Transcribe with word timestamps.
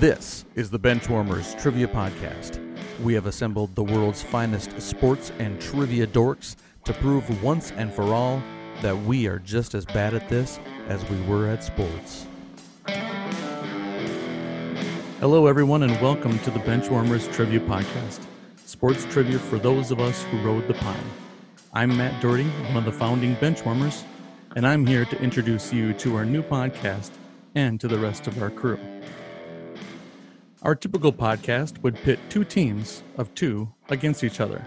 This 0.00 0.44
is 0.54 0.70
the 0.70 0.78
Benchwarmers 0.78 1.60
Trivia 1.60 1.88
Podcast. 1.88 2.60
We 3.02 3.14
have 3.14 3.26
assembled 3.26 3.74
the 3.74 3.82
world's 3.82 4.22
finest 4.22 4.80
sports 4.80 5.32
and 5.40 5.60
trivia 5.60 6.06
dorks 6.06 6.54
to 6.84 6.92
prove 6.92 7.42
once 7.42 7.72
and 7.72 7.92
for 7.92 8.14
all 8.14 8.40
that 8.80 8.96
we 8.96 9.26
are 9.26 9.40
just 9.40 9.74
as 9.74 9.84
bad 9.84 10.14
at 10.14 10.28
this 10.28 10.60
as 10.86 11.04
we 11.10 11.20
were 11.22 11.48
at 11.48 11.64
sports. 11.64 12.28
Hello, 15.18 15.48
everyone, 15.48 15.82
and 15.82 16.00
welcome 16.00 16.38
to 16.38 16.52
the 16.52 16.60
Benchwarmers 16.60 17.32
Trivia 17.32 17.58
Podcast, 17.58 18.24
sports 18.66 19.04
trivia 19.06 19.40
for 19.40 19.58
those 19.58 19.90
of 19.90 19.98
us 19.98 20.22
who 20.22 20.40
rode 20.42 20.68
the 20.68 20.74
pine. 20.74 21.10
I'm 21.72 21.96
Matt 21.96 22.22
Dougherty, 22.22 22.48
one 22.48 22.76
of 22.76 22.84
the 22.84 22.92
founding 22.92 23.34
Benchwarmers, 23.34 24.04
and 24.54 24.64
I'm 24.64 24.86
here 24.86 25.06
to 25.06 25.20
introduce 25.20 25.72
you 25.72 25.92
to 25.94 26.14
our 26.14 26.24
new 26.24 26.44
podcast 26.44 27.10
and 27.56 27.80
to 27.80 27.88
the 27.88 27.98
rest 27.98 28.28
of 28.28 28.40
our 28.40 28.50
crew. 28.50 28.78
Our 30.64 30.74
typical 30.74 31.12
podcast 31.12 31.80
would 31.84 31.94
pit 31.94 32.18
two 32.30 32.42
teams 32.42 33.04
of 33.16 33.32
two 33.36 33.72
against 33.90 34.24
each 34.24 34.40
other. 34.40 34.64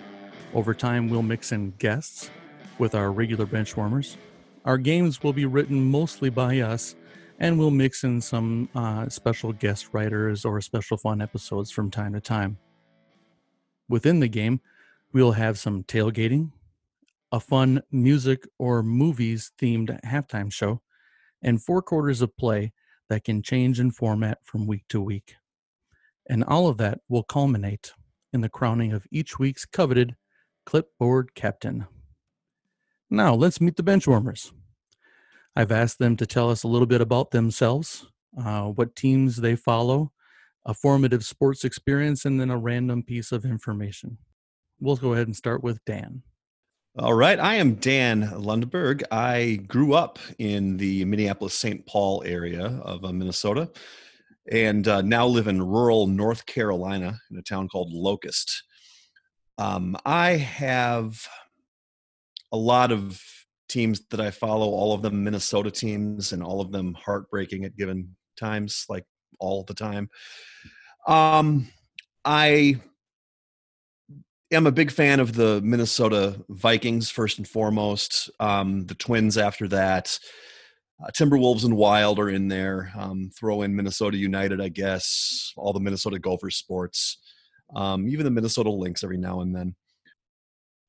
Over 0.53 0.73
time, 0.73 1.09
we'll 1.09 1.21
mix 1.21 1.51
in 1.51 1.71
guests 1.79 2.31
with 2.77 2.95
our 2.95 3.11
regular 3.11 3.45
benchwarmers. 3.45 4.15
Our 4.63 4.77
games 4.77 5.21
will 5.21 5.33
be 5.33 5.45
written 5.45 5.83
mostly 5.83 6.29
by 6.29 6.61
us, 6.61 6.95
and 7.39 7.59
we'll 7.59 7.71
mix 7.71 8.05
in 8.05 8.21
some 8.21 8.69
uh, 8.73 9.09
special 9.09 9.51
guest 9.51 9.89
writers 9.91 10.45
or 10.45 10.61
special 10.61 10.95
fun 10.95 11.21
episodes 11.21 11.71
from 11.71 11.91
time 11.91 12.13
to 12.13 12.21
time. 12.21 12.57
Within 13.89 14.21
the 14.21 14.29
game, 14.29 14.61
we'll 15.11 15.33
have 15.33 15.59
some 15.59 15.83
tailgating, 15.83 16.51
a 17.33 17.39
fun 17.41 17.81
music 17.91 18.47
or 18.57 18.81
movies 18.81 19.51
themed 19.59 19.99
halftime 20.05 20.53
show, 20.53 20.81
and 21.41 21.61
four 21.61 21.81
quarters 21.81 22.21
of 22.21 22.37
play 22.37 22.71
that 23.09 23.25
can 23.25 23.41
change 23.41 23.81
in 23.81 23.91
format 23.91 24.37
from 24.45 24.67
week 24.67 24.85
to 24.87 25.01
week. 25.01 25.35
And 26.29 26.43
all 26.43 26.67
of 26.67 26.77
that 26.77 26.99
will 27.09 27.23
culminate 27.23 27.91
in 28.33 28.41
the 28.41 28.49
crowning 28.49 28.93
of 28.93 29.07
each 29.11 29.39
week's 29.39 29.65
coveted 29.65 30.15
clipboard 30.65 31.33
captain. 31.35 31.87
Now, 33.09 33.33
let's 33.33 33.59
meet 33.59 33.75
the 33.75 33.83
benchwarmers. 33.83 34.51
I've 35.55 35.71
asked 35.71 35.99
them 35.99 36.15
to 36.17 36.25
tell 36.25 36.49
us 36.49 36.63
a 36.63 36.67
little 36.67 36.87
bit 36.87 37.01
about 37.01 37.31
themselves, 37.31 38.05
uh, 38.41 38.67
what 38.67 38.95
teams 38.95 39.35
they 39.35 39.55
follow, 39.55 40.11
a 40.65 40.73
formative 40.73 41.25
sports 41.25 41.65
experience, 41.65 42.23
and 42.23 42.39
then 42.39 42.49
a 42.49 42.57
random 42.57 43.03
piece 43.03 43.31
of 43.31 43.43
information. 43.43 44.17
We'll 44.79 44.95
go 44.95 45.13
ahead 45.13 45.27
and 45.27 45.35
start 45.35 45.61
with 45.63 45.83
Dan. 45.85 46.23
All 46.97 47.13
right. 47.13 47.39
I 47.39 47.55
am 47.55 47.75
Dan 47.75 48.23
Lundberg. 48.31 49.03
I 49.11 49.61
grew 49.67 49.93
up 49.93 50.19
in 50.39 50.77
the 50.77 51.05
Minneapolis 51.05 51.53
St. 51.53 51.85
Paul 51.85 52.21
area 52.25 52.65
of 52.83 53.05
uh, 53.05 53.13
Minnesota 53.13 53.69
and 54.49 54.87
uh, 54.87 55.01
now 55.01 55.27
live 55.27 55.47
in 55.47 55.61
rural 55.61 56.07
North 56.07 56.45
Carolina 56.45 57.19
in 57.29 57.37
a 57.37 57.41
town 57.41 57.67
called 57.67 57.91
Locust. 57.91 58.63
Um, 59.57 59.97
I 60.05 60.31
have 60.31 61.27
a 62.51 62.57
lot 62.57 62.91
of 62.91 63.21
teams 63.69 64.01
that 64.09 64.19
I 64.19 64.31
follow, 64.31 64.67
all 64.67 64.93
of 64.93 65.01
them 65.01 65.23
Minnesota 65.23 65.71
teams, 65.71 66.33
and 66.33 66.43
all 66.43 66.61
of 66.61 66.71
them 66.71 66.93
heartbreaking 66.93 67.63
at 67.63 67.77
given 67.77 68.15
times, 68.37 68.85
like 68.89 69.05
all 69.39 69.63
the 69.63 69.73
time. 69.73 70.09
Um, 71.07 71.67
I 72.25 72.81
am 74.51 74.67
a 74.67 74.71
big 74.71 74.91
fan 74.91 75.19
of 75.19 75.33
the 75.33 75.61
Minnesota 75.61 76.43
Vikings, 76.49 77.09
first 77.09 77.37
and 77.37 77.47
foremost, 77.47 78.29
um, 78.39 78.85
the 78.87 78.95
Twins 78.95 79.37
after 79.37 79.67
that 79.69 80.19
uh, 81.03 81.09
Timberwolves 81.11 81.65
and 81.65 81.75
Wild 81.75 82.19
are 82.19 82.29
in 82.29 82.47
there. 82.47 82.91
Um, 82.97 83.31
throw 83.37 83.63
in 83.63 83.75
Minnesota 83.75 84.17
United, 84.17 84.61
I 84.61 84.69
guess. 84.69 85.53
All 85.57 85.73
the 85.73 85.79
Minnesota 85.79 86.19
Gophers 86.19 86.57
sports, 86.57 87.17
um, 87.75 88.07
even 88.07 88.25
the 88.25 88.31
Minnesota 88.31 88.69
Lynx 88.69 89.03
every 89.03 89.17
now 89.17 89.41
and 89.41 89.55
then. 89.55 89.75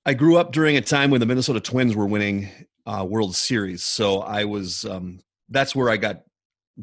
I 0.05 0.15
grew 0.15 0.37
up 0.37 0.53
during 0.53 0.77
a 0.77 0.81
time 0.81 1.11
when 1.11 1.21
the 1.21 1.27
Minnesota 1.27 1.61
Twins 1.61 1.95
were 1.95 2.07
winning 2.07 2.49
uh, 2.87 3.07
World 3.09 3.37
Series, 3.37 3.83
so 3.83 4.21
I 4.21 4.45
was. 4.45 4.85
Um, 4.85 5.21
that's 5.49 5.77
where 5.77 5.91
I 5.91 5.97
got 5.97 6.23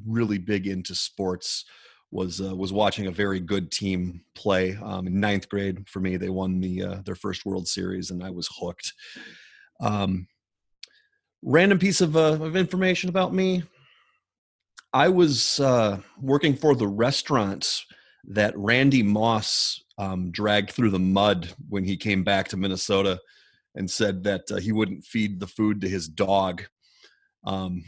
really 0.07 0.37
big 0.37 0.67
into 0.67 0.95
sports. 0.95 1.65
Was 2.11 2.41
uh, 2.41 2.55
was 2.55 2.73
watching 2.73 3.07
a 3.07 3.11
very 3.11 3.39
good 3.39 3.71
team 3.71 4.21
play 4.35 4.75
um, 4.81 5.05
in 5.05 5.19
ninth 5.19 5.49
grade 5.49 5.87
for 5.87 5.99
me. 5.99 6.17
They 6.17 6.29
won 6.29 6.59
the 6.59 6.83
uh, 6.83 7.01
their 7.05 7.15
first 7.15 7.45
World 7.45 7.67
Series, 7.67 8.09
and 8.09 8.23
I 8.23 8.29
was 8.29 8.49
hooked. 8.59 8.93
Um, 9.81 10.27
random 11.43 11.79
piece 11.79 12.01
of, 12.01 12.15
uh, 12.15 12.37
of 12.41 12.55
information 12.55 13.09
about 13.09 13.33
me. 13.33 13.63
I 14.93 15.09
was 15.09 15.59
uh, 15.59 15.99
working 16.19 16.55
for 16.55 16.75
the 16.75 16.87
restaurant 16.87 17.85
that 18.25 18.57
randy 18.57 19.03
moss 19.03 19.83
um, 19.97 20.31
dragged 20.31 20.71
through 20.71 20.89
the 20.89 20.99
mud 20.99 21.53
when 21.69 21.83
he 21.83 21.95
came 21.97 22.23
back 22.23 22.47
to 22.49 22.57
minnesota 22.57 23.19
and 23.75 23.89
said 23.89 24.23
that 24.23 24.41
uh, 24.51 24.57
he 24.57 24.71
wouldn't 24.71 25.05
feed 25.05 25.39
the 25.39 25.47
food 25.47 25.81
to 25.81 25.89
his 25.89 26.07
dog 26.07 26.63
um, 27.45 27.83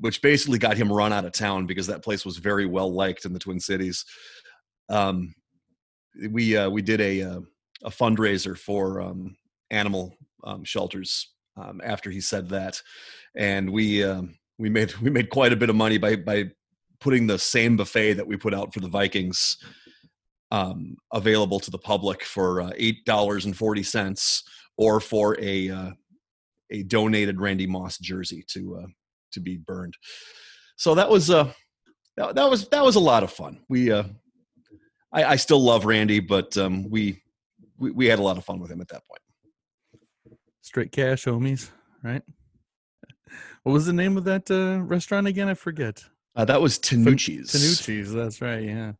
which 0.00 0.22
basically 0.22 0.58
got 0.58 0.76
him 0.76 0.92
run 0.92 1.12
out 1.12 1.24
of 1.24 1.32
town 1.32 1.66
because 1.66 1.86
that 1.86 2.02
place 2.02 2.24
was 2.24 2.38
very 2.38 2.66
well 2.66 2.92
liked 2.92 3.24
in 3.24 3.32
the 3.32 3.38
twin 3.38 3.60
cities. 3.60 4.04
Um, 4.88 5.34
we 6.30 6.56
uh, 6.56 6.70
we 6.70 6.82
did 6.82 7.00
a 7.00 7.22
uh, 7.22 7.40
a 7.82 7.90
fundraiser 7.90 8.56
for 8.56 9.00
um, 9.00 9.36
animal 9.70 10.16
um, 10.44 10.64
shelters 10.64 11.32
um, 11.56 11.80
after 11.84 12.10
he 12.10 12.20
said 12.20 12.48
that, 12.50 12.80
and 13.34 13.70
we 13.70 14.04
um, 14.04 14.36
we 14.58 14.68
made 14.68 14.94
we 15.02 15.10
made 15.10 15.30
quite 15.30 15.52
a 15.52 15.56
bit 15.56 15.70
of 15.70 15.76
money 15.76 15.98
by 15.98 16.16
by 16.16 16.44
putting 17.00 17.26
the 17.26 17.38
same 17.38 17.76
buffet 17.76 18.14
that 18.14 18.26
we 18.26 18.36
put 18.36 18.54
out 18.54 18.72
for 18.72 18.80
the 18.80 18.88
Vikings 18.88 19.58
um, 20.50 20.96
available 21.12 21.60
to 21.60 21.70
the 21.70 21.78
public 21.78 22.22
for 22.24 22.62
uh, 22.62 22.70
eight 22.76 23.04
dollars 23.04 23.44
and 23.44 23.56
forty 23.56 23.82
cents, 23.82 24.42
or 24.76 25.00
for 25.00 25.38
a 25.40 25.70
uh, 25.70 25.90
a 26.70 26.82
donated 26.84 27.40
Randy 27.40 27.66
Moss 27.66 27.98
jersey 27.98 28.44
to 28.48 28.80
uh, 28.82 28.86
to 29.32 29.40
be 29.40 29.56
burned. 29.56 29.94
So 30.76 30.94
that 30.94 31.08
was 31.08 31.30
uh 31.30 31.52
that, 32.16 32.34
that 32.34 32.50
was 32.50 32.68
that 32.68 32.84
was 32.84 32.96
a 32.96 33.00
lot 33.00 33.22
of 33.22 33.32
fun. 33.32 33.60
We 33.68 33.92
uh, 33.92 34.04
I, 35.12 35.24
I 35.24 35.36
still 35.36 35.60
love 35.60 35.84
Randy, 35.84 36.20
but 36.20 36.56
um, 36.56 36.88
we, 36.90 37.22
we 37.78 37.90
we 37.90 38.06
had 38.06 38.18
a 38.18 38.22
lot 38.22 38.38
of 38.38 38.44
fun 38.44 38.58
with 38.58 38.70
him 38.70 38.80
at 38.80 38.88
that 38.88 39.06
point. 39.08 39.20
Straight 40.66 40.90
cash 40.90 41.26
homies, 41.26 41.70
right? 42.02 42.24
What 43.62 43.70
was 43.70 43.86
the 43.86 43.92
name 43.92 44.16
of 44.16 44.24
that 44.24 44.50
uh, 44.50 44.82
restaurant 44.82 45.28
again? 45.28 45.48
I 45.48 45.54
forget. 45.54 46.02
Uh, 46.34 46.44
that 46.44 46.60
was 46.60 46.76
Tanucci's. 46.76 47.52
Tanucci's, 47.52 48.12
that's 48.12 48.42
right. 48.42 48.64
Yeah, 48.64 48.94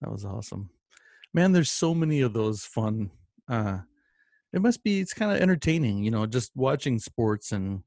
that 0.00 0.10
was 0.10 0.24
awesome. 0.24 0.68
Man, 1.32 1.52
there's 1.52 1.70
so 1.70 1.94
many 1.94 2.22
of 2.22 2.32
those 2.32 2.64
fun. 2.64 3.12
Uh, 3.48 3.78
it 4.52 4.60
must 4.60 4.82
be. 4.82 4.98
It's 4.98 5.14
kind 5.14 5.30
of 5.30 5.40
entertaining, 5.40 6.02
you 6.02 6.10
know, 6.10 6.26
just 6.26 6.50
watching 6.56 6.98
sports 6.98 7.52
and 7.52 7.84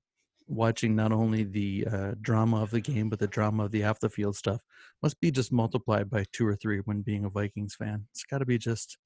watching 0.48 0.96
not 0.96 1.12
only 1.12 1.44
the 1.44 1.86
uh, 1.92 2.12
drama 2.22 2.62
of 2.62 2.72
the 2.72 2.80
game 2.80 3.10
but 3.10 3.20
the 3.20 3.28
drama 3.28 3.66
of 3.66 3.72
the 3.72 3.84
off 3.84 4.00
the 4.00 4.10
field 4.10 4.38
stuff 4.38 4.62
must 5.02 5.20
be 5.20 5.30
just 5.30 5.52
multiplied 5.52 6.10
by 6.10 6.24
two 6.32 6.48
or 6.48 6.56
three 6.56 6.80
when 6.86 7.02
being 7.02 7.26
a 7.26 7.30
Vikings 7.30 7.76
fan. 7.76 8.08
It's 8.12 8.24
got 8.24 8.38
to 8.38 8.46
be 8.46 8.58
just 8.58 8.98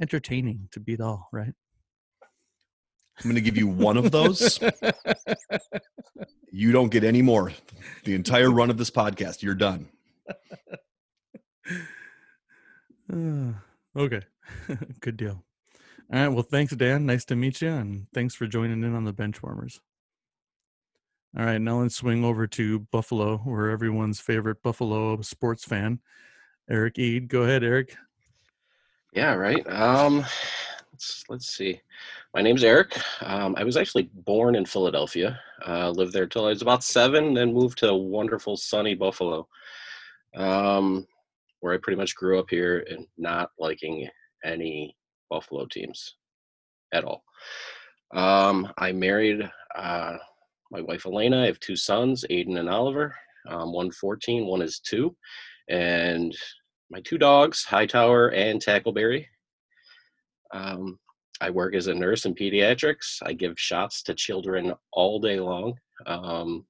entertaining 0.00 0.70
to 0.72 0.80
beat 0.80 1.02
all, 1.02 1.28
right? 1.34 1.52
I'm 3.18 3.24
going 3.24 3.34
to 3.34 3.40
give 3.40 3.56
you 3.56 3.68
one 3.68 3.96
of 3.96 4.10
those. 4.10 4.58
you 6.50 6.72
don't 6.72 6.90
get 6.90 7.04
any 7.04 7.22
more. 7.22 7.52
The 8.04 8.14
entire 8.14 8.50
run 8.50 8.70
of 8.70 8.78
this 8.78 8.90
podcast, 8.90 9.42
you're 9.42 9.54
done. 9.54 9.88
Uh, 13.12 13.52
okay. 13.96 14.22
Good 15.00 15.16
deal. 15.16 15.44
All 16.12 16.20
right. 16.20 16.28
Well, 16.28 16.42
thanks, 16.42 16.74
Dan. 16.74 17.06
Nice 17.06 17.24
to 17.26 17.36
meet 17.36 17.62
you. 17.62 17.70
And 17.70 18.06
thanks 18.12 18.34
for 18.34 18.46
joining 18.46 18.82
in 18.82 18.94
on 18.94 19.04
the 19.04 19.14
Benchwarmers. 19.14 19.80
All 21.38 21.44
right. 21.44 21.60
Now 21.60 21.80
let's 21.80 21.96
swing 21.96 22.24
over 22.24 22.46
to 22.48 22.80
Buffalo, 22.80 23.38
where 23.38 23.70
everyone's 23.70 24.20
favorite 24.20 24.62
Buffalo 24.62 25.20
sports 25.22 25.64
fan, 25.64 26.00
Eric 26.68 26.98
Ede. 26.98 27.28
Go 27.28 27.42
ahead, 27.42 27.64
Eric. 27.64 27.96
Yeah, 29.14 29.34
right. 29.34 29.66
Um, 29.70 30.24
let's 31.02 31.24
let's 31.28 31.48
see. 31.48 31.80
My 32.32 32.42
name's 32.42 32.62
Eric. 32.62 32.96
Um, 33.22 33.56
I 33.58 33.64
was 33.64 33.76
actually 33.76 34.08
born 34.14 34.54
in 34.54 34.64
Philadelphia. 34.64 35.40
Uh, 35.66 35.90
lived 35.90 36.12
there 36.12 36.28
till 36.28 36.46
I 36.46 36.50
was 36.50 36.62
about 36.62 36.84
seven, 36.84 37.34
then 37.34 37.52
moved 37.52 37.78
to 37.78 37.92
wonderful 37.92 38.56
sunny 38.56 38.94
Buffalo, 38.94 39.48
um, 40.36 41.04
where 41.58 41.74
I 41.74 41.78
pretty 41.78 41.96
much 41.96 42.14
grew 42.14 42.38
up 42.38 42.48
here 42.48 42.86
and 42.88 43.04
not 43.18 43.50
liking 43.58 44.08
any 44.44 44.96
Buffalo 45.28 45.66
teams 45.66 46.14
at 46.94 47.02
all. 47.02 47.24
Um, 48.14 48.72
I 48.78 48.92
married 48.92 49.50
uh, 49.74 50.18
my 50.70 50.82
wife 50.82 51.04
Elena. 51.04 51.42
I 51.42 51.46
have 51.46 51.58
two 51.58 51.76
sons, 51.76 52.24
Aiden 52.30 52.60
and 52.60 52.68
Oliver. 52.68 53.12
Um, 53.48 53.72
one 53.72 53.90
14, 53.90 54.46
one 54.46 54.62
is 54.62 54.78
two, 54.78 55.16
and 55.68 56.32
my 56.90 57.00
two 57.00 57.18
dogs, 57.18 57.64
Hightower 57.64 58.28
and 58.28 58.62
Tackleberry. 58.62 59.26
Um, 60.52 60.98
I 61.40 61.50
work 61.50 61.74
as 61.74 61.88
a 61.88 61.94
nurse 61.94 62.24
in 62.24 62.34
pediatrics. 62.34 63.18
I 63.22 63.32
give 63.32 63.58
shots 63.58 64.02
to 64.04 64.14
children 64.14 64.72
all 64.92 65.18
day 65.18 65.40
long. 65.40 65.74
Um, 66.06 66.64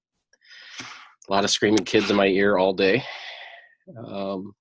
a 1.29 1.33
lot 1.33 1.45
of 1.45 1.51
screaming 1.51 1.85
kids 1.85 2.11
in 2.11 2.17
my 2.17 2.27
ear 2.27 2.57
all 2.59 2.73
day. 2.73 3.05
Um, 4.07 4.55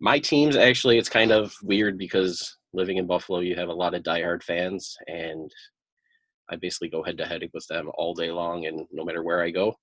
my 0.00 0.18
teams 0.18 0.56
actually, 0.56 0.98
it's 0.98 1.08
kind 1.08 1.30
of 1.30 1.54
weird 1.62 1.98
because 1.98 2.56
living 2.72 2.98
in 2.98 3.06
Buffalo, 3.06 3.40
you 3.40 3.54
have 3.56 3.68
a 3.68 3.74
lot 3.74 3.94
of 3.94 4.02
diehard 4.02 4.42
fans, 4.42 4.96
and 5.06 5.50
I 6.50 6.56
basically 6.56 6.88
go 6.88 7.02
head 7.02 7.18
to 7.18 7.26
head 7.26 7.48
with 7.52 7.66
them 7.68 7.90
all 7.94 8.14
day 8.14 8.30
long, 8.30 8.66
and 8.66 8.86
no 8.92 9.04
matter 9.04 9.22
where 9.22 9.42
I 9.42 9.50
go. 9.50 9.74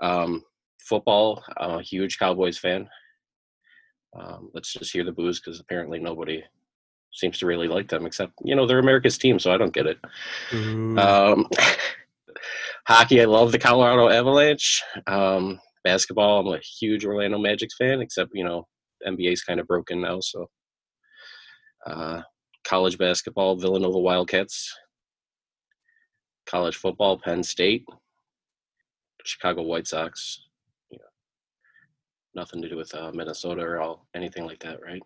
Um, 0.00 0.42
football, 0.80 1.42
I'm 1.56 1.78
a 1.78 1.82
huge 1.82 2.18
Cowboys 2.18 2.58
fan. 2.58 2.88
Um, 4.18 4.50
let's 4.54 4.72
just 4.72 4.92
hear 4.92 5.04
the 5.04 5.12
booze 5.12 5.40
because 5.40 5.60
apparently 5.60 5.98
nobody 5.98 6.42
seems 7.14 7.38
to 7.38 7.46
really 7.46 7.68
like 7.68 7.88
them, 7.88 8.06
except 8.06 8.32
you 8.42 8.54
know 8.54 8.66
they're 8.66 8.78
America's 8.78 9.16
team, 9.16 9.38
so 9.38 9.52
I 9.52 9.56
don't 9.56 9.72
get 9.72 9.86
it. 9.86 9.98
Um, 10.98 11.48
hockey, 12.86 13.22
I 13.22 13.24
love 13.24 13.52
the 13.52 13.58
Colorado 13.58 14.10
Avalanche. 14.10 14.82
Um, 15.06 15.60
basketball, 15.82 16.40
I'm 16.40 16.54
a 16.54 16.58
huge 16.58 17.04
Orlando 17.04 17.38
Magic 17.38 17.70
fan, 17.78 18.00
except 18.00 18.30
you 18.34 18.44
know 18.44 18.66
NBA's 19.06 19.42
kind 19.42 19.60
of 19.60 19.66
broken 19.66 20.00
now, 20.00 20.20
so. 20.20 20.46
Uh, 21.86 22.22
college 22.66 22.96
basketball, 22.96 23.56
Villanova 23.56 23.98
Wildcats. 23.98 24.74
College 26.46 26.76
football, 26.76 27.18
Penn 27.18 27.42
State. 27.42 27.84
Chicago 29.24 29.62
White 29.62 29.86
Sox. 29.86 30.44
You 30.90 30.98
know, 30.98 32.40
nothing 32.40 32.62
to 32.62 32.68
do 32.68 32.76
with 32.76 32.94
uh, 32.94 33.12
Minnesota 33.12 33.62
or 33.62 33.80
all 33.80 34.06
anything 34.14 34.44
like 34.44 34.60
that, 34.60 34.82
right? 34.82 35.02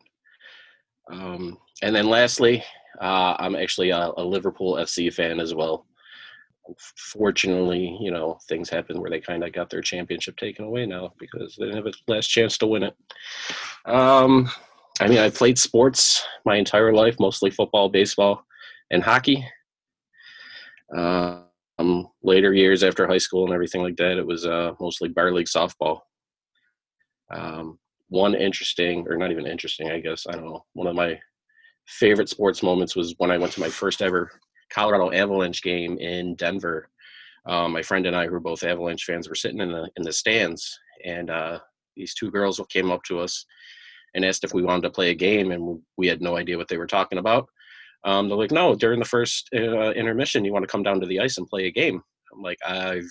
Um, 1.10 1.58
and 1.82 1.94
then 1.94 2.08
lastly, 2.08 2.62
uh, 3.00 3.36
I'm 3.38 3.56
actually 3.56 3.90
a, 3.90 4.10
a, 4.16 4.24
Liverpool 4.24 4.74
FC 4.74 5.12
fan 5.12 5.38
as 5.40 5.54
well. 5.54 5.86
Fortunately, 6.96 7.96
you 8.00 8.10
know, 8.10 8.38
things 8.48 8.68
happen 8.68 9.00
where 9.00 9.10
they 9.10 9.20
kind 9.20 9.44
of 9.44 9.52
got 9.52 9.70
their 9.70 9.80
championship 9.80 10.36
taken 10.36 10.64
away 10.64 10.84
now 10.84 11.12
because 11.18 11.56
they 11.56 11.66
didn't 11.66 11.84
have 11.84 11.94
a 11.94 12.12
last 12.12 12.26
chance 12.26 12.58
to 12.58 12.66
win 12.66 12.82
it. 12.82 12.96
Um, 13.86 14.50
I 15.00 15.08
mean, 15.08 15.18
I 15.18 15.30
played 15.30 15.58
sports 15.58 16.24
my 16.44 16.56
entire 16.56 16.92
life, 16.92 17.16
mostly 17.20 17.50
football, 17.50 17.88
baseball, 17.88 18.44
and 18.90 19.02
hockey. 19.02 19.46
Um, 20.94 22.08
later 22.22 22.52
years 22.52 22.82
after 22.82 23.06
high 23.06 23.18
school 23.18 23.44
and 23.44 23.54
everything 23.54 23.82
like 23.82 23.96
that, 23.96 24.18
it 24.18 24.26
was 24.26 24.44
uh, 24.44 24.72
mostly 24.80 25.08
bar 25.08 25.32
league 25.32 25.46
softball. 25.46 26.00
Um, 27.30 27.78
one 28.08 28.34
interesting, 28.34 29.06
or 29.08 29.16
not 29.16 29.30
even 29.30 29.46
interesting, 29.46 29.90
I 29.90 30.00
guess, 30.00 30.26
I 30.28 30.32
don't 30.32 30.46
know, 30.46 30.64
one 30.72 30.86
of 30.86 30.96
my 30.96 31.18
favorite 31.88 32.28
sports 32.28 32.62
moments 32.62 32.94
was 32.94 33.14
when 33.18 33.30
I 33.30 33.38
went 33.38 33.52
to 33.52 33.60
my 33.60 33.68
first 33.68 34.02
ever 34.02 34.30
Colorado 34.70 35.10
Avalanche 35.10 35.62
game 35.62 35.98
in 35.98 36.34
Denver. 36.34 36.88
Um, 37.46 37.72
my 37.72 37.82
friend 37.82 38.06
and 38.06 38.14
I, 38.14 38.26
who 38.26 38.32
were 38.32 38.40
both 38.40 38.62
Avalanche 38.62 39.04
fans, 39.04 39.28
were 39.28 39.34
sitting 39.34 39.60
in 39.60 39.72
the 39.72 39.88
in 39.96 40.02
the 40.02 40.12
stands, 40.12 40.78
and 41.04 41.30
uh, 41.30 41.58
these 41.96 42.14
two 42.14 42.30
girls 42.30 42.60
came 42.68 42.90
up 42.90 43.02
to 43.04 43.20
us 43.20 43.46
and 44.14 44.24
asked 44.24 44.44
if 44.44 44.52
we 44.52 44.62
wanted 44.62 44.82
to 44.82 44.90
play 44.90 45.10
a 45.10 45.14
game, 45.14 45.50
and 45.50 45.80
we 45.96 46.06
had 46.06 46.20
no 46.20 46.36
idea 46.36 46.58
what 46.58 46.68
they 46.68 46.76
were 46.76 46.86
talking 46.86 47.18
about. 47.18 47.48
Um, 48.04 48.28
they're 48.28 48.36
like, 48.36 48.50
"No, 48.50 48.74
during 48.74 48.98
the 48.98 49.06
first 49.06 49.48
uh, 49.54 49.92
intermission, 49.92 50.44
you 50.44 50.52
want 50.52 50.64
to 50.64 50.70
come 50.70 50.82
down 50.82 51.00
to 51.00 51.06
the 51.06 51.20
ice 51.20 51.38
and 51.38 51.48
play 51.48 51.66
a 51.66 51.70
game." 51.70 52.02
I'm 52.32 52.42
like, 52.42 52.58
"I've 52.66 53.10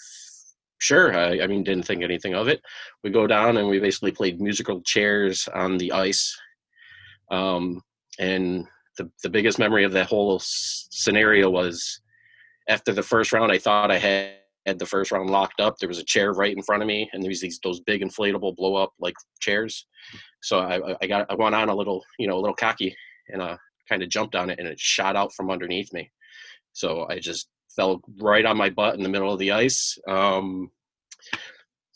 sure. 0.77 1.17
I, 1.17 1.41
I 1.41 1.47
mean, 1.47 1.63
didn't 1.63 1.85
think 1.85 2.03
anything 2.03 2.35
of 2.35 2.47
it. 2.47 2.61
We 3.03 3.09
go 3.09 3.25
down 3.27 3.57
and 3.57 3.67
we 3.67 3.79
basically 3.79 4.11
played 4.11 4.39
musical 4.39 4.81
chairs 4.81 5.47
on 5.53 5.77
the 5.77 5.91
ice. 5.91 6.37
Um, 7.31 7.81
and 8.19 8.65
the, 8.97 9.09
the 9.23 9.29
biggest 9.29 9.59
memory 9.59 9.83
of 9.83 9.91
that 9.93 10.07
whole 10.07 10.39
scenario 10.41 11.49
was 11.49 12.01
after 12.67 12.93
the 12.93 13.03
first 13.03 13.31
round, 13.31 13.51
I 13.51 13.57
thought 13.57 13.91
I 13.91 13.97
had, 13.97 14.31
had 14.65 14.79
the 14.79 14.85
first 14.85 15.11
round 15.11 15.29
locked 15.29 15.61
up. 15.61 15.77
There 15.77 15.87
was 15.87 15.99
a 15.99 16.03
chair 16.03 16.33
right 16.33 16.55
in 16.55 16.63
front 16.63 16.81
of 16.81 16.87
me, 16.87 17.09
and 17.13 17.23
there 17.23 17.29
was 17.29 17.41
these 17.41 17.59
those 17.63 17.79
big 17.81 18.01
inflatable 18.01 18.55
blow 18.55 18.75
up 18.75 18.91
like 18.99 19.15
chairs. 19.39 19.85
So 20.41 20.59
I, 20.59 20.95
I 21.01 21.07
got 21.07 21.25
I 21.29 21.35
went 21.35 21.55
on 21.55 21.69
a 21.69 21.75
little 21.75 22.03
you 22.19 22.27
know 22.27 22.37
a 22.37 22.41
little 22.41 22.55
cocky 22.55 22.95
and 23.29 23.41
uh 23.41 23.57
kind 23.87 24.03
of 24.03 24.09
jumped 24.09 24.35
on 24.35 24.49
it, 24.49 24.59
and 24.59 24.67
it 24.67 24.79
shot 24.79 25.15
out 25.15 25.33
from 25.33 25.49
underneath 25.49 25.93
me. 25.93 26.11
So 26.73 27.07
I 27.09 27.19
just 27.19 27.47
fell 27.75 28.01
right 28.19 28.45
on 28.45 28.57
my 28.57 28.69
butt 28.69 28.95
in 28.95 29.03
the 29.03 29.09
middle 29.09 29.31
of 29.31 29.39
the 29.39 29.51
ice. 29.51 29.97
Um, 30.07 30.69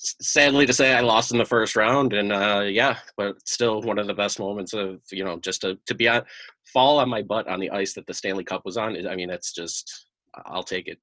sadly 0.01 0.65
to 0.65 0.73
say, 0.73 0.93
I 0.93 1.01
lost 1.01 1.31
in 1.31 1.37
the 1.37 1.45
first 1.45 1.75
round, 1.75 2.13
and 2.13 2.31
uh, 2.31 2.63
yeah, 2.65 2.97
but 3.17 3.35
still 3.47 3.81
one 3.81 3.99
of 3.99 4.07
the 4.07 4.13
best 4.13 4.39
moments 4.39 4.73
of 4.73 4.99
you 5.11 5.23
know 5.23 5.37
just 5.39 5.61
to 5.61 5.77
to 5.85 5.93
be 5.93 6.07
on 6.07 6.23
fall 6.65 6.99
on 6.99 7.09
my 7.09 7.21
butt 7.21 7.47
on 7.47 7.59
the 7.59 7.69
ice 7.69 7.93
that 7.93 8.07
the 8.07 8.13
Stanley 8.13 8.43
Cup 8.43 8.65
was 8.65 8.77
on. 8.77 9.07
I 9.07 9.15
mean, 9.15 9.29
that's 9.29 9.53
just 9.53 10.07
I'll 10.45 10.63
take 10.63 10.87
it. 10.87 10.99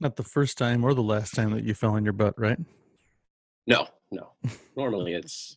Not 0.00 0.16
the 0.16 0.22
first 0.22 0.58
time 0.58 0.84
or 0.84 0.92
the 0.92 1.02
last 1.02 1.34
time 1.34 1.52
that 1.52 1.64
you 1.64 1.74
fell 1.74 1.92
on 1.92 2.04
your 2.04 2.12
butt, 2.12 2.34
right? 2.38 2.58
No, 3.66 3.88
no. 4.10 4.32
Normally, 4.76 5.14
it's 5.14 5.56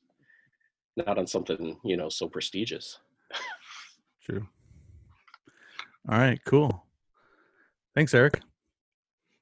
not 0.95 1.17
on 1.17 1.27
something 1.27 1.77
you 1.83 1.97
know 1.97 2.09
so 2.09 2.27
prestigious. 2.27 2.99
True. 4.23 4.47
All 6.09 6.17
right, 6.17 6.39
cool. 6.45 6.85
Thanks, 7.95 8.13
Eric. 8.13 8.41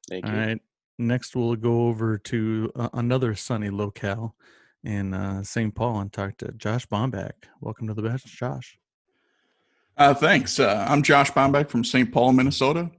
Thank 0.09 0.25
you. 0.25 0.31
All 0.31 0.37
right. 0.37 0.59
Next, 0.99 1.35
we'll 1.35 1.55
go 1.55 1.87
over 1.87 2.17
to 2.17 2.71
uh, 2.75 2.89
another 2.93 3.35
sunny 3.35 3.69
locale 3.69 4.35
in 4.83 5.13
uh, 5.13 5.43
St. 5.43 5.73
Paul 5.75 5.99
and 5.99 6.11
talk 6.11 6.37
to 6.37 6.51
Josh 6.53 6.87
Bohmbach. 6.87 7.33
Welcome 7.61 7.87
to 7.87 7.93
the 7.93 8.01
bench, 8.01 8.25
Josh. 8.25 8.79
Uh, 9.95 10.15
thanks. 10.15 10.59
Uh, 10.59 10.85
I'm 10.89 11.03
Josh 11.03 11.31
Bohmbach 11.31 11.69
from 11.69 11.83
St. 11.83 12.11
Paul, 12.11 12.33
Minnesota. 12.33 12.89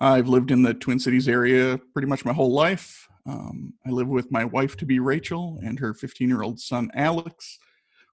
I've 0.00 0.28
lived 0.28 0.52
in 0.52 0.62
the 0.62 0.72
Twin 0.72 0.98
Cities 0.98 1.28
area 1.28 1.78
pretty 1.92 2.08
much 2.08 2.24
my 2.24 2.32
whole 2.32 2.52
life. 2.52 3.06
Um, 3.26 3.74
I 3.86 3.90
live 3.90 4.08
with 4.08 4.30
my 4.32 4.46
wife 4.46 4.76
to 4.78 4.86
be 4.86 4.98
Rachel 4.98 5.58
and 5.62 5.78
her 5.78 5.92
15 5.92 6.28
year 6.28 6.42
old 6.42 6.58
son 6.58 6.90
Alex. 6.94 7.58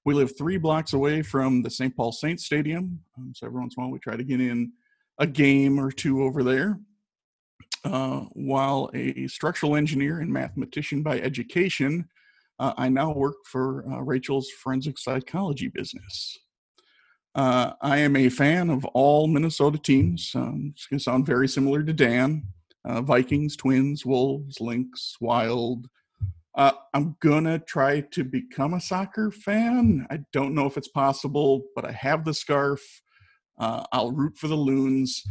We 0.03 0.13
live 0.13 0.37
three 0.37 0.57
blocks 0.57 0.91
away 0.91 1.21
from 1.21 1.61
the 1.61 1.69
St. 1.69 1.95
Paul 1.95 2.11
Saints 2.11 2.45
Stadium. 2.45 2.99
Um, 3.17 3.31
so 3.33 3.47
every 3.47 3.61
once 3.61 3.75
in 3.77 3.81
a 3.81 3.85
while 3.85 3.93
we 3.93 3.99
try 3.99 4.17
to 4.17 4.23
get 4.23 4.41
in 4.41 4.73
a 5.19 5.27
game 5.27 5.79
or 5.79 5.89
two 5.89 6.23
over 6.23 6.43
there. 6.43 6.79
Uh, 7.83 8.19
while 8.33 8.91
a 8.93 9.27
structural 9.27 9.75
engineer 9.75 10.19
and 10.19 10.31
mathematician 10.31 11.01
by 11.01 11.19
education, 11.19 12.07
uh, 12.59 12.73
I 12.77 12.89
now 12.89 13.11
work 13.11 13.37
for 13.45 13.83
uh, 13.91 14.01
Rachel's 14.01 14.51
forensic 14.51 14.99
psychology 14.99 15.67
business. 15.67 16.37
Uh, 17.33 17.71
I 17.81 17.97
am 17.99 18.15
a 18.15 18.29
fan 18.29 18.69
of 18.69 18.85
all 18.85 19.27
Minnesota 19.27 19.79
teams. 19.79 20.31
Um, 20.35 20.73
it's 20.75 20.85
going 20.85 20.99
to 20.99 21.03
sound 21.03 21.25
very 21.25 21.47
similar 21.47 21.81
to 21.81 21.93
Dan 21.93 22.43
uh, 22.85 23.01
Vikings, 23.01 23.55
Twins, 23.55 24.05
Wolves, 24.05 24.59
Lynx, 24.59 25.15
Wild. 25.19 25.87
I'm 26.55 27.15
going 27.21 27.45
to 27.45 27.59
try 27.59 28.01
to 28.01 28.23
become 28.23 28.73
a 28.73 28.81
soccer 28.81 29.31
fan. 29.31 30.05
I 30.11 30.19
don't 30.33 30.53
know 30.53 30.65
if 30.65 30.77
it's 30.77 30.89
possible, 30.89 31.63
but 31.75 31.85
I 31.85 31.93
have 31.93 32.25
the 32.25 32.33
scarf. 32.33 32.81
I'll 33.57 34.11
root 34.11 34.37
for 34.37 34.49
the 34.49 34.55
Loons. 34.55 35.23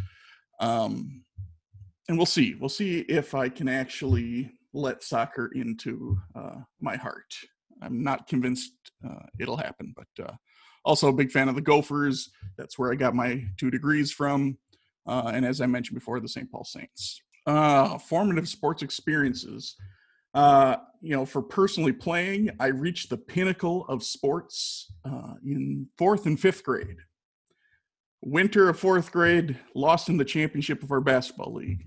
Um, 0.61 1.23
and 2.09 2.17
we'll 2.17 2.27
see. 2.27 2.55
We'll 2.59 2.69
see 2.69 3.01
if 3.01 3.35
I 3.35 3.49
can 3.49 3.69
actually 3.69 4.51
let 4.73 5.03
soccer 5.03 5.51
into 5.55 6.19
uh, 6.35 6.57
my 6.81 6.97
heart. 6.97 7.35
I'm 7.83 8.03
not 8.03 8.27
convinced 8.27 8.73
uh, 9.09 9.27
it'll 9.39 9.57
happen, 9.57 9.95
but 9.97 10.27
uh, 10.27 10.33
also 10.85 11.09
a 11.09 11.13
big 11.13 11.31
fan 11.31 11.49
of 11.49 11.55
the 11.55 11.61
Gophers. 11.61 12.31
That's 12.59 12.79
where 12.79 12.93
I 12.93 12.95
got 12.95 13.15
my 13.15 13.45
two 13.59 13.71
degrees 13.71 14.13
from. 14.13 14.59
Uh, 15.07 15.33
and 15.35 15.45
as 15.45 15.61
I 15.61 15.67
mentioned 15.67 15.99
before, 15.99 16.21
the 16.21 16.29
St. 16.29 16.51
Paul 16.51 16.65
Saints. 16.65 17.21
Uh, 17.47 17.97
formative 17.99 18.49
sports 18.49 18.83
experiences. 18.83 19.77
Uh, 20.35 20.77
you 21.01 21.17
know, 21.17 21.25
for 21.25 21.43
personally 21.43 21.93
playing, 21.93 22.51
I 22.61 22.67
reached 22.67 23.11
the 23.11 23.17
pinnacle 23.17 23.87
of 23.89 24.05
sports 24.05 24.93
in 25.45 25.89
fourth 25.97 26.27
and 26.27 26.39
fifth 26.39 26.63
grade 26.63 26.99
winter 28.23 28.69
of 28.69 28.79
fourth 28.79 29.13
grade, 29.13 29.59
lost 29.75 30.09
in 30.09 30.17
the 30.17 30.25
championship 30.25 30.83
of 30.83 30.93
our 30.93 31.01
basketball 31.01 31.55
league. 31.55 31.87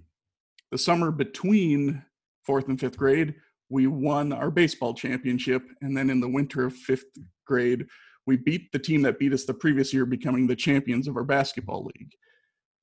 The 0.73 0.79
summer 0.79 1.11
between 1.11 2.03
fourth 2.41 2.67
and 2.67 2.79
fifth 2.79 2.97
grade, 2.97 3.35
we 3.69 3.85
won 3.85 4.33
our 4.33 4.49
baseball 4.49 4.95
championship. 4.95 5.61
And 5.83 5.95
then 5.95 6.09
in 6.09 6.19
the 6.19 6.27
winter 6.27 6.65
of 6.65 6.75
fifth 6.75 7.05
grade, 7.45 7.85
we 8.25 8.37
beat 8.37 8.71
the 8.71 8.79
team 8.79 9.03
that 9.03 9.19
beat 9.19 9.33
us 9.33 9.45
the 9.45 9.53
previous 9.53 9.93
year, 9.93 10.07
becoming 10.07 10.47
the 10.47 10.55
champions 10.55 11.07
of 11.07 11.15
our 11.15 11.23
basketball 11.23 11.83
league. 11.95 12.09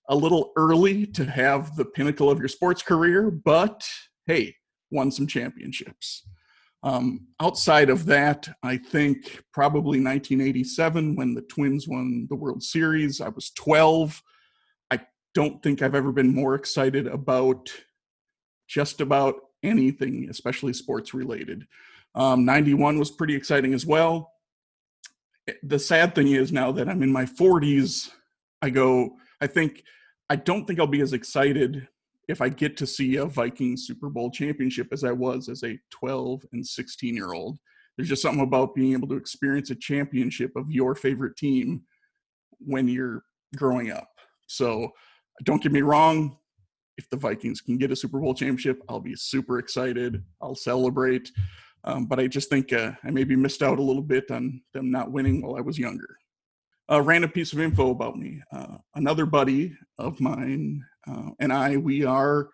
A 0.09 0.14
little 0.14 0.52
early 0.56 1.04
to 1.04 1.25
have 1.25 1.75
the 1.75 1.85
pinnacle 1.85 2.30
of 2.30 2.38
your 2.38 2.47
sports 2.47 2.80
career, 2.80 3.28
but 3.28 3.85
hey, 4.28 4.54
won 4.92 5.11
some 5.11 5.26
championships. 5.26 6.23
Um, 6.85 7.26
outside 7.40 7.90
of 7.90 8.06
that, 8.06 8.49
I 8.62 8.76
think 8.76 9.42
probably 9.52 10.00
1987 10.00 11.16
when 11.16 11.35
the 11.35 11.42
Twins 11.42 11.88
won 11.88 12.28
the 12.30 12.37
World 12.37 12.62
Series. 12.62 13.20
I 13.20 13.30
was 13.30 13.50
12. 13.56 14.23
Don't 15.35 15.63
think 15.63 15.83
I've 15.83 15.95
ever 15.95 16.13
been 16.13 16.35
more 16.35 16.55
excited 16.55 17.07
about 17.07 17.71
just 18.69 19.01
about 19.01 19.37
anything, 19.63 20.29
especially 20.31 20.73
sports 20.73 21.15
related. 21.15 21.67
Um, 22.15 22.45
91 22.45 22.99
was 22.99 23.11
pretty 23.11 23.35
exciting 23.35 23.75
as 23.75 23.87
well. 23.87 24.33
Eh, 25.49 25.53
the 25.63 25.79
sad 25.79 26.15
thing 26.15 26.29
is 26.29 26.53
now 26.53 26.73
that 26.73 26.89
I'm 26.89 27.03
in 27.03 27.13
my 27.13 27.25
40s, 27.25 28.11
I 28.63 28.71
go, 28.71 29.17
I 29.41 29.47
think, 29.47 29.85
I 30.29 30.37
don't 30.37 30.67
think 30.67 30.81
I'll 30.81 30.87
be 30.87 31.01
as 31.01 31.13
excited 31.13 31.89
if 32.29 32.41
I 32.41 32.49
get 32.49 32.77
to 32.79 32.87
see 32.87 33.17
a 33.17 33.27
Viking 33.27 33.77
Super 33.77 34.09
Bowl 34.09 34.31
championship 34.31 34.89
as 34.93 35.03
I 35.05 35.13
was 35.13 35.49
as 35.49 35.65
a 35.65 35.79
12 35.91 36.47
and 36.53 36.67
16 36.67 37.15
year 37.15 37.33
old. 37.33 37.59
there's 37.97 38.09
just 38.09 38.23
something 38.23 38.43
about 38.43 38.75
being 38.75 38.93
able 38.93 39.09
to 39.09 39.17
experience 39.17 39.71
a 39.71 39.75
championship 39.75 40.53
of 40.57 40.71
your 40.71 40.95
favorite 40.95 41.37
team 41.37 41.83
when 42.61 42.89
you're 42.89 43.25
growing 43.57 43.91
up. 43.91 44.09
So 44.47 44.91
don't 45.45 45.63
get 45.63 45.73
me 45.73 45.83
wrong, 45.83 46.37
if 46.99 47.09
the 47.09 47.17
Vikings 47.17 47.61
can 47.61 47.79
get 47.79 47.91
a 47.91 47.97
Super 47.97 48.21
Bowl 48.21 48.35
championship, 48.35 48.83
I'll 48.89 49.01
be 49.01 49.15
super 49.17 49.59
excited. 49.59 50.23
I'll 50.43 50.55
celebrate. 50.55 51.31
Um, 51.85 52.07
but 52.07 52.21
I 52.21 52.27
just 52.27 52.51
think 52.51 52.73
uh, 52.73 52.93
I 53.05 53.11
maybe 53.11 53.37
missed 53.37 53.63
out 53.63 53.79
a 53.79 53.83
little 53.83 54.03
bit 54.03 54.31
on 54.31 54.61
them 54.75 54.91
not 54.91 55.11
winning 55.11 55.41
while 55.41 55.57
I 55.57 55.63
was 55.63 55.79
younger. 55.79 56.17
A 56.91 57.01
random 57.01 57.31
piece 57.31 57.53
of 57.53 57.61
info 57.61 57.91
about 57.91 58.17
me. 58.17 58.43
Uh, 58.53 58.77
another 58.97 59.25
buddy 59.25 59.75
of 59.99 60.21
mine 60.21 60.85
uh, 61.09 61.31
and 61.39 61.53
I, 61.53 61.77
we 61.77 62.05
are 62.05 62.51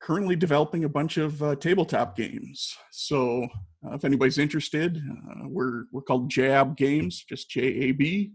currently 0.00 0.36
developing 0.36 0.84
a 0.84 0.88
bunch 0.88 1.16
of 1.16 1.42
uh, 1.42 1.56
tabletop 1.56 2.16
games. 2.16 2.76
So 2.92 3.48
uh, 3.84 3.94
if 3.94 4.04
anybody's 4.04 4.38
interested, 4.38 5.02
uh, 5.30 5.48
we're 5.48 5.84
we're 5.92 6.02
called 6.02 6.30
Jab 6.30 6.76
Games, 6.76 7.24
just 7.28 7.50
J 7.50 7.62
A 7.62 7.92
B 7.92 8.32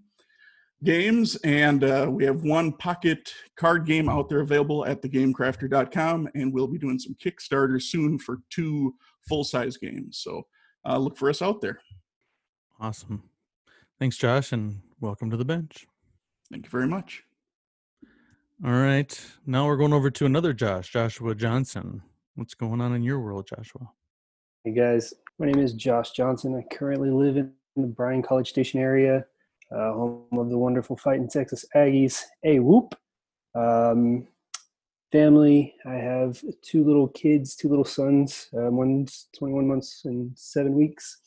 games, 0.83 1.35
and 1.37 1.83
uh, 1.83 2.07
we 2.09 2.23
have 2.25 2.43
one 2.43 2.71
pocket 2.73 3.33
card 3.55 3.85
game 3.85 4.09
out 4.09 4.29
there 4.29 4.41
available 4.41 4.85
at 4.85 5.01
thegamecrafter.com, 5.01 6.29
and 6.35 6.53
we'll 6.53 6.67
be 6.67 6.77
doing 6.77 6.99
some 6.99 7.15
Kickstarter 7.15 7.81
soon 7.81 8.17
for 8.17 8.39
two 8.49 8.95
full 9.27 9.43
size 9.43 9.77
games. 9.77 10.17
So 10.17 10.43
uh, 10.85 10.97
look 10.97 11.17
for 11.17 11.29
us 11.29 11.41
out 11.41 11.61
there. 11.61 11.79
Awesome. 12.79 13.23
Thanks, 13.99 14.17
Josh, 14.17 14.53
and 14.53 14.81
welcome 15.01 15.29
to 15.29 15.37
the 15.37 15.45
bench. 15.45 15.85
Thank 16.51 16.65
you 16.65 16.69
very 16.69 16.87
much. 16.87 17.23
All 18.65 18.71
right. 18.71 19.19
Now 19.45 19.67
we're 19.67 19.77
going 19.77 19.93
over 19.93 20.09
to 20.09 20.25
another 20.25 20.53
Josh, 20.53 20.89
Joshua 20.91 21.35
Johnson. 21.35 22.01
What's 22.35 22.53
going 22.53 22.81
on 22.81 22.93
in 22.93 23.03
your 23.03 23.19
world, 23.19 23.47
Joshua? 23.47 23.91
Hey 24.63 24.71
guys, 24.71 25.13
my 25.39 25.45
name 25.45 25.59
is 25.59 25.73
Josh 25.73 26.11
Johnson. 26.11 26.55
I 26.55 26.73
currently 26.73 27.09
live 27.09 27.37
in 27.37 27.53
the 27.75 27.87
Bryan 27.87 28.21
College 28.21 28.49
Station 28.49 28.79
area, 28.79 29.25
uh, 29.71 29.93
home 29.93 30.25
of 30.33 30.49
the 30.49 30.57
wonderful 30.57 30.97
fighting 30.97 31.29
Texas 31.29 31.65
Aggies. 31.75 32.23
Hey, 32.41 32.59
whoop! 32.59 32.95
Um, 33.55 34.27
family. 35.11 35.75
I 35.85 35.95
have 35.95 36.41
two 36.61 36.83
little 36.83 37.07
kids, 37.09 37.55
two 37.55 37.69
little 37.69 37.85
sons. 37.85 38.49
Um, 38.55 38.77
one's 38.77 39.27
21 39.37 39.67
months 39.67 40.01
and 40.05 40.31
seven 40.35 40.73
weeks. 40.73 41.17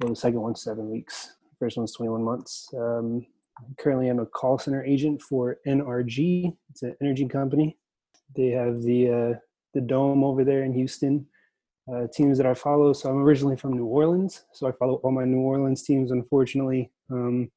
Well, 0.00 0.10
the 0.10 0.16
second 0.16 0.40
one's 0.40 0.62
seven 0.62 0.90
weeks. 0.90 1.32
First 1.58 1.76
one's 1.76 1.92
21 1.92 2.22
months. 2.22 2.68
Um, 2.76 3.26
currently, 3.78 4.08
I'm 4.08 4.18
a 4.18 4.26
call 4.26 4.58
center 4.58 4.84
agent 4.84 5.22
for 5.22 5.58
NRG. 5.66 6.56
It's 6.70 6.82
an 6.82 6.96
energy 7.00 7.26
company. 7.26 7.78
They 8.34 8.48
have 8.48 8.82
the 8.82 9.08
uh, 9.08 9.38
the 9.74 9.80
dome 9.80 10.24
over 10.24 10.44
there 10.44 10.64
in 10.64 10.72
Houston. 10.72 11.26
Uh, 11.92 12.06
teams 12.12 12.38
that 12.38 12.46
I 12.46 12.54
follow. 12.54 12.92
So 12.92 13.10
I'm 13.10 13.18
originally 13.18 13.56
from 13.56 13.72
New 13.72 13.86
Orleans, 13.86 14.44
so 14.52 14.68
I 14.68 14.72
follow 14.72 14.94
all 15.02 15.10
my 15.10 15.24
New 15.24 15.40
Orleans 15.40 15.82
teams. 15.82 16.12
Unfortunately, 16.12 16.92
um, 17.12 17.50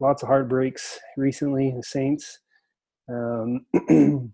lots 0.00 0.22
of 0.22 0.28
heartbreaks 0.28 0.98
recently. 1.16 1.72
The 1.76 1.82
Saints. 1.82 2.38
Um, 3.08 3.66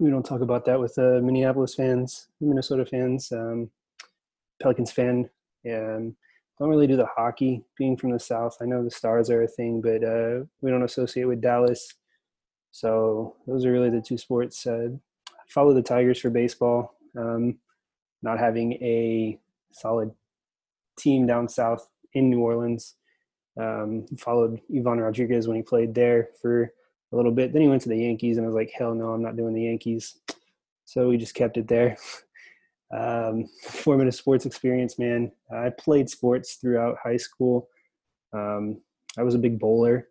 we 0.00 0.10
don't 0.10 0.26
talk 0.26 0.40
about 0.40 0.64
that 0.66 0.80
with 0.80 0.96
uh, 0.98 1.20
Minneapolis 1.22 1.74
fans, 1.74 2.28
Minnesota 2.40 2.86
fans, 2.86 3.32
um, 3.32 3.70
Pelicans 4.62 4.92
fan. 4.92 5.28
Don't 5.64 6.68
really 6.68 6.86
do 6.86 6.96
the 6.96 7.06
hockey. 7.06 7.64
Being 7.76 7.96
from 7.96 8.12
the 8.12 8.20
South, 8.20 8.56
I 8.60 8.64
know 8.64 8.84
the 8.84 8.90
Stars 8.90 9.28
are 9.30 9.42
a 9.42 9.48
thing, 9.48 9.80
but 9.80 10.04
uh, 10.04 10.44
we 10.60 10.70
don't 10.70 10.84
associate 10.84 11.24
with 11.24 11.40
Dallas. 11.40 11.94
So 12.70 13.36
those 13.46 13.64
are 13.64 13.72
really 13.72 13.90
the 13.90 14.00
two 14.00 14.18
sports. 14.18 14.66
Uh, 14.66 14.88
follow 15.48 15.74
the 15.74 15.82
Tigers 15.82 16.20
for 16.20 16.30
baseball. 16.30 16.94
Um, 17.18 17.58
not 18.22 18.38
having 18.38 18.74
a 18.74 19.38
solid 19.72 20.12
team 20.98 21.26
down 21.26 21.48
south 21.48 21.88
in 22.14 22.30
New 22.30 22.40
Orleans. 22.40 22.94
Um, 23.60 24.06
followed 24.18 24.60
Ivan 24.74 25.00
Rodriguez 25.00 25.46
when 25.46 25.56
he 25.56 25.62
played 25.62 25.94
there 25.94 26.30
for 26.42 26.72
a 27.12 27.16
little 27.16 27.30
bit. 27.32 27.52
Then 27.52 27.62
he 27.62 27.68
went 27.68 27.82
to 27.82 27.88
the 27.88 27.96
Yankees, 27.96 28.36
and 28.36 28.44
I 28.44 28.48
was 28.48 28.56
like, 28.56 28.72
hell 28.76 28.94
no, 28.94 29.10
I'm 29.10 29.22
not 29.22 29.36
doing 29.36 29.54
the 29.54 29.62
Yankees. 29.62 30.18
So 30.84 31.08
we 31.08 31.16
just 31.16 31.34
kept 31.34 31.56
it 31.56 31.68
there. 31.68 31.96
Um, 32.92 33.48
formative 33.64 34.14
sports 34.14 34.46
experience, 34.46 35.00
man. 35.00 35.32
I 35.52 35.70
played 35.70 36.08
sports 36.08 36.54
throughout 36.54 36.98
high 37.02 37.16
school. 37.16 37.68
Um, 38.32 38.80
I 39.18 39.24
was 39.24 39.34
a 39.34 39.38
big 39.38 39.58
bowler, 39.58 40.08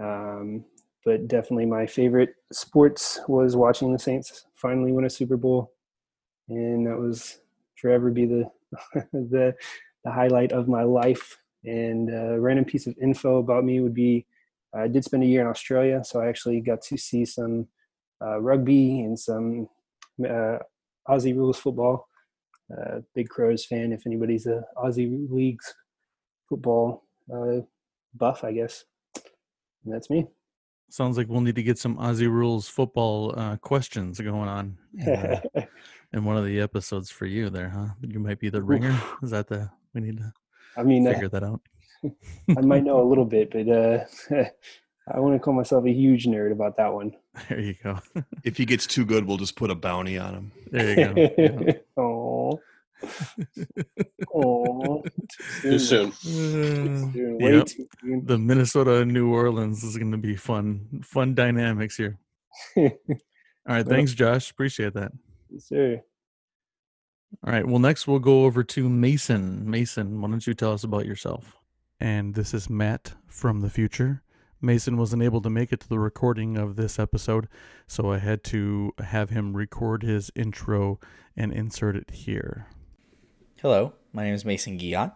um, 0.00 0.64
but 1.04 1.26
definitely 1.26 1.66
my 1.66 1.86
favorite 1.86 2.34
sports 2.52 3.18
was 3.26 3.56
watching 3.56 3.92
the 3.92 3.98
Saints 3.98 4.44
finally 4.54 4.92
win 4.92 5.06
a 5.06 5.10
Super 5.10 5.36
Bowl, 5.36 5.72
and 6.48 6.86
that 6.86 6.98
was 6.98 7.40
forever 7.74 8.10
be 8.10 8.26
the 8.26 8.50
the 9.12 9.54
the 10.04 10.12
highlight 10.12 10.52
of 10.52 10.68
my 10.68 10.84
life. 10.84 11.36
And 11.68 12.10
a 12.10 12.40
random 12.40 12.64
piece 12.64 12.86
of 12.86 12.96
info 13.00 13.38
about 13.38 13.64
me 13.64 13.80
would 13.80 13.94
be 13.94 14.26
I 14.74 14.88
did 14.88 15.04
spend 15.04 15.22
a 15.22 15.26
year 15.26 15.40
in 15.40 15.46
Australia, 15.46 16.02
so 16.04 16.20
I 16.20 16.28
actually 16.28 16.60
got 16.60 16.82
to 16.82 16.96
see 16.96 17.24
some 17.24 17.68
uh, 18.22 18.40
rugby 18.40 19.00
and 19.00 19.18
some 19.18 19.68
uh, 20.24 20.58
Aussie 21.08 21.34
rules 21.34 21.58
football. 21.58 22.06
Uh, 22.70 23.00
big 23.14 23.28
Crows 23.28 23.64
fan. 23.64 23.92
If 23.92 24.06
anybody's 24.06 24.46
a 24.46 24.62
Aussie 24.76 25.26
leagues 25.30 25.74
football 26.48 27.04
uh, 27.32 27.60
buff, 28.14 28.44
I 28.44 28.52
guess. 28.52 28.84
And 29.84 29.94
that's 29.94 30.10
me. 30.10 30.26
Sounds 30.90 31.16
like 31.16 31.28
we'll 31.28 31.40
need 31.40 31.54
to 31.54 31.62
get 31.62 31.78
some 31.78 31.96
Aussie 31.96 32.30
rules 32.30 32.68
football 32.68 33.38
uh, 33.38 33.56
questions 33.56 34.20
going 34.20 34.48
on 34.48 34.78
in, 34.96 35.08
uh, 35.08 35.40
in 36.12 36.24
one 36.24 36.36
of 36.36 36.44
the 36.44 36.60
episodes 36.60 37.10
for 37.10 37.26
you 37.26 37.50
there, 37.50 37.68
huh? 37.68 37.88
You 38.02 38.20
might 38.20 38.38
be 38.38 38.48
the 38.48 38.62
ringer. 38.62 38.98
Is 39.22 39.30
that 39.30 39.48
the 39.48 39.70
we 39.94 40.00
need 40.00 40.18
to 40.18 40.32
I 40.76 40.82
mean, 40.82 41.06
uh, 41.06 41.12
figure 41.12 41.28
that 41.28 41.42
out? 41.42 41.60
I 42.56 42.60
might 42.60 42.84
know 42.84 43.00
a 43.02 43.08
little 43.08 43.24
bit, 43.24 43.50
but 43.50 43.68
uh, 43.68 44.04
I 45.12 45.20
want 45.20 45.34
to 45.34 45.38
call 45.38 45.54
myself 45.54 45.84
a 45.84 45.90
huge 45.90 46.26
nerd 46.26 46.52
about 46.52 46.76
that 46.76 46.92
one. 46.92 47.14
There 47.48 47.60
you 47.60 47.76
go. 47.84 48.00
If 48.42 48.56
he 48.56 48.64
gets 48.64 48.84
too 48.84 49.04
good, 49.04 49.24
we'll 49.24 49.36
just 49.36 49.54
put 49.54 49.70
a 49.70 49.74
bounty 49.76 50.18
on 50.18 50.34
him. 50.34 50.52
There 50.72 51.14
you 51.16 51.74
go. 51.96 52.02
oh, 52.02 52.60
oh, 54.34 55.04
Too 55.62 55.78
soon. 55.78 56.08
Uh, 56.10 57.36
Way 57.38 57.58
yep. 57.58 57.66
too 57.66 57.86
soon. 58.00 58.26
The 58.26 58.36
Minnesota 58.38 59.04
New 59.04 59.32
Orleans 59.32 59.84
is 59.84 59.96
going 59.96 60.10
to 60.10 60.18
be 60.18 60.34
fun, 60.34 61.00
fun 61.04 61.36
dynamics 61.36 61.96
here. 61.96 62.18
All 62.76 62.90
right, 63.68 63.86
thanks, 63.86 64.14
Josh. 64.14 64.50
Appreciate 64.50 64.94
that. 64.94 65.12
Sir. 65.58 66.02
All 67.44 67.52
right. 67.52 67.66
Well, 67.66 67.78
next 67.78 68.06
we'll 68.06 68.18
go 68.18 68.44
over 68.44 68.64
to 68.64 68.88
Mason. 68.88 69.68
Mason, 69.70 70.20
why 70.20 70.28
don't 70.28 70.46
you 70.46 70.54
tell 70.54 70.72
us 70.72 70.84
about 70.84 71.06
yourself? 71.06 71.56
And 72.00 72.34
this 72.34 72.54
is 72.54 72.70
Matt 72.70 73.14
from 73.26 73.60
the 73.60 73.70
future. 73.70 74.22
Mason 74.60 74.96
wasn't 74.96 75.22
able 75.22 75.40
to 75.42 75.50
make 75.50 75.72
it 75.72 75.80
to 75.80 75.88
the 75.88 76.00
recording 76.00 76.56
of 76.56 76.74
this 76.74 76.98
episode, 76.98 77.48
so 77.86 78.10
I 78.10 78.18
had 78.18 78.42
to 78.44 78.92
have 78.98 79.30
him 79.30 79.56
record 79.56 80.02
his 80.02 80.32
intro 80.34 80.98
and 81.36 81.52
insert 81.52 81.94
it 81.94 82.10
here. 82.10 82.66
Hello, 83.60 83.92
my 84.12 84.24
name 84.24 84.34
is 84.34 84.44
Mason 84.44 84.76
Guillot. 84.76 85.12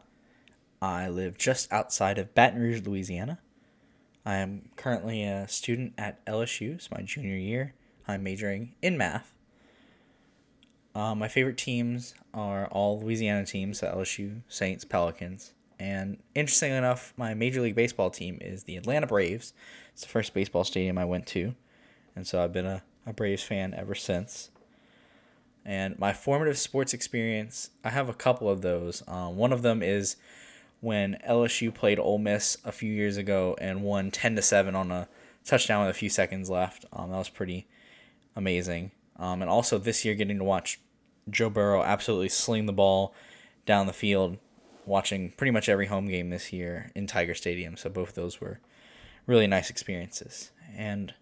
I 0.80 1.08
live 1.08 1.38
just 1.38 1.72
outside 1.72 2.18
of 2.18 2.34
Baton 2.34 2.60
Rouge, 2.60 2.82
Louisiana. 2.86 3.40
I 4.24 4.36
am 4.36 4.70
currently 4.76 5.24
a 5.24 5.48
student 5.48 5.94
at 5.98 6.24
LSU. 6.26 6.74
It's 6.74 6.90
my 6.90 7.02
junior 7.02 7.36
year. 7.36 7.74
I'm 8.06 8.22
majoring 8.22 8.74
in 8.80 8.96
math. 8.96 9.32
Uh, 10.94 11.14
my 11.14 11.28
favorite 11.28 11.56
teams 11.56 12.14
are 12.34 12.66
all 12.66 13.00
Louisiana 13.00 13.46
teams, 13.46 13.78
so 13.78 13.86
LSU, 13.86 14.42
Saints, 14.48 14.84
Pelicans. 14.84 15.52
And 15.78 16.18
interestingly 16.34 16.76
enough, 16.76 17.12
my 17.16 17.34
Major 17.34 17.60
League 17.60 17.74
Baseball 17.74 18.10
team 18.10 18.38
is 18.40 18.64
the 18.64 18.76
Atlanta 18.76 19.06
Braves. 19.06 19.52
It's 19.92 20.02
the 20.02 20.08
first 20.08 20.34
baseball 20.34 20.64
stadium 20.64 20.98
I 20.98 21.04
went 21.04 21.26
to. 21.28 21.54
And 22.14 22.26
so 22.26 22.42
I've 22.42 22.52
been 22.52 22.66
a, 22.66 22.82
a 23.06 23.12
Braves 23.12 23.42
fan 23.42 23.74
ever 23.74 23.94
since. 23.94 24.50
And 25.64 25.98
my 25.98 26.12
formative 26.12 26.58
sports 26.58 26.92
experience, 26.92 27.70
I 27.84 27.90
have 27.90 28.08
a 28.08 28.14
couple 28.14 28.48
of 28.48 28.62
those. 28.62 29.02
Um, 29.08 29.36
one 29.36 29.52
of 29.52 29.62
them 29.62 29.82
is 29.82 30.16
when 30.80 31.16
LSU 31.28 31.72
played 31.72 31.98
Ole 31.98 32.18
Miss 32.18 32.58
a 32.64 32.72
few 32.72 32.92
years 32.92 33.16
ago 33.16 33.56
and 33.60 33.82
won 33.82 34.10
10 34.10 34.36
to 34.36 34.42
7 34.42 34.74
on 34.74 34.90
a 34.90 35.08
touchdown 35.44 35.86
with 35.86 35.94
a 35.94 35.98
few 35.98 36.10
seconds 36.10 36.50
left. 36.50 36.84
Um, 36.92 37.10
that 37.10 37.18
was 37.18 37.28
pretty 37.28 37.66
amazing. 38.36 38.90
Um, 39.22 39.40
and 39.40 39.48
also 39.48 39.78
this 39.78 40.04
year, 40.04 40.16
getting 40.16 40.38
to 40.38 40.44
watch 40.44 40.80
Joe 41.30 41.48
Burrow 41.48 41.84
absolutely 41.84 42.28
sling 42.28 42.66
the 42.66 42.72
ball 42.72 43.14
down 43.64 43.86
the 43.86 43.92
field, 43.92 44.36
watching 44.84 45.30
pretty 45.36 45.52
much 45.52 45.68
every 45.68 45.86
home 45.86 46.08
game 46.08 46.30
this 46.30 46.52
year 46.52 46.90
in 46.96 47.06
Tiger 47.06 47.32
Stadium. 47.32 47.76
So 47.76 47.88
both 47.88 48.08
of 48.08 48.14
those 48.16 48.40
were 48.40 48.58
really 49.28 49.46
nice 49.46 49.70
experiences. 49.70 50.50
And 50.76 51.14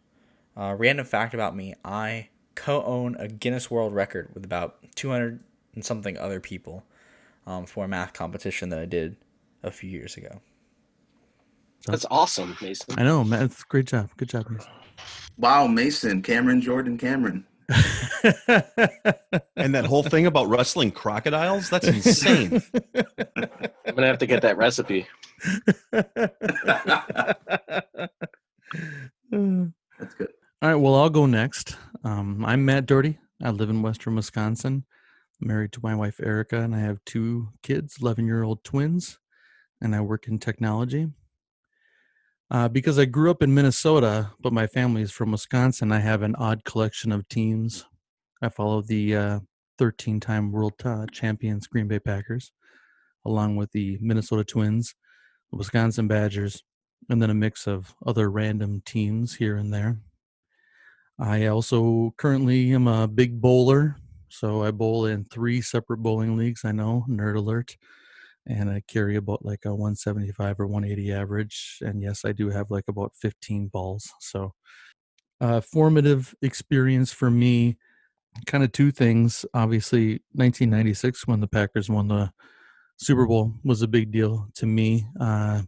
uh, 0.57 0.77
random 0.79 1.05
fact 1.05 1.35
about 1.35 1.55
me: 1.55 1.75
I 1.85 2.31
co-own 2.55 3.17
a 3.17 3.29
Guinness 3.29 3.71
World 3.71 3.95
Record 3.95 4.31
with 4.33 4.47
about 4.47 4.79
200 4.95 5.41
and 5.75 5.85
something 5.85 6.17
other 6.17 6.41
people 6.41 6.85
um, 7.47 7.67
for 7.67 7.85
a 7.85 7.89
math 7.89 8.15
competition 8.15 8.71
that 8.71 8.79
I 8.79 8.87
did 8.87 9.17
a 9.63 9.71
few 9.71 9.91
years 9.91 10.17
ago. 10.17 10.41
That's 11.87 12.07
awesome, 12.11 12.57
Mason. 12.63 12.95
I 12.99 13.03
know, 13.03 13.25
Matt. 13.25 13.53
Great 13.69 13.85
job. 13.85 14.09
Good 14.17 14.31
job, 14.31 14.49
Mason. 14.49 14.71
Wow, 15.37 15.67
Mason, 15.67 16.23
Cameron, 16.23 16.63
Jordan, 16.63 16.97
Cameron. 16.97 17.45
and 19.57 19.75
that 19.75 19.85
whole 19.87 20.03
thing 20.03 20.27
about 20.27 20.49
wrestling 20.49 20.91
crocodiles—that's 20.91 21.87
insane. 21.87 22.63
I'm 23.87 23.95
gonna 23.95 24.09
have 24.09 24.19
to 24.19 24.27
get 24.27 24.43
that 24.43 24.57
recipe. 24.57 25.07
That's 30.01 30.15
good. 30.19 30.29
All 30.63 30.69
right, 30.69 30.75
well, 30.75 30.97
I'll 30.97 31.11
go 31.11 31.27
next. 31.27 31.77
Um, 32.03 32.45
I'm 32.45 32.65
Matt 32.65 32.87
Dougherty. 32.87 33.19
I 33.43 33.51
live 33.51 33.71
in 33.71 33.83
Western 33.83 34.17
Wisconsin. 34.17 34.85
I'm 35.41 35.49
married 35.49 35.73
to 35.73 35.81
my 35.83 35.95
wife 35.95 36.21
Erica, 36.21 36.61
and 36.61 36.75
I 36.75 36.81
have 36.81 36.99
two 37.07 37.51
kids, 37.63 37.99
11 38.01 38.27
year 38.27 38.43
old 38.43 38.65
twins, 38.65 39.19
and 39.81 39.95
I 39.95 40.01
work 40.01 40.27
in 40.27 40.39
technology. 40.39 41.09
Uh, 42.51 42.69
because 42.69 42.99
I 42.99 43.05
grew 43.05 43.31
up 43.31 43.43
in 43.43 43.55
Minnesota, 43.55 44.33
but 44.41 44.53
my 44.53 44.67
family 44.67 45.03
is 45.03 45.13
from 45.13 45.31
Wisconsin, 45.31 45.93
I 45.93 46.01
have 46.01 46.23
an 46.23 46.35
odd 46.35 46.65
collection 46.65 47.13
of 47.13 47.29
teams. 47.29 47.85
I 48.43 48.49
follow 48.49 48.83
the 48.83 49.41
13 49.79 50.17
uh, 50.17 50.21
time 50.21 50.51
world 50.51 50.73
uh, 50.85 51.07
champions 51.13 51.69
Green 51.69 51.87
Bay 51.87 52.01
Packers, 52.01 52.51
along 53.25 53.55
with 53.55 53.71
the 53.71 53.99
Minnesota 54.01 54.43
Twins, 54.43 54.97
the 55.53 55.59
Wisconsin 55.59 56.09
Badgers, 56.09 56.65
and 57.09 57.23
then 57.23 57.31
a 57.31 57.35
mix 57.35 57.69
of 57.69 57.95
other 58.05 58.29
random 58.29 58.83
teams 58.85 59.37
here 59.37 59.57
and 59.57 59.73
there. 59.73 59.99
I 61.21 61.47
also 61.47 62.15
currently 62.17 62.73
am 62.73 62.89
a 62.89 63.07
big 63.07 63.41
bowler, 63.41 63.97
so 64.29 64.65
I 64.65 64.73
bowl 64.73 65.07
in 65.07 65.25
three 65.27 65.61
separate 65.61 65.99
bowling 65.99 66.37
leagues. 66.37 66.65
I 66.65 66.73
know, 66.73 67.05
nerd 67.09 67.37
alert. 67.37 67.77
And 68.47 68.71
I 68.71 68.83
carry 68.89 69.17
about 69.17 69.45
like 69.45 69.65
a 69.65 69.71
175 69.71 70.61
or 70.61 70.67
180 70.67 71.13
average. 71.13 71.79
And 71.83 72.03
yes, 72.03 72.25
I 72.25 72.33
do 72.33 72.51
have 72.51 72.71
like 72.71 72.85
about 72.89 73.13
15 73.21 73.69
balls. 73.69 74.13
So, 74.21 74.55
uh, 75.41 75.61
formative 75.61 76.35
experience 76.43 77.13
for 77.13 77.31
me 77.31 77.79
kind 78.47 78.65
of 78.65 78.73
two 78.73 78.91
things. 78.91 79.45
Obviously, 79.55 80.23
1996 80.33 81.27
when 81.27 81.41
the 81.41 81.49
Packers 81.49 81.89
won 81.91 82.09
the 82.09 82.33
Super 82.97 83.27
Bowl 83.27 83.55
was 83.65 83.83
a 83.83 83.89
big 83.89 84.11
deal 84.11 84.49
to 84.55 84.67
me. 84.67 85.07
Uh, 85.19 85.63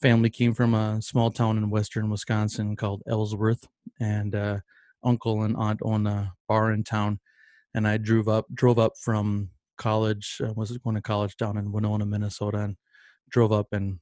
family 0.00 0.30
came 0.30 0.54
from 0.54 0.74
a 0.74 1.00
small 1.00 1.30
town 1.30 1.56
in 1.56 1.70
western 1.70 2.10
Wisconsin 2.10 2.76
called 2.76 3.02
Ellsworth, 3.08 3.66
and 4.00 4.34
uh, 4.34 4.58
uncle 5.02 5.42
and 5.42 5.56
aunt 5.56 5.80
own 5.82 6.06
a 6.06 6.34
bar 6.48 6.72
in 6.72 6.84
town. 6.84 7.20
And 7.74 7.86
I 7.86 7.96
drove 7.98 8.28
up 8.28 8.46
drove 8.54 8.78
up 8.78 8.92
from 8.98 9.50
college. 9.76 10.40
I 10.44 10.52
was 10.52 10.76
going 10.78 10.96
to 10.96 11.02
college 11.02 11.36
down 11.36 11.56
in 11.58 11.72
Winona, 11.72 12.06
Minnesota, 12.06 12.58
and 12.58 12.76
drove 13.30 13.52
up 13.52 13.68
and 13.72 14.00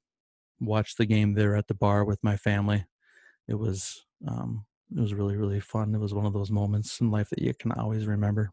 watched 0.60 0.98
the 0.98 1.06
game 1.06 1.34
there 1.34 1.56
at 1.56 1.68
the 1.68 1.74
bar 1.74 2.04
with 2.04 2.20
my 2.22 2.36
family. 2.36 2.86
It 3.48 3.56
was 3.56 4.06
um, 4.28 4.66
it 4.96 5.00
was 5.00 5.14
really 5.14 5.36
really 5.36 5.60
fun. 5.60 5.94
It 5.94 5.98
was 6.00 6.14
one 6.14 6.26
of 6.26 6.34
those 6.34 6.50
moments 6.50 7.00
in 7.00 7.10
life 7.10 7.30
that 7.30 7.42
you 7.42 7.54
can 7.54 7.72
always 7.72 8.06
remember 8.06 8.52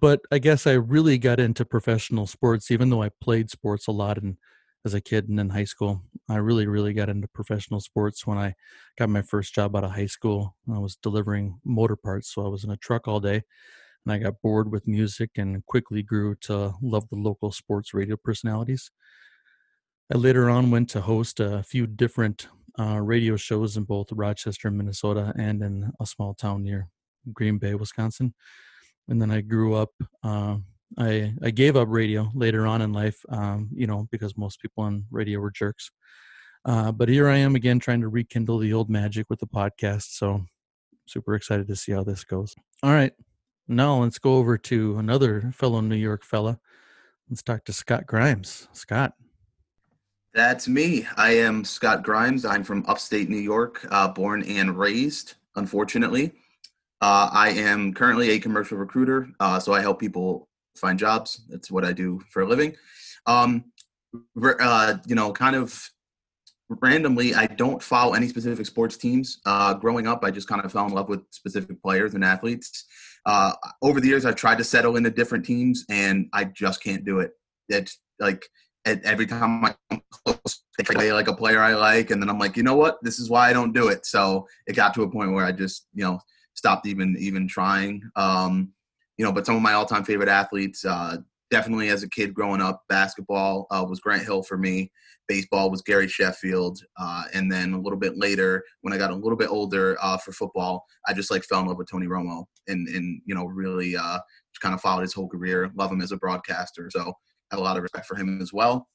but 0.00 0.20
I 0.32 0.38
guess 0.38 0.66
I 0.66 0.72
really 0.72 1.18
got 1.18 1.40
into 1.40 1.64
professional 1.64 2.26
sports, 2.26 2.70
even 2.70 2.90
though 2.90 3.02
I 3.02 3.10
played 3.20 3.50
sports 3.50 3.86
a 3.86 3.92
lot 3.92 4.18
and 4.18 4.36
as 4.84 4.94
a 4.94 5.00
kid 5.00 5.28
and 5.28 5.40
in 5.40 5.50
high 5.50 5.64
school. 5.64 6.02
I 6.28 6.36
really, 6.36 6.66
really 6.66 6.92
got 6.92 7.08
into 7.08 7.28
professional 7.28 7.80
sports 7.80 8.26
when 8.26 8.38
I 8.38 8.54
got 8.98 9.08
my 9.08 9.22
first 9.22 9.54
job 9.54 9.74
out 9.76 9.84
of 9.84 9.92
high 9.92 10.06
school. 10.06 10.56
I 10.72 10.78
was 10.78 10.96
delivering 10.96 11.60
motor 11.64 11.96
parts, 11.96 12.32
so 12.32 12.44
I 12.44 12.48
was 12.48 12.64
in 12.64 12.70
a 12.70 12.76
truck 12.76 13.08
all 13.08 13.20
day, 13.20 13.42
and 14.06 14.14
I 14.14 14.18
got 14.18 14.40
bored 14.42 14.70
with 14.70 14.86
music 14.86 15.32
and 15.36 15.66
quickly 15.66 16.02
grew 16.02 16.36
to 16.42 16.74
love 16.80 17.08
the 17.10 17.16
local 17.16 17.52
sports 17.52 17.92
radio 17.92 18.16
personalities. 18.16 18.90
I 20.12 20.16
later 20.16 20.48
on 20.48 20.70
went 20.70 20.88
to 20.90 21.00
host 21.00 21.40
a 21.40 21.62
few 21.62 21.86
different 21.86 22.48
uh, 22.78 23.00
radio 23.00 23.36
shows 23.36 23.76
in 23.76 23.84
both 23.84 24.12
Rochester, 24.12 24.70
Minnesota, 24.70 25.34
and 25.36 25.62
in 25.62 25.90
a 26.00 26.06
small 26.06 26.34
town 26.34 26.62
near 26.62 26.88
Green 27.32 27.58
Bay, 27.58 27.74
Wisconsin 27.74 28.32
and 29.08 29.20
then 29.20 29.30
I 29.30 29.40
grew 29.40 29.74
up. 29.74 29.90
Uh, 30.22 30.58
I 30.98 31.34
I 31.42 31.50
gave 31.50 31.76
up 31.76 31.88
radio 31.90 32.30
later 32.34 32.66
on 32.66 32.82
in 32.82 32.92
life, 32.92 33.18
um, 33.28 33.68
you 33.74 33.86
know, 33.86 34.08
because 34.10 34.36
most 34.36 34.60
people 34.60 34.84
on 34.84 35.04
radio 35.10 35.40
were 35.40 35.50
jerks. 35.50 35.90
Uh, 36.64 36.90
but 36.92 37.08
here 37.08 37.28
I 37.28 37.36
am 37.36 37.54
again, 37.54 37.78
trying 37.78 38.00
to 38.00 38.08
rekindle 38.08 38.58
the 38.58 38.72
old 38.72 38.90
magic 38.90 39.26
with 39.30 39.40
the 39.40 39.46
podcast. 39.46 40.16
So 40.16 40.44
super 41.06 41.34
excited 41.34 41.68
to 41.68 41.76
see 41.76 41.92
how 41.92 42.02
this 42.02 42.24
goes. 42.24 42.54
All 42.82 42.92
right, 42.92 43.12
now 43.68 44.02
let's 44.02 44.18
go 44.18 44.36
over 44.36 44.56
to 44.58 44.98
another 44.98 45.52
fellow 45.54 45.80
New 45.80 45.96
York 45.96 46.24
fella. 46.24 46.58
Let's 47.28 47.42
talk 47.42 47.64
to 47.64 47.72
Scott 47.72 48.06
Grimes. 48.06 48.68
Scott. 48.72 49.14
That's 50.34 50.68
me. 50.68 51.06
I 51.16 51.30
am 51.36 51.64
Scott 51.64 52.02
Grimes. 52.02 52.44
I'm 52.44 52.62
from 52.62 52.84
upstate 52.86 53.28
New 53.28 53.38
York, 53.38 53.86
uh, 53.90 54.08
born 54.08 54.42
and 54.44 54.78
raised, 54.78 55.34
unfortunately. 55.56 56.32
Uh, 57.00 57.28
I 57.32 57.50
am 57.50 57.92
currently 57.92 58.30
a 58.30 58.38
commercial 58.38 58.78
recruiter, 58.78 59.28
uh, 59.40 59.58
so 59.58 59.72
I 59.72 59.80
help 59.80 59.98
people 59.98 60.48
find 60.76 60.98
jobs. 60.98 61.42
That's 61.48 61.70
what 61.70 61.84
I 61.84 61.92
do 61.92 62.20
for 62.30 62.42
a 62.42 62.46
living. 62.46 62.76
Um, 63.26 63.64
uh, 64.60 64.94
you 65.06 65.14
know, 65.14 65.32
kind 65.32 65.56
of 65.56 65.90
randomly, 66.68 67.34
I 67.34 67.46
don't 67.46 67.82
follow 67.82 68.14
any 68.14 68.28
specific 68.28 68.66
sports 68.66 68.96
teams. 68.96 69.40
Uh, 69.46 69.74
growing 69.74 70.06
up, 70.06 70.24
I 70.24 70.30
just 70.30 70.48
kind 70.48 70.64
of 70.64 70.72
fell 70.72 70.86
in 70.86 70.92
love 70.92 71.08
with 71.08 71.22
specific 71.30 71.82
players 71.82 72.14
and 72.14 72.24
athletes. 72.24 72.84
Uh, 73.26 73.52
over 73.82 74.00
the 74.00 74.08
years, 74.08 74.24
I've 74.24 74.36
tried 74.36 74.58
to 74.58 74.64
settle 74.64 74.96
into 74.96 75.10
different 75.10 75.44
teams, 75.44 75.84
and 75.90 76.28
I 76.32 76.44
just 76.44 76.82
can't 76.82 77.04
do 77.04 77.18
it. 77.18 77.32
It's 77.68 77.98
like 78.20 78.44
every 78.86 79.26
time 79.26 79.64
I 79.64 79.74
come 79.90 80.02
close, 80.10 80.62
they 80.78 80.84
play 80.84 81.12
like 81.12 81.26
a 81.26 81.34
player 81.34 81.60
I 81.60 81.74
like, 81.74 82.12
and 82.12 82.22
then 82.22 82.30
I'm 82.30 82.38
like, 82.38 82.56
you 82.56 82.62
know 82.62 82.76
what? 82.76 82.98
This 83.02 83.18
is 83.18 83.28
why 83.28 83.50
I 83.50 83.52
don't 83.52 83.74
do 83.74 83.88
it. 83.88 84.06
So 84.06 84.46
it 84.68 84.76
got 84.76 84.94
to 84.94 85.02
a 85.02 85.10
point 85.10 85.32
where 85.32 85.44
I 85.44 85.50
just, 85.50 85.88
you 85.92 86.04
know, 86.04 86.20
stopped 86.54 86.86
even 86.86 87.16
even 87.18 87.48
trying. 87.48 88.02
Um, 88.14 88.72
you 89.18 89.24
know, 89.24 89.32
but 89.32 89.44
some 89.44 89.56
of 89.56 89.62
my 89.62 89.72
all-time 89.72 90.04
favorite 90.04 90.28
athletes, 90.28 90.84
uh, 90.84 91.16
definitely 91.50 91.88
as 91.88 92.02
a 92.02 92.08
kid 92.08 92.32
growing 92.32 92.60
up, 92.60 92.84
basketball 92.88 93.66
uh, 93.70 93.84
was 93.88 93.98
Grant 93.98 94.22
Hill 94.22 94.42
for 94.42 94.56
me. 94.56 94.92
Baseball 95.28 95.70
was 95.70 95.82
Gary 95.82 96.08
Sheffield, 96.08 96.80
uh, 96.98 97.24
and 97.34 97.50
then 97.50 97.72
a 97.72 97.80
little 97.80 97.98
bit 97.98 98.16
later, 98.16 98.62
when 98.82 98.92
I 98.92 98.98
got 98.98 99.10
a 99.10 99.14
little 99.14 99.36
bit 99.36 99.50
older 99.50 99.96
uh, 100.00 100.16
for 100.18 100.32
football, 100.32 100.84
I 101.06 101.12
just 101.12 101.30
like 101.30 101.44
fell 101.44 101.60
in 101.60 101.66
love 101.66 101.78
with 101.78 101.90
Tony 101.90 102.06
Romo, 102.06 102.44
and 102.68 102.88
and 102.88 103.20
you 103.24 103.34
know 103.34 103.44
really 103.44 103.96
uh, 103.96 104.18
kind 104.60 104.74
of 104.74 104.80
followed 104.80 105.02
his 105.02 105.14
whole 105.14 105.28
career. 105.28 105.70
Love 105.74 105.92
him 105.92 106.00
as 106.00 106.12
a 106.12 106.16
broadcaster, 106.16 106.88
so 106.90 107.12
have 107.50 107.60
a 107.60 107.62
lot 107.62 107.76
of 107.76 107.82
respect 107.82 108.06
for 108.06 108.16
him 108.16 108.40
as 108.40 108.52
well. 108.52 108.88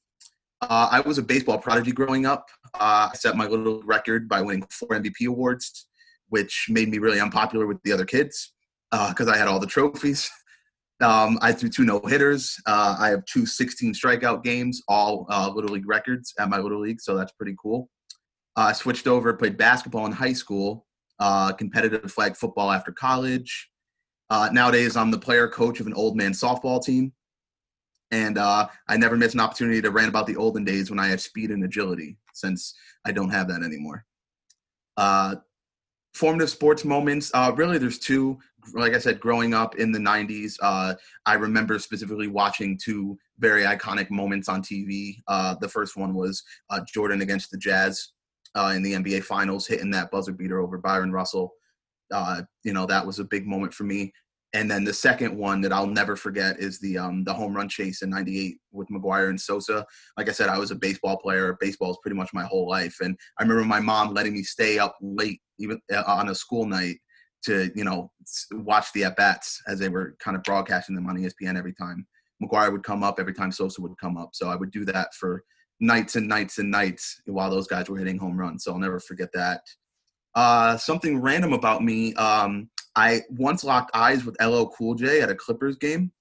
Uh, 0.60 0.88
I 0.90 1.00
was 1.00 1.18
a 1.18 1.22
baseball 1.22 1.58
prodigy 1.58 1.92
growing 1.92 2.24
up. 2.24 2.48
Uh, 2.74 3.10
I 3.12 3.14
set 3.14 3.36
my 3.36 3.46
little 3.46 3.82
record 3.82 4.28
by 4.28 4.40
winning 4.40 4.64
four 4.70 4.90
MVP 4.90 5.26
awards 5.26 5.86
which 6.32 6.66
made 6.70 6.88
me 6.88 6.96
really 6.96 7.20
unpopular 7.20 7.66
with 7.66 7.76
the 7.82 7.92
other 7.92 8.06
kids 8.06 8.54
because 8.90 9.28
uh, 9.28 9.32
I 9.32 9.36
had 9.36 9.48
all 9.48 9.60
the 9.60 9.66
trophies. 9.66 10.30
Um, 11.02 11.38
I 11.42 11.52
threw 11.52 11.68
two 11.68 11.84
no 11.84 12.00
hitters. 12.00 12.60
Uh, 12.64 12.96
I 12.98 13.08
have 13.08 13.24
two 13.24 13.44
16 13.44 13.92
strikeout 13.92 14.44
games, 14.44 14.82
all 14.88 15.26
uh, 15.28 15.50
Little 15.52 15.72
League 15.72 15.88
records 15.88 16.32
at 16.38 16.48
my 16.48 16.58
Little 16.58 16.80
League, 16.80 17.00
so 17.00 17.16
that's 17.16 17.32
pretty 17.32 17.56
cool. 17.60 17.90
Uh, 18.56 18.66
I 18.68 18.72
switched 18.72 19.06
over, 19.06 19.34
played 19.34 19.56
basketball 19.56 20.06
in 20.06 20.12
high 20.12 20.32
school, 20.32 20.86
uh, 21.18 21.52
competitive 21.52 22.10
flag 22.12 22.36
football 22.36 22.70
after 22.70 22.92
college. 22.92 23.68
Uh, 24.30 24.48
nowadays, 24.52 24.96
I'm 24.96 25.10
the 25.10 25.18
player 25.18 25.48
coach 25.48 25.80
of 25.80 25.86
an 25.86 25.94
old 25.94 26.16
man 26.16 26.32
softball 26.32 26.82
team. 26.82 27.12
And 28.10 28.38
I 28.38 28.68
never 28.96 29.16
miss 29.16 29.32
an 29.32 29.40
opportunity 29.40 29.80
to 29.80 29.90
rant 29.90 30.10
about 30.10 30.26
the 30.26 30.36
olden 30.36 30.64
days 30.64 30.90
when 30.90 30.98
I 30.98 31.08
had 31.08 31.18
speed 31.18 31.50
and 31.50 31.64
agility, 31.64 32.18
since 32.34 32.74
I 33.06 33.12
don't 33.12 33.30
have 33.30 33.48
that 33.48 33.62
anymore 33.62 34.04
formative 36.14 36.50
sports 36.50 36.84
moments 36.84 37.30
uh, 37.34 37.52
really 37.56 37.78
there's 37.78 37.98
two 37.98 38.38
like 38.74 38.94
i 38.94 38.98
said 38.98 39.20
growing 39.20 39.54
up 39.54 39.76
in 39.76 39.92
the 39.92 39.98
90s 39.98 40.54
uh, 40.62 40.94
i 41.26 41.34
remember 41.34 41.78
specifically 41.78 42.28
watching 42.28 42.78
two 42.82 43.18
very 43.38 43.62
iconic 43.62 44.10
moments 44.10 44.48
on 44.48 44.62
tv 44.62 45.16
uh, 45.28 45.54
the 45.60 45.68
first 45.68 45.96
one 45.96 46.14
was 46.14 46.42
uh, 46.70 46.80
jordan 46.92 47.22
against 47.22 47.50
the 47.50 47.58
jazz 47.58 48.10
uh, 48.54 48.72
in 48.74 48.82
the 48.82 48.92
nba 48.94 49.22
finals 49.22 49.66
hitting 49.66 49.90
that 49.90 50.10
buzzer 50.10 50.32
beater 50.32 50.60
over 50.60 50.78
bryon 50.78 51.12
russell 51.12 51.52
uh, 52.12 52.42
you 52.64 52.72
know 52.72 52.86
that 52.86 53.06
was 53.06 53.18
a 53.18 53.24
big 53.24 53.46
moment 53.46 53.72
for 53.72 53.84
me 53.84 54.12
and 54.54 54.70
then 54.70 54.84
the 54.84 54.92
second 54.92 55.36
one 55.36 55.60
that 55.62 55.72
I'll 55.72 55.86
never 55.86 56.14
forget 56.14 56.58
is 56.58 56.78
the 56.78 56.98
um, 56.98 57.24
the 57.24 57.32
home 57.32 57.54
run 57.54 57.68
chase 57.68 58.02
in 58.02 58.10
'98 58.10 58.58
with 58.70 58.88
McGwire 58.88 59.30
and 59.30 59.40
Sosa. 59.40 59.86
Like 60.18 60.28
I 60.28 60.32
said, 60.32 60.50
I 60.50 60.58
was 60.58 60.70
a 60.70 60.76
baseball 60.76 61.16
player. 61.16 61.56
Baseball 61.58 61.90
is 61.90 61.98
pretty 62.02 62.16
much 62.16 62.34
my 62.34 62.44
whole 62.44 62.68
life, 62.68 62.98
and 63.00 63.16
I 63.38 63.44
remember 63.44 63.64
my 63.64 63.80
mom 63.80 64.12
letting 64.12 64.34
me 64.34 64.42
stay 64.42 64.78
up 64.78 64.96
late, 65.00 65.40
even 65.58 65.80
uh, 65.92 66.04
on 66.06 66.28
a 66.28 66.34
school 66.34 66.66
night, 66.66 66.96
to 67.44 67.70
you 67.74 67.84
know 67.84 68.10
watch 68.52 68.92
the 68.92 69.04
at 69.04 69.16
bats 69.16 69.60
as 69.66 69.78
they 69.78 69.88
were 69.88 70.16
kind 70.20 70.36
of 70.36 70.42
broadcasting 70.42 70.94
them 70.94 71.08
on 71.08 71.16
ESPN 71.16 71.56
every 71.56 71.74
time 71.74 72.06
McGwire 72.42 72.72
would 72.72 72.82
come 72.82 73.02
up, 73.02 73.18
every 73.18 73.34
time 73.34 73.52
Sosa 73.52 73.80
would 73.80 73.96
come 73.98 74.16
up. 74.16 74.30
So 74.34 74.48
I 74.48 74.56
would 74.56 74.70
do 74.70 74.84
that 74.86 75.14
for 75.14 75.44
nights 75.80 76.16
and 76.16 76.28
nights 76.28 76.58
and 76.58 76.70
nights 76.70 77.20
while 77.26 77.50
those 77.50 77.66
guys 77.66 77.88
were 77.88 77.98
hitting 77.98 78.18
home 78.18 78.38
runs. 78.38 78.64
So 78.64 78.72
I'll 78.72 78.78
never 78.78 79.00
forget 79.00 79.30
that. 79.34 79.62
Uh, 80.34 80.76
something 80.76 81.20
random 81.20 81.52
about 81.52 81.82
me. 81.82 82.14
Um, 82.14 82.70
I 82.96 83.22
once 83.30 83.64
locked 83.64 83.90
eyes 83.94 84.24
with 84.24 84.40
LL 84.42 84.66
Cool 84.66 84.94
J 84.94 85.20
at 85.20 85.30
a 85.30 85.34
Clippers 85.34 85.76
game. 85.76 86.12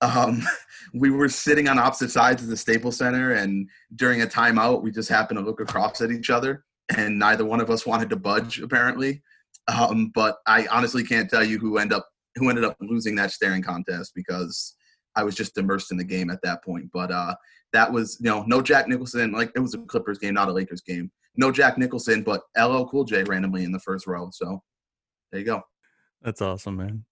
Um, 0.00 0.42
we 0.94 1.10
were 1.10 1.28
sitting 1.28 1.68
on 1.68 1.78
opposite 1.78 2.10
sides 2.10 2.42
of 2.42 2.48
the 2.48 2.56
Staples 2.56 2.96
Center, 2.96 3.32
and 3.32 3.68
during 3.94 4.22
a 4.22 4.26
timeout, 4.26 4.82
we 4.82 4.90
just 4.90 5.08
happened 5.08 5.38
to 5.38 5.44
look 5.44 5.60
across 5.60 6.00
at 6.00 6.10
each 6.10 6.30
other, 6.30 6.64
and 6.96 7.18
neither 7.18 7.44
one 7.44 7.60
of 7.60 7.70
us 7.70 7.86
wanted 7.86 8.10
to 8.10 8.16
budge, 8.16 8.60
apparently. 8.60 9.22
Um, 9.68 10.12
but 10.14 10.36
I 10.46 10.66
honestly 10.68 11.02
can't 11.04 11.28
tell 11.28 11.44
you 11.44 11.58
who 11.58 11.78
end 11.78 11.92
up 11.92 12.06
who 12.36 12.48
ended 12.48 12.64
up 12.64 12.76
losing 12.80 13.14
that 13.16 13.30
staring 13.30 13.62
contest 13.62 14.12
because 14.14 14.76
I 15.16 15.24
was 15.24 15.34
just 15.34 15.56
immersed 15.58 15.90
in 15.90 15.96
the 15.96 16.04
game 16.04 16.30
at 16.30 16.40
that 16.42 16.62
point. 16.62 16.90
But 16.92 17.10
uh, 17.10 17.34
that 17.72 17.90
was 17.90 18.18
you 18.20 18.30
know 18.30 18.44
no 18.46 18.62
Jack 18.62 18.88
Nicholson. 18.88 19.32
Like 19.32 19.50
it 19.56 19.60
was 19.60 19.74
a 19.74 19.78
Clippers 19.78 20.18
game, 20.18 20.34
not 20.34 20.48
a 20.48 20.52
Lakers 20.52 20.82
game. 20.82 21.10
No 21.36 21.50
Jack 21.50 21.78
Nicholson, 21.78 22.22
but 22.22 22.42
LL 22.58 22.84
Cool 22.84 23.04
J 23.04 23.24
randomly 23.24 23.64
in 23.64 23.72
the 23.72 23.80
first 23.80 24.06
row. 24.06 24.28
So 24.32 24.62
there 25.30 25.40
you 25.40 25.46
go. 25.46 25.62
That's 26.22 26.40
awesome, 26.40 26.76
man. 26.76 27.04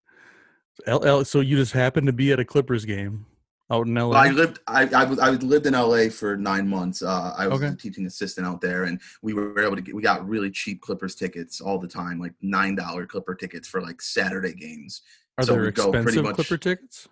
LL, 0.87 1.23
so 1.25 1.41
you 1.41 1.57
just 1.57 1.73
happened 1.73 2.07
to 2.07 2.13
be 2.13 2.33
at 2.33 2.41
a 2.41 2.45
Clippers 2.45 2.85
game 2.85 3.27
out 3.71 3.87
in 3.87 3.95
LA. 3.95 4.09
Well, 4.09 4.19
I 4.19 4.29
lived. 4.29 4.59
I, 4.67 4.83
I 4.89 5.05
was. 5.05 5.19
I 5.19 5.31
lived 5.31 5.67
in 5.67 5.73
LA 5.75 6.09
for 6.09 6.37
nine 6.37 6.69
months. 6.69 7.03
Uh, 7.03 7.35
I 7.37 7.47
was 7.47 7.63
Okay. 7.63 7.73
a 7.73 7.77
teaching 7.77 8.07
assistant 8.07 8.47
out 8.47 8.61
there, 8.61 8.85
and 8.85 9.01
we 9.23 9.33
were 9.35 9.59
able 9.63 9.77
to 9.77 9.83
get. 9.83 9.95
We 9.95 10.03
got 10.03 10.27
really 10.29 10.51
cheap 10.51 10.81
Clippers 10.83 11.15
tickets 11.15 11.61
all 11.61 11.79
the 11.79 11.89
time, 11.89 12.21
like 12.21 12.35
nine 12.43 12.75
dollar 12.75 13.07
Clipper 13.07 13.35
tickets 13.35 13.67
for 13.69 13.81
like 13.81 14.03
Saturday 14.03 14.53
games. 14.55 15.03
Are 15.39 15.45
so 15.45 15.55
there 15.55 15.63
we 15.63 15.71
go 15.73 15.91
pretty 15.91 15.99
expensive 15.99 16.25
much- 16.25 16.35
Clipper 16.37 16.59
tickets? 16.59 17.09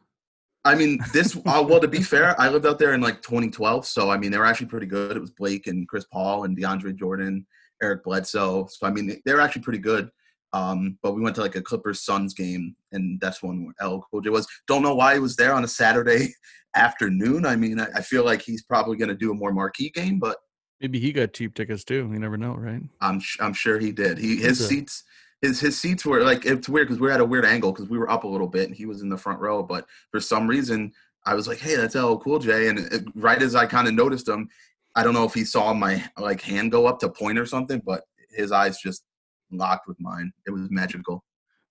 I 0.64 0.74
mean, 0.74 0.98
this. 1.12 1.36
uh, 1.46 1.64
well, 1.66 1.80
to 1.80 1.88
be 1.88 2.02
fair, 2.02 2.38
I 2.40 2.48
lived 2.48 2.66
out 2.66 2.78
there 2.78 2.92
in 2.94 3.00
like 3.00 3.22
2012, 3.22 3.86
so 3.86 4.10
I 4.10 4.16
mean, 4.18 4.30
they 4.30 4.38
were 4.38 4.46
actually 4.46 4.66
pretty 4.68 4.86
good. 4.86 5.16
It 5.16 5.20
was 5.20 5.30
Blake 5.30 5.66
and 5.66 5.88
Chris 5.88 6.04
Paul 6.12 6.44
and 6.44 6.56
DeAndre 6.56 6.94
Jordan, 6.94 7.46
Eric 7.82 8.04
Bledsoe. 8.04 8.66
So 8.70 8.86
I 8.86 8.90
mean, 8.90 9.20
they 9.24 9.32
were 9.34 9.40
actually 9.40 9.62
pretty 9.62 9.80
good. 9.80 10.10
Um, 10.52 10.98
but 11.02 11.12
we 11.14 11.22
went 11.22 11.34
to 11.36 11.40
like 11.40 11.56
a 11.56 11.62
Clippers 11.62 12.02
Suns 12.02 12.34
game, 12.34 12.76
and 12.92 13.20
that's 13.20 13.42
when 13.42 13.72
L 13.80 14.06
Cool 14.10 14.20
J 14.20 14.30
was. 14.30 14.46
Don't 14.66 14.82
know 14.82 14.94
why 14.94 15.14
he 15.14 15.20
was 15.20 15.36
there 15.36 15.54
on 15.54 15.64
a 15.64 15.68
Saturday 15.68 16.34
afternoon. 16.76 17.46
I 17.46 17.56
mean, 17.56 17.80
I, 17.80 17.86
I 17.96 18.02
feel 18.02 18.24
like 18.24 18.42
he's 18.42 18.62
probably 18.62 18.96
going 18.96 19.08
to 19.08 19.14
do 19.14 19.30
a 19.30 19.34
more 19.34 19.52
marquee 19.52 19.90
game, 19.90 20.18
but 20.18 20.36
Maybe 20.80 20.98
he 20.98 21.12
got 21.12 21.32
cheap 21.32 21.54
tickets 21.54 21.84
too. 21.84 22.10
You 22.12 22.18
never 22.18 22.36
know, 22.36 22.54
right? 22.54 22.82
I'm 23.00 23.20
sh- 23.20 23.38
I'm 23.40 23.52
sure 23.52 23.78
he 23.78 23.92
did. 23.92 24.18
He 24.18 24.36
his 24.36 24.60
a- 24.60 24.64
seats 24.64 25.04
his 25.42 25.60
his 25.60 25.78
seats 25.78 26.06
were 26.06 26.22
like 26.22 26.46
it's 26.46 26.68
weird 26.68 26.88
because 26.88 27.00
we 27.00 27.08
are 27.08 27.12
at 27.12 27.20
a 27.20 27.24
weird 27.24 27.44
angle 27.44 27.72
because 27.72 27.88
we 27.88 27.98
were 27.98 28.10
up 28.10 28.24
a 28.24 28.28
little 28.28 28.46
bit 28.46 28.68
and 28.68 28.76
he 28.76 28.86
was 28.86 29.02
in 29.02 29.08
the 29.08 29.16
front 29.16 29.40
row, 29.40 29.62
but 29.62 29.84
for 30.10 30.20
some 30.20 30.46
reason 30.46 30.92
I 31.26 31.34
was 31.34 31.46
like, 31.46 31.58
hey, 31.58 31.76
that's 31.76 31.94
LL 31.94 32.16
Cool 32.16 32.38
J, 32.38 32.68
and 32.68 32.78
it, 32.78 33.04
right 33.14 33.42
as 33.42 33.54
I 33.54 33.66
kind 33.66 33.86
of 33.86 33.94
noticed 33.94 34.28
him, 34.28 34.48
I 34.94 35.02
don't 35.02 35.14
know 35.14 35.24
if 35.24 35.34
he 35.34 35.44
saw 35.44 35.72
my 35.74 36.02
like 36.18 36.40
hand 36.40 36.72
go 36.72 36.86
up 36.86 37.00
to 37.00 37.08
point 37.08 37.38
or 37.38 37.46
something, 37.46 37.82
but 37.84 38.02
his 38.30 38.50
eyes 38.50 38.78
just 38.78 39.04
locked 39.52 39.88
with 39.88 40.00
mine. 40.00 40.32
It 40.46 40.50
was 40.50 40.70
magical. 40.70 41.24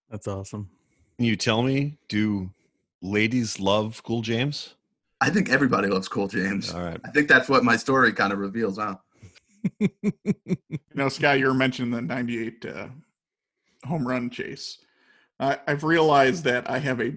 That's 0.09 0.27
awesome. 0.27 0.69
Can 1.17 1.25
you 1.25 1.35
tell 1.35 1.63
me, 1.63 1.97
do 2.09 2.49
ladies 3.01 3.59
love 3.59 4.01
Cool 4.03 4.21
James? 4.21 4.75
I 5.21 5.29
think 5.29 5.49
everybody 5.49 5.87
loves 5.87 6.07
Cool 6.07 6.27
James. 6.27 6.73
All 6.73 6.81
right. 6.81 6.99
I 7.05 7.11
think 7.11 7.27
that's 7.27 7.47
what 7.47 7.63
my 7.63 7.77
story 7.77 8.11
kind 8.11 8.33
of 8.33 8.39
reveals, 8.39 8.77
huh? 8.77 8.95
You 9.79 10.97
know, 10.97 11.09
Scott, 11.09 11.39
you 11.39 11.45
were 11.45 11.53
mentioning 11.53 11.91
the 11.91 12.01
98 12.01 12.65
uh, 12.65 12.87
home 13.85 14.05
run 14.05 14.29
chase. 14.29 14.79
I, 15.39 15.57
I've 15.67 15.83
realized 15.83 16.43
that 16.45 16.69
I 16.69 16.79
have 16.79 17.01
a 17.01 17.15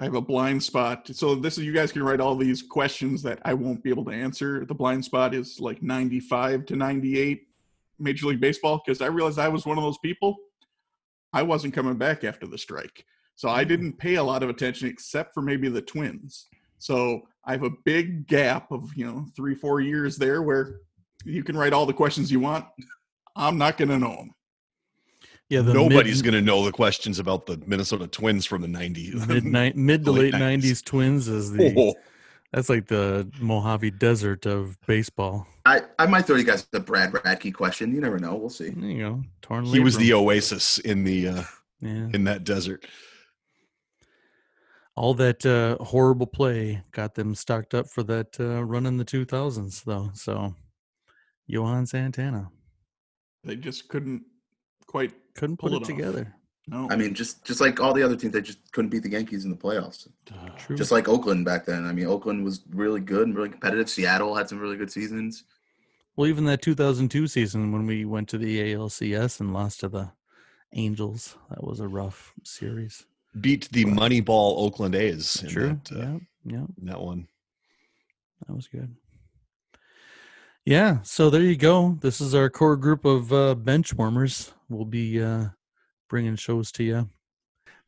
I 0.00 0.04
have 0.04 0.14
a 0.14 0.20
blind 0.20 0.62
spot. 0.62 1.08
So 1.12 1.34
this 1.36 1.56
is 1.56 1.64
you 1.64 1.72
guys 1.72 1.92
can 1.92 2.02
write 2.02 2.20
all 2.20 2.36
these 2.36 2.62
questions 2.62 3.22
that 3.22 3.38
I 3.44 3.54
won't 3.54 3.82
be 3.82 3.90
able 3.90 4.04
to 4.06 4.10
answer. 4.10 4.64
The 4.64 4.74
blind 4.74 5.04
spot 5.04 5.34
is 5.34 5.60
like 5.60 5.82
95 5.82 6.66
to 6.66 6.76
98 6.76 7.46
Major 8.04 8.26
League 8.26 8.40
Baseball 8.40 8.80
because 8.84 9.00
I 9.00 9.06
realized 9.06 9.38
I 9.38 9.48
was 9.48 9.66
one 9.66 9.78
of 9.78 9.84
those 9.84 9.98
people. 9.98 10.36
I 11.32 11.42
wasn't 11.42 11.74
coming 11.74 11.96
back 11.96 12.22
after 12.22 12.46
the 12.46 12.58
strike. 12.58 13.04
So 13.34 13.48
I 13.48 13.64
mm. 13.64 13.68
didn't 13.68 13.98
pay 13.98 14.14
a 14.16 14.22
lot 14.22 14.42
of 14.42 14.50
attention 14.50 14.88
except 14.88 15.34
for 15.34 15.42
maybe 15.42 15.68
the 15.68 15.82
Twins. 15.82 16.46
So 16.78 17.22
I 17.44 17.52
have 17.52 17.64
a 17.64 17.70
big 17.84 18.26
gap 18.26 18.70
of, 18.70 18.90
you 18.94 19.06
know, 19.06 19.26
3 19.34 19.54
4 19.54 19.80
years 19.80 20.16
there 20.16 20.42
where 20.42 20.80
you 21.24 21.42
can 21.42 21.56
write 21.56 21.72
all 21.72 21.86
the 21.86 21.92
questions 21.92 22.30
you 22.30 22.40
want. 22.40 22.66
I'm 23.36 23.58
not 23.58 23.76
going 23.76 23.88
to 23.88 23.98
know 23.98 24.16
them. 24.16 24.34
Yeah, 25.50 25.60
the 25.60 25.74
Nobody's 25.74 26.22
going 26.22 26.34
to 26.34 26.40
know 26.40 26.64
the 26.64 26.72
questions 26.72 27.18
about 27.18 27.46
the 27.46 27.62
Minnesota 27.66 28.06
Twins 28.06 28.46
from 28.46 28.62
the 28.62 28.68
90s. 28.68 29.28
mid, 29.28 29.76
mid 29.76 30.04
to 30.04 30.12
late 30.12 30.32
late 30.32 30.42
90s. 30.42 30.62
'90s 30.62 30.84
Twins 30.84 31.28
is 31.28 31.52
the 31.52 31.74
Oh, 31.76 31.94
that's 32.54 32.68
like 32.68 32.86
the 32.86 33.28
Mojave 33.40 33.90
Desert 33.92 34.46
of 34.46 34.78
baseball. 34.86 35.44
I, 35.66 35.82
I 35.98 36.06
might 36.06 36.24
throw 36.24 36.36
you 36.36 36.44
guys 36.44 36.64
the 36.70 36.78
Brad 36.78 37.10
Radke 37.10 37.52
question. 37.52 37.92
You 37.92 38.00
never 38.00 38.20
know. 38.20 38.36
We'll 38.36 38.48
see. 38.48 38.70
There 38.70 38.88
you 38.88 38.98
go. 39.02 39.22
Torn. 39.42 39.64
he 39.64 39.80
was 39.80 39.96
the 39.96 40.12
oasis 40.12 40.78
in 40.78 41.02
the 41.02 41.28
uh, 41.28 41.42
yeah. 41.80 42.08
in 42.14 42.22
that 42.24 42.44
desert. 42.44 42.86
All 44.94 45.14
that 45.14 45.44
uh, 45.44 45.82
horrible 45.82 46.28
play 46.28 46.84
got 46.92 47.16
them 47.16 47.34
stocked 47.34 47.74
up 47.74 47.88
for 47.88 48.04
that 48.04 48.38
uh, 48.38 48.62
run 48.64 48.86
in 48.86 48.98
the 48.98 49.04
2000s, 49.04 49.82
though. 49.82 50.10
So, 50.14 50.54
Johan 51.48 51.86
Santana 51.86 52.48
They 53.42 53.56
just 53.56 53.88
couldn't 53.88 54.22
quite. 54.86 55.12
couldn't 55.34 55.56
Pull 55.56 55.70
put 55.70 55.74
it, 55.74 55.78
it 55.78 55.82
off. 55.82 55.88
together. 55.88 56.34
No. 56.66 56.88
I 56.90 56.96
mean, 56.96 57.14
just 57.14 57.44
just 57.44 57.60
like 57.60 57.78
all 57.78 57.92
the 57.92 58.02
other 58.02 58.16
teams, 58.16 58.32
they 58.32 58.40
just 58.40 58.72
couldn't 58.72 58.88
beat 58.90 59.02
the 59.02 59.10
Yankees 59.10 59.44
in 59.44 59.50
the 59.50 59.56
playoffs. 59.56 60.08
True. 60.56 60.76
Just 60.76 60.90
like 60.90 61.08
Oakland 61.08 61.44
back 61.44 61.66
then. 61.66 61.84
I 61.86 61.92
mean, 61.92 62.06
Oakland 62.06 62.42
was 62.42 62.62
really 62.70 63.00
good 63.00 63.26
and 63.26 63.36
really 63.36 63.50
competitive. 63.50 63.90
Seattle 63.90 64.34
had 64.34 64.48
some 64.48 64.58
really 64.58 64.76
good 64.76 64.90
seasons. 64.90 65.44
Well, 66.16 66.28
even 66.28 66.44
that 66.46 66.62
2002 66.62 67.26
season 67.26 67.72
when 67.72 67.86
we 67.86 68.04
went 68.04 68.28
to 68.30 68.38
the 68.38 68.72
ALCS 68.72 69.40
and 69.40 69.52
lost 69.52 69.80
to 69.80 69.88
the 69.88 70.12
Angels, 70.72 71.36
that 71.50 71.62
was 71.62 71.80
a 71.80 71.88
rough 71.88 72.32
series. 72.44 73.04
Beat 73.40 73.68
the 73.72 73.84
Moneyball 73.84 74.58
Oakland 74.58 74.94
A's 74.94 75.42
in 75.42 75.48
True. 75.50 75.80
that, 75.90 75.92
uh, 75.92 75.98
yeah. 75.98 76.18
Yeah. 76.44 76.66
in 76.80 76.86
that 76.86 77.00
one. 77.00 77.26
That 78.46 78.54
was 78.54 78.68
good. 78.68 78.94
Yeah. 80.64 80.98
So 81.02 81.30
there 81.30 81.42
you 81.42 81.56
go. 81.56 81.98
This 82.00 82.20
is 82.20 82.34
our 82.34 82.48
core 82.48 82.76
group 82.76 83.04
of 83.04 83.32
uh, 83.32 83.54
bench 83.54 83.92
warmers. 83.92 84.52
We'll 84.68 84.84
be 84.84 85.20
uh, 85.22 85.46
bringing 86.14 86.36
shows 86.36 86.70
to 86.70 86.84
you. 86.84 87.10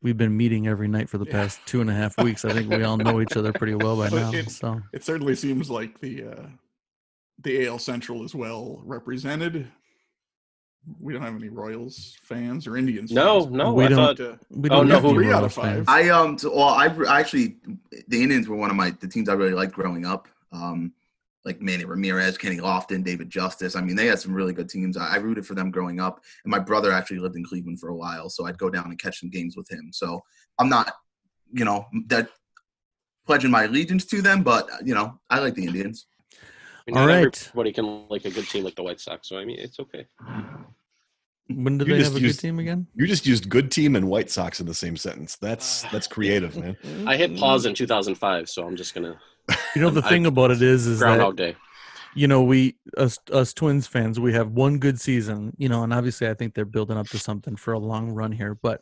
We've 0.01 0.17
been 0.17 0.35
meeting 0.35 0.67
every 0.67 0.89
night 0.89 1.07
for 1.09 1.17
the 1.17 1.23
Yeah. 1.25 1.31
past 1.31 1.61
two 1.65 1.79
and 1.79 1.89
a 1.89 1.93
half 1.93 2.17
weeks. 2.21 2.43
I 2.43 2.51
think 2.51 2.69
we 2.69 2.83
all 2.83 2.97
know 2.97 3.21
each 3.21 3.37
other 3.37 3.53
pretty 3.53 3.73
well 3.75 3.95
by 3.95 4.09
But 4.09 4.19
now. 4.19 4.31
it- 4.37 4.51
So 4.51 4.81
it 4.91 5.05
certainly 5.05 5.33
seems 5.33 5.69
like 5.69 5.97
the 6.01 6.23
uh, 6.25 6.45
the 7.41 7.65
AL 7.67 7.79
Central 7.79 8.25
is 8.25 8.35
well 8.35 8.81
represented. 8.83 9.71
We 10.99 11.13
don't 11.13 11.21
have 11.21 11.35
any 11.37 11.47
Royals 11.47 12.17
fans 12.21 12.67
or 12.67 12.75
Indians. 12.75 13.11
No, 13.13 13.43
fans. 13.43 13.53
no. 13.55 13.73
We 13.73 13.85
I 13.85 13.87
don't- 13.87 14.17
thought 14.17 14.19
uh, 14.19 14.35
we 14.49 14.69
Oh, 14.69 14.75
don't 14.79 14.87
no, 14.89 14.95
have 14.95 15.03
who- 15.03 15.13
Three 15.13 15.31
out 15.31 15.45
of 15.45 15.53
five. 15.53 15.85
fans. 15.85 15.85
I 15.87 16.09
um, 16.09 16.37
so, 16.37 16.53
well, 16.53 16.67
I 16.67 16.87
I 17.07 17.21
actually 17.21 17.55
the 18.09 18.21
Indians 18.21 18.49
were 18.49 18.57
one 18.57 18.69
of 18.69 18.75
my 18.75 18.89
the 18.91 19.07
teams 19.07 19.29
I 19.29 19.35
really 19.35 19.53
liked 19.53 19.71
growing 19.71 20.05
up. 20.05 20.27
Um, 20.51 20.91
like 21.47 21.61
Manny 21.61 21.85
Ramirez, 21.85 22.37
Kenny 22.37 22.57
Lofton, 22.57 23.03
David 23.03 23.29
Justice. 23.29 23.75
I 23.75 23.81
mean, 23.81 23.95
they 23.95 24.05
had 24.05 24.19
some 24.19 24.33
really 24.33 24.53
good 24.53 24.69
teams. 24.69 24.97
I, 24.97 25.13
I 25.13 25.15
rooted 25.15 25.47
for 25.47 25.55
them 25.55 25.71
growing 25.71 25.99
up, 25.99 26.19
and 26.43 26.51
my 26.51 26.59
brother 26.59 26.91
actually 26.91 27.19
lived 27.19 27.37
in 27.37 27.43
Cleveland 27.45 27.79
for 27.79 27.89
a 27.89 27.95
while, 27.95 28.29
so 28.29 28.45
I'd 28.45 28.57
go 28.59 28.69
down 28.69 28.85
and 28.85 28.99
catch 28.99 29.19
some 29.21 29.29
games 29.31 29.55
with 29.57 29.67
him. 29.71 29.89
So 29.93 30.21
I'm 30.59 30.69
not, 30.69 30.93
you 31.53 31.65
know, 31.65 31.85
that 32.07 32.29
pledging 33.25 33.49
my 33.49 33.63
allegiance 33.63 34.05
to 34.07 34.21
them, 34.21 34.43
but 34.43 34.69
you 34.85 34.93
know, 34.93 35.19
I 35.29 35.39
like 35.39 35.55
the 35.55 35.65
Indians. 35.65 36.05
I 36.33 36.91
mean, 36.91 36.97
All 36.97 37.07
not 37.07 37.13
right. 37.15 37.47
everybody 37.49 37.71
can 37.73 38.07
like 38.09 38.25
a 38.25 38.29
good 38.31 38.47
team 38.47 38.63
like 38.63 38.75
the 38.75 38.83
White 38.83 38.99
Sox. 38.99 39.27
So 39.29 39.37
I 39.37 39.45
mean, 39.45 39.57
it's 39.59 39.79
okay. 39.79 40.05
When 41.49 41.77
did 41.77 41.87
You 41.87 41.95
they 41.95 42.03
have 42.03 42.15
a 42.15 42.19
used- 42.19 42.41
good 42.41 42.47
team 42.47 42.59
again? 42.59 42.87
You 42.93 43.07
just 43.07 43.25
used 43.25 43.49
good 43.49 43.71
team 43.71 43.95
and 43.95 44.09
White 44.09 44.29
Sox 44.29 44.59
in 44.59 44.65
the 44.65 44.73
same 44.73 44.97
sentence. 44.97 45.37
That's 45.37 45.83
that's 45.93 46.07
creative, 46.15 46.57
man. 46.57 46.75
I 47.07 47.15
hit 47.15 47.37
pause 47.37 47.65
in 47.65 47.73
2005, 47.73 48.49
so 48.49 48.67
I'm 48.67 48.75
just 48.75 48.93
gonna 48.93 49.17
You 49.75 49.81
know 49.81 49.89
the 49.89 50.01
I- 50.05 50.09
thing 50.09 50.25
about 50.25 50.51
it 50.51 50.61
is, 50.61 50.87
is 50.87 50.99
that 50.99 51.35
Day. 51.35 51.55
you 52.15 52.27
know 52.27 52.43
we 52.43 52.75
us 52.97 53.19
us 53.31 53.53
twins 53.53 53.87
fans 53.87 54.19
we 54.19 54.33
have 54.33 54.49
one 54.51 54.77
good 54.79 54.99
season 54.99 55.53
you 55.57 55.69
know 55.69 55.83
and 55.83 55.93
obviously 55.93 56.27
i 56.27 56.33
think 56.33 56.53
they're 56.53 56.65
building 56.65 56.97
up 56.97 57.07
to 57.09 57.19
something 57.19 57.55
for 57.55 57.73
a 57.73 57.79
long 57.79 58.09
run 58.11 58.31
here 58.31 58.55
but 58.61 58.81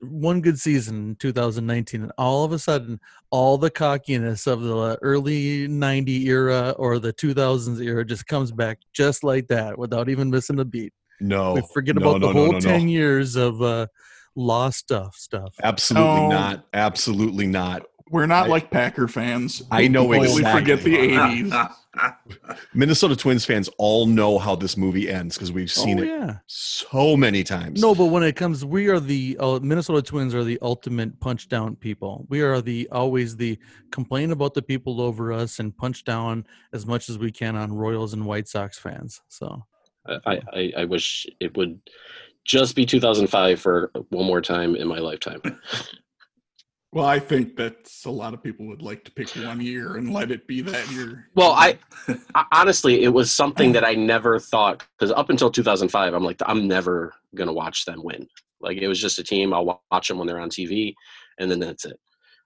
one 0.00 0.40
good 0.42 0.58
season 0.60 0.96
in 1.08 1.16
2019 1.16 2.02
and 2.02 2.12
all 2.18 2.44
of 2.44 2.52
a 2.52 2.58
sudden 2.58 3.00
all 3.30 3.56
the 3.58 3.70
cockiness 3.70 4.46
of 4.46 4.60
the 4.62 4.98
early 5.02 5.66
90 5.66 6.26
era 6.28 6.74
or 6.78 6.98
the 6.98 7.12
2000s 7.14 7.80
era 7.82 8.04
just 8.04 8.26
comes 8.26 8.52
back 8.52 8.78
just 8.92 9.24
like 9.24 9.48
that 9.48 9.76
without 9.78 10.08
even 10.08 10.30
missing 10.30 10.60
a 10.60 10.64
beat 10.64 10.92
No, 11.20 11.54
we 11.54 11.62
forget 11.72 11.96
no, 11.96 12.02
about 12.10 12.20
no, 12.20 12.28
the 12.28 12.34
no, 12.34 12.40
whole 12.40 12.52
no, 12.52 12.58
no. 12.58 12.70
10 12.78 12.88
years 12.88 13.36
of 13.36 13.60
uh 13.62 13.86
lost 14.36 14.80
stuff 14.80 15.16
stuff 15.16 15.54
Absolutely 15.62 16.20
No. 16.20 16.28
not. 16.28 16.66
Absolutely 16.74 17.46
not. 17.46 17.86
We're 18.10 18.26
not 18.26 18.46
I- 18.46 18.48
like 18.48 18.70
Packer 18.70 19.08
fans. 19.08 19.62
I 19.70 19.88
know 19.88 20.06
who 20.06 20.14
completely 20.14 20.42
exactly. 20.42 20.60
forget 20.60 20.84
the 20.84 20.96
'80s. 21.50 21.74
Minnesota 22.74 23.16
Twins 23.16 23.44
fans 23.44 23.70
all 23.78 24.06
know 24.06 24.38
how 24.38 24.54
this 24.54 24.76
movie 24.76 25.10
ends 25.10 25.36
because 25.36 25.50
we've 25.50 25.70
seen 25.70 25.98
oh 25.98 26.02
it 26.02 26.06
yeah 26.08 26.36
so 26.46 27.16
many 27.16 27.42
times. 27.42 27.80
No, 27.80 27.94
but 27.94 28.06
when 28.06 28.22
it 28.22 28.36
comes, 28.36 28.64
we 28.64 28.88
are 28.88 29.00
the 29.00 29.36
uh, 29.40 29.58
Minnesota 29.62 30.02
Twins 30.02 30.34
are 30.34 30.44
the 30.44 30.58
ultimate 30.62 31.18
punch 31.20 31.48
down 31.48 31.74
people. 31.76 32.26
We 32.28 32.42
are 32.42 32.60
the 32.60 32.88
always 32.92 33.36
the 33.36 33.58
complain 33.90 34.30
about 34.30 34.54
the 34.54 34.62
people 34.62 35.00
over 35.00 35.32
us 35.32 35.58
and 35.58 35.76
punch 35.76 36.04
down 36.04 36.46
as 36.72 36.86
much 36.86 37.08
as 37.08 37.18
we 37.18 37.32
can 37.32 37.56
on 37.56 37.72
Royals 37.72 38.12
and 38.12 38.26
White 38.26 38.46
Sox 38.48 38.78
fans. 38.78 39.22
So 39.28 39.64
I, 40.06 40.40
I 40.52 40.72
I 40.78 40.84
wish 40.84 41.26
it 41.40 41.56
would 41.56 41.80
just 42.44 42.76
be 42.76 42.86
2005 42.86 43.58
for 43.60 43.90
one 44.10 44.26
more 44.26 44.40
time 44.40 44.76
in 44.76 44.86
my 44.86 44.98
lifetime. 44.98 45.40
Well, 46.92 47.04
I 47.04 47.18
think 47.18 47.56
that's 47.56 48.04
a 48.04 48.10
lot 48.10 48.32
of 48.32 48.42
people 48.42 48.66
would 48.66 48.80
like 48.80 49.04
to 49.04 49.10
pick 49.10 49.28
one 49.30 49.60
year 49.60 49.96
and 49.96 50.12
let 50.12 50.30
it 50.30 50.46
be 50.46 50.62
that 50.62 50.90
year. 50.90 51.28
Well, 51.34 51.52
I, 51.52 51.78
I 52.34 52.44
honestly, 52.52 53.02
it 53.02 53.08
was 53.08 53.32
something 53.32 53.72
that 53.72 53.84
I 53.86 53.94
never 53.94 54.38
thought 54.38 54.86
because 54.98 55.12
up 55.12 55.28
until 55.28 55.50
2005, 55.50 56.14
I'm 56.14 56.24
like, 56.24 56.40
I'm 56.46 56.66
never 56.66 57.12
gonna 57.34 57.52
watch 57.52 57.84
them 57.84 58.02
win. 58.02 58.26
Like 58.60 58.78
it 58.78 58.88
was 58.88 59.00
just 59.00 59.18
a 59.18 59.24
team. 59.24 59.52
I'll 59.52 59.82
watch 59.90 60.08
them 60.08 60.18
when 60.18 60.26
they're 60.26 60.40
on 60.40 60.48
TV, 60.48 60.94
and 61.38 61.50
then 61.50 61.60
that's 61.60 61.84
it. 61.84 61.98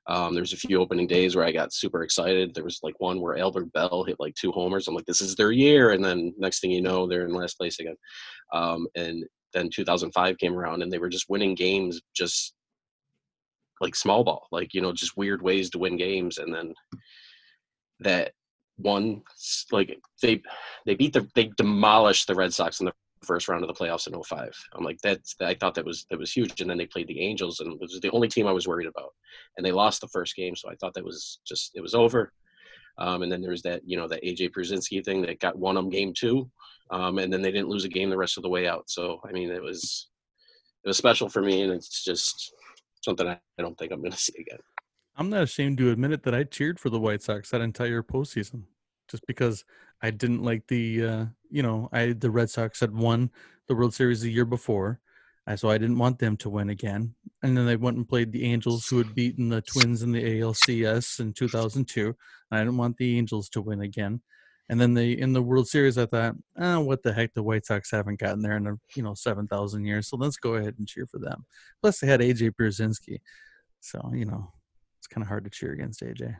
Um, 0.06 0.34
there's 0.34 0.52
a 0.52 0.56
few 0.56 0.80
opening 0.80 1.06
days 1.06 1.36
where 1.36 1.44
I 1.44 1.52
got 1.52 1.72
super 1.72 2.02
excited. 2.02 2.52
There 2.52 2.64
was 2.64 2.80
like 2.82 2.98
one 2.98 3.20
where 3.20 3.38
Albert 3.38 3.72
Belle 3.72 4.02
hit 4.04 4.16
like 4.18 4.34
two 4.34 4.50
homers. 4.50 4.88
I'm 4.88 4.94
like, 4.94 5.06
this 5.06 5.20
is 5.20 5.36
their 5.36 5.52
year, 5.52 5.90
and 5.90 6.04
then 6.04 6.34
next 6.38 6.60
thing 6.60 6.70
you 6.72 6.82
know, 6.82 7.06
they're 7.06 7.26
in 7.26 7.34
last 7.34 7.56
place 7.58 7.78
again. 7.78 7.96
Um, 8.52 8.88
and 8.96 9.24
then 9.52 9.70
2005 9.70 10.38
came 10.38 10.56
around, 10.56 10.82
and 10.82 10.90
they 10.90 10.98
were 10.98 11.08
just 11.08 11.28
winning 11.28 11.54
games, 11.54 12.00
just 12.14 12.54
like 13.80 13.94
small 13.94 14.24
ball, 14.24 14.46
like 14.52 14.74
you 14.74 14.80
know, 14.80 14.92
just 14.92 15.16
weird 15.16 15.42
ways 15.42 15.70
to 15.70 15.78
win 15.78 15.96
games, 15.96 16.38
and 16.38 16.54
then 16.54 16.74
that 18.00 18.32
one 18.76 19.22
like 19.72 19.98
they 20.22 20.42
they 20.86 20.94
beat 20.94 21.12
the 21.12 21.28
they 21.34 21.50
demolished 21.56 22.26
the 22.26 22.34
Red 22.34 22.52
Sox 22.52 22.80
in 22.80 22.86
the 22.86 22.92
first 23.22 23.48
round 23.48 23.62
of 23.62 23.68
the 23.68 23.74
playoffs 23.74 24.06
in 24.06 24.22
05. 24.22 24.50
I'm 24.74 24.84
like 24.84 24.98
that's 25.02 25.34
I 25.40 25.54
thought 25.54 25.74
that 25.74 25.84
was 25.84 26.06
that 26.10 26.18
was 26.18 26.32
huge 26.32 26.60
and 26.60 26.70
then 26.70 26.78
they 26.78 26.86
played 26.86 27.08
the 27.08 27.20
Angels 27.20 27.60
and 27.60 27.72
it 27.72 27.80
was 27.80 27.98
the 28.00 28.10
only 28.10 28.28
team 28.28 28.46
I 28.46 28.52
was 28.52 28.66
worried 28.66 28.88
about. 28.88 29.10
And 29.56 29.64
they 29.64 29.72
lost 29.72 30.00
the 30.00 30.08
first 30.08 30.36
game 30.36 30.56
so 30.56 30.70
I 30.70 30.74
thought 30.76 30.94
that 30.94 31.04
was 31.04 31.40
just 31.46 31.72
it 31.74 31.80
was 31.80 31.94
over. 31.94 32.32
Um, 32.98 33.22
and 33.22 33.30
then 33.30 33.40
there 33.40 33.50
was 33.50 33.62
that 33.62 33.82
you 33.84 33.96
know 33.96 34.08
that 34.08 34.24
AJ 34.24 34.50
Pierzynski 34.52 35.04
thing 35.04 35.22
that 35.22 35.40
got 35.40 35.58
one 35.58 35.74
them 35.74 35.90
game 35.90 36.12
2. 36.16 36.50
Um, 36.90 37.18
and 37.18 37.32
then 37.32 37.42
they 37.42 37.52
didn't 37.52 37.68
lose 37.68 37.84
a 37.84 37.88
game 37.88 38.10
the 38.10 38.16
rest 38.16 38.36
of 38.36 38.42
the 38.42 38.48
way 38.48 38.66
out. 38.66 38.88
So 38.88 39.20
I 39.28 39.32
mean 39.32 39.50
it 39.50 39.62
was 39.62 40.08
it 40.84 40.88
was 40.88 40.96
special 40.96 41.28
for 41.28 41.42
me 41.42 41.62
and 41.62 41.72
it's 41.72 42.02
just 42.04 42.52
something 43.00 43.26
I, 43.26 43.38
don't 43.58 43.76
think 43.78 43.92
I'm 43.92 44.00
going 44.00 44.12
to 44.18 44.18
see 44.18 44.34
again. 44.38 44.58
I'm 45.16 45.30
not 45.30 45.42
ashamed 45.42 45.78
to 45.78 45.90
admit 45.90 46.12
it 46.12 46.22
that 46.22 46.34
I 46.34 46.44
cheered 46.44 46.80
for 46.80 46.88
the 46.90 47.00
White 47.00 47.22
Sox 47.22 47.50
that 47.50 47.60
entire 47.60 48.02
postseason, 48.02 48.62
just 49.10 49.26
because 49.26 49.64
I 50.02 50.10
didn't 50.10 50.42
like 50.42 50.66
the, 50.68 51.04
uh, 51.04 51.24
you 51.50 51.62
know, 51.62 51.88
I 51.92 52.12
the 52.12 52.30
Red 52.30 52.48
Sox 52.48 52.80
had 52.80 52.94
won 52.94 53.30
the 53.68 53.74
World 53.74 53.92
Series 53.92 54.22
the 54.22 54.32
year 54.32 54.46
before, 54.46 55.00
so 55.56 55.68
I 55.68 55.78
didn't 55.78 55.98
want 55.98 56.18
them 56.18 56.36
to 56.38 56.50
win 56.50 56.70
again. 56.70 57.14
And 57.42 57.56
then 57.56 57.66
they 57.66 57.76
went 57.76 57.96
and 57.96 58.08
played 58.08 58.32
the 58.32 58.44
Angels, 58.44 58.86
who 58.86 58.98
had 58.98 59.14
beaten 59.14 59.48
the 59.48 59.62
Twins 59.62 60.02
in 60.02 60.12
the 60.12 60.40
ALCS 60.40 61.20
in 61.20 61.32
2002. 61.32 62.14
I 62.50 62.58
didn't 62.58 62.76
want 62.76 62.96
the 62.96 63.18
Angels 63.18 63.48
to 63.50 63.60
win 63.60 63.80
again. 63.82 64.22
And 64.70 64.80
then 64.80 64.94
they 64.94 65.10
in 65.10 65.32
the 65.32 65.42
World 65.42 65.66
Series, 65.66 65.98
I 65.98 66.06
thought, 66.06 66.36
oh, 66.56 66.78
what 66.80 67.02
the 67.02 67.12
heck? 67.12 67.34
The 67.34 67.42
White 67.42 67.66
Sox 67.66 67.90
haven't 67.90 68.20
gotten 68.20 68.40
there 68.40 68.56
in 68.56 68.68
a, 68.68 68.76
you 68.94 69.02
know 69.02 69.14
seven 69.14 69.48
thousand 69.48 69.84
years, 69.84 70.08
so 70.08 70.16
let's 70.16 70.36
go 70.36 70.54
ahead 70.54 70.76
and 70.78 70.86
cheer 70.86 71.06
for 71.06 71.18
them. 71.18 71.44
Plus, 71.82 71.98
they 71.98 72.06
had 72.06 72.20
AJ 72.20 72.52
Pierzynski, 72.58 73.18
so 73.80 74.00
you 74.14 74.24
know 74.26 74.52
it's 74.98 75.08
kind 75.08 75.22
of 75.24 75.28
hard 75.28 75.42
to 75.42 75.50
cheer 75.50 75.72
against 75.72 76.02
AJ. 76.02 76.36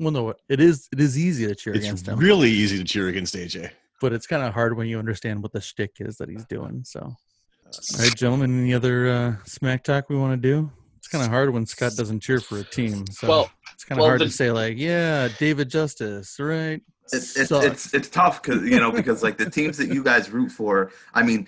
Well, 0.00 0.10
no, 0.10 0.34
it 0.48 0.58
is. 0.60 0.88
It 0.92 0.98
is 1.00 1.16
easy 1.16 1.46
to 1.46 1.54
cheer 1.54 1.72
It's 1.74 1.84
against 1.84 2.08
him, 2.08 2.18
really 2.18 2.50
easy 2.50 2.76
to 2.76 2.82
cheer 2.84 3.06
against 3.06 3.36
AJ. 3.36 3.70
but 4.00 4.12
it's 4.12 4.26
kind 4.26 4.42
of 4.42 4.52
hard 4.52 4.76
when 4.76 4.88
you 4.88 4.98
understand 4.98 5.40
what 5.40 5.52
the 5.52 5.60
shtick 5.60 5.92
is 6.00 6.16
that 6.16 6.28
he's 6.28 6.44
doing. 6.46 6.82
So, 6.84 7.00
all 7.00 8.00
right, 8.00 8.16
gentlemen, 8.16 8.62
any 8.64 8.74
other 8.74 9.08
uh, 9.08 9.36
smack 9.44 9.84
talk 9.84 10.08
we 10.10 10.16
want 10.16 10.32
to 10.32 10.48
do? 10.48 10.72
It's 10.98 11.06
kind 11.06 11.22
of 11.22 11.30
hard 11.30 11.50
when 11.50 11.66
Scott 11.66 11.92
doesn't 11.96 12.18
cheer 12.20 12.40
for 12.40 12.58
a 12.58 12.64
team. 12.64 13.06
So 13.12 13.28
Well, 13.28 13.50
it's 13.74 13.84
kind 13.84 13.98
of 13.98 14.02
well, 14.02 14.08
hard 14.10 14.20
the- 14.22 14.24
to 14.26 14.30
say 14.32 14.50
like, 14.50 14.76
yeah, 14.76 15.28
David 15.38 15.70
Justice, 15.70 16.34
right? 16.40 16.80
It's 17.12 17.36
it's, 17.36 17.50
it's 17.50 17.94
it's 17.94 18.08
tough 18.08 18.42
because 18.42 18.62
you 18.62 18.78
know 18.78 18.92
because 18.92 19.22
like 19.22 19.38
the 19.38 19.48
teams 19.50 19.76
that 19.78 19.88
you 19.88 20.02
guys 20.02 20.30
root 20.30 20.50
for 20.50 20.90
i 21.14 21.22
mean 21.22 21.46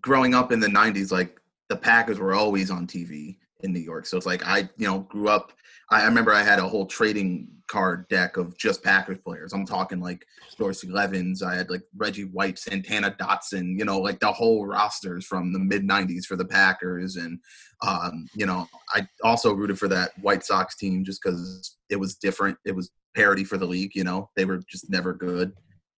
growing 0.00 0.34
up 0.34 0.52
in 0.52 0.60
the 0.60 0.68
90s 0.68 1.10
like 1.10 1.40
the 1.68 1.76
packers 1.76 2.18
were 2.18 2.32
always 2.32 2.70
on 2.70 2.86
tv 2.86 3.36
in 3.60 3.72
new 3.72 3.80
york. 3.80 4.06
So 4.06 4.16
it's 4.16 4.26
like 4.26 4.46
i 4.46 4.68
you 4.76 4.86
know 4.86 5.00
grew 5.00 5.28
up 5.28 5.52
i, 5.90 6.02
I 6.02 6.04
remember 6.06 6.32
i 6.32 6.42
had 6.42 6.58
a 6.58 6.68
whole 6.68 6.86
trading 6.86 7.48
card 7.68 8.06
deck 8.08 8.36
of 8.36 8.56
just 8.56 8.84
packers 8.84 9.18
players. 9.18 9.52
I'm 9.52 9.66
talking 9.66 9.98
like 9.98 10.24
dorsey 10.56 10.88
levens. 10.88 11.42
I 11.42 11.56
had 11.56 11.68
like 11.68 11.82
reggie 11.96 12.22
white 12.24 12.58
santana 12.58 13.16
dotson 13.18 13.76
you 13.78 13.84
know 13.84 13.98
like 13.98 14.20
the 14.20 14.32
whole 14.32 14.66
rosters 14.66 15.26
from 15.26 15.52
the 15.52 15.58
mid 15.58 15.82
90s 15.82 16.24
for 16.24 16.36
the 16.36 16.44
packers. 16.44 17.16
And 17.16 17.40
um, 17.86 18.28
you 18.34 18.46
know 18.46 18.68
i 18.94 19.06
also 19.22 19.52
rooted 19.52 19.78
for 19.78 19.88
that 19.88 20.12
white 20.20 20.44
sox 20.44 20.76
team 20.76 21.04
just 21.04 21.20
because 21.22 21.76
it 21.90 21.96
was 21.96 22.14
different. 22.14 22.58
It 22.64 22.74
was 22.74 22.90
parity 23.16 23.42
for 23.42 23.56
the 23.56 23.66
league. 23.66 23.92
You 23.94 24.04
know, 24.04 24.30
they 24.36 24.44
were 24.44 24.60
just 24.68 24.90
never 24.90 25.12
good. 25.12 25.52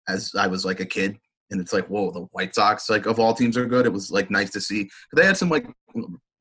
As 0.07 0.31
I 0.37 0.47
was 0.47 0.63
like 0.63 0.79
a 0.79 0.85
kid, 0.85 1.17
and 1.51 1.59
it's 1.59 1.73
like, 1.73 1.87
whoa, 1.87 2.11
the 2.11 2.27
White 2.31 2.55
Sox, 2.55 2.89
like 2.89 3.05
of 3.05 3.19
all 3.19 3.33
teams, 3.33 3.57
are 3.57 3.65
good. 3.65 3.85
It 3.85 3.93
was 3.93 4.11
like 4.11 4.29
nice 4.31 4.51
to 4.51 4.61
see. 4.61 4.89
They 5.13 5.25
had 5.25 5.37
some 5.37 5.49
like 5.49 5.67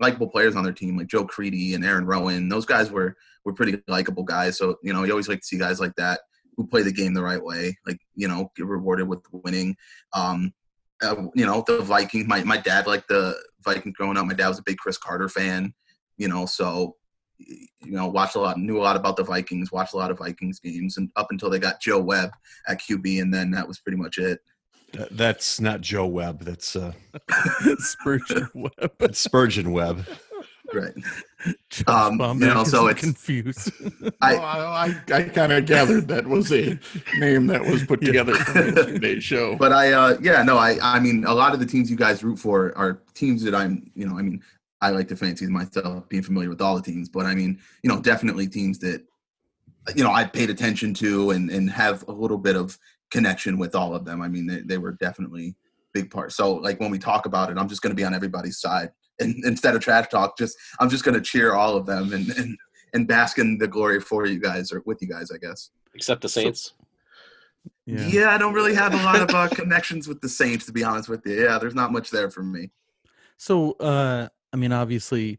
likable 0.00 0.28
players 0.28 0.54
on 0.56 0.64
their 0.64 0.72
team, 0.72 0.96
like 0.96 1.08
Joe 1.08 1.24
Crede 1.24 1.74
and 1.74 1.84
Aaron 1.84 2.06
Rowand. 2.06 2.50
Those 2.50 2.66
guys 2.66 2.90
were 2.90 3.16
were 3.44 3.54
pretty 3.54 3.82
likable 3.88 4.24
guys. 4.24 4.58
So 4.58 4.76
you 4.82 4.92
know, 4.92 5.04
you 5.04 5.10
always 5.10 5.28
like 5.28 5.40
to 5.40 5.46
see 5.46 5.58
guys 5.58 5.80
like 5.80 5.94
that 5.96 6.20
who 6.56 6.66
play 6.66 6.82
the 6.82 6.92
game 6.92 7.14
the 7.14 7.22
right 7.22 7.42
way, 7.42 7.76
like 7.86 7.98
you 8.14 8.28
know, 8.28 8.50
get 8.56 8.66
rewarded 8.66 9.08
with 9.08 9.20
winning. 9.32 9.76
Um, 10.12 10.52
uh, 11.02 11.26
you 11.34 11.44
know, 11.44 11.62
the 11.66 11.80
Vikings. 11.80 12.26
My 12.26 12.42
my 12.44 12.56
dad 12.56 12.86
liked 12.86 13.08
the 13.08 13.36
Vikings 13.64 13.94
growing 13.96 14.16
up. 14.16 14.26
My 14.26 14.34
dad 14.34 14.48
was 14.48 14.58
a 14.58 14.64
big 14.64 14.78
Cris 14.78 14.98
Carter 14.98 15.28
fan. 15.28 15.74
You 16.16 16.28
know, 16.28 16.46
so 16.46 16.96
you 17.38 17.92
know, 17.92 18.06
watched 18.08 18.34
a 18.36 18.40
lot, 18.40 18.58
knew 18.58 18.78
a 18.78 18.82
lot 18.82 18.96
about 18.96 19.16
the 19.16 19.24
Vikings, 19.24 19.70
watched 19.72 19.94
a 19.94 19.96
lot 19.96 20.10
of 20.10 20.18
Vikings 20.18 20.58
games, 20.60 20.96
and 20.96 21.10
up 21.16 21.28
until 21.30 21.50
they 21.50 21.58
got 21.58 21.80
Joe 21.80 22.00
Webb 22.00 22.30
at 22.68 22.80
QB, 22.80 23.20
and 23.22 23.32
then 23.32 23.50
that 23.52 23.66
was 23.68 23.78
pretty 23.78 23.98
much 23.98 24.18
it. 24.18 24.40
That's 25.10 25.60
not 25.60 25.80
Joe 25.82 26.06
Webb. 26.06 26.42
That's 26.42 26.74
uh, 26.76 26.92
Spurgeon 27.78 28.48
Webb. 28.54 28.92
that's 28.98 29.18
Spurgeon 29.18 29.72
Webb. 29.72 30.06
Right. 30.72 30.92
Josh 31.70 31.84
Um, 31.86 32.14
you 32.14 32.18
Bohmbach 32.18 32.40
know, 32.54 32.64
so 32.64 32.88
it's- 32.88 33.00
confused. 33.00 33.70
I- 34.20 34.34
Well, 34.34 34.42
I, 34.44 34.94
I, 35.12 35.14
I 35.16 35.22
kind 35.24 35.52
of 35.52 35.64
gathered 35.66 36.08
that 36.08 36.26
was 36.26 36.50
a 36.52 36.78
name 37.18 37.46
that 37.48 37.64
was 37.64 37.84
put 37.84 38.00
together 38.00 38.34
for 38.34 38.72
today's 38.72 39.22
show. 39.22 39.54
But 39.56 39.72
I, 39.72 39.92
uh, 39.92 40.16
yeah, 40.20 40.42
no, 40.42 40.56
I, 40.58 40.76
I 40.82 40.98
mean, 40.98 41.24
a 41.24 41.34
lot 41.34 41.52
of 41.54 41.60
the 41.60 41.66
teams 41.66 41.88
you 41.90 41.96
guys 41.96 42.24
root 42.24 42.38
for 42.38 42.76
are 42.76 43.00
teams 43.14 43.42
that 43.44 43.54
I'm, 43.54 43.88
you 43.94 44.06
know, 44.08 44.18
I 44.18 44.22
mean, 44.22 44.42
I 44.80 44.90
like 44.90 45.08
to 45.08 45.16
fancy 45.16 45.46
myself 45.46 46.08
being 46.08 46.22
familiar 46.22 46.50
with 46.50 46.60
all 46.60 46.76
the 46.76 46.82
teams, 46.82 47.08
but 47.08 47.26
I 47.26 47.34
mean, 47.34 47.58
you 47.82 47.88
know, 47.88 48.00
definitely 48.00 48.46
teams 48.46 48.78
that, 48.80 49.02
you 49.94 50.04
know, 50.04 50.12
I 50.12 50.24
paid 50.24 50.50
attention 50.50 50.92
to 50.94 51.30
and 51.30 51.50
and 51.50 51.70
have 51.70 52.06
a 52.08 52.12
little 52.12 52.38
bit 52.38 52.56
of 52.56 52.78
connection 53.10 53.58
with 53.58 53.74
all 53.74 53.94
of 53.94 54.04
them. 54.04 54.20
I 54.20 54.28
mean, 54.28 54.46
they, 54.46 54.60
they 54.60 54.78
were 54.78 54.92
definitely 54.92 55.54
big 55.94 56.10
part. 56.10 56.32
So 56.32 56.54
like 56.54 56.78
when 56.80 56.90
we 56.90 56.98
talk 56.98 57.26
about 57.26 57.50
it, 57.50 57.56
I'm 57.56 57.68
just 57.68 57.80
going 57.80 57.90
to 57.90 57.96
be 57.96 58.04
on 58.04 58.14
everybody's 58.14 58.60
side, 58.60 58.90
and 59.20 59.44
instead 59.44 59.74
of 59.74 59.80
trash 59.80 60.08
talk, 60.08 60.36
just 60.36 60.56
I'm 60.78 60.90
just 60.90 61.04
going 61.04 61.14
to 61.14 61.20
cheer 61.20 61.54
all 61.54 61.76
of 61.76 61.86
them 61.86 62.12
and 62.12 62.28
and 62.30 62.56
and 62.92 63.08
bask 63.08 63.38
in 63.38 63.58
the 63.58 63.68
glory 63.68 64.00
for 64.00 64.26
you 64.26 64.40
guys 64.40 64.72
or 64.72 64.82
with 64.86 65.00
you 65.00 65.08
guys, 65.08 65.30
I 65.30 65.38
guess. 65.38 65.70
Except 65.94 66.20
the 66.20 66.28
Saints. 66.28 66.74
yeah. 67.86 68.06
Yeah, 68.06 68.30
I 68.30 68.38
don't 68.38 68.54
really 68.54 68.74
have 68.74 68.94
a 68.94 68.98
lot 68.98 69.20
of 69.20 69.34
uh, 69.34 69.48
connections 69.52 70.08
with 70.08 70.20
the 70.20 70.28
Saints, 70.28 70.66
to 70.66 70.72
be 70.72 70.84
honest 70.84 71.08
with 71.08 71.24
you. 71.26 71.44
Yeah, 71.44 71.58
there's 71.58 71.74
not 71.74 71.92
much 71.92 72.10
there 72.10 72.30
for 72.30 72.42
me. 72.42 72.70
So, 73.36 73.72
uh, 73.72 74.28
I 74.52 74.56
mean, 74.56 74.72
obviously, 74.72 75.38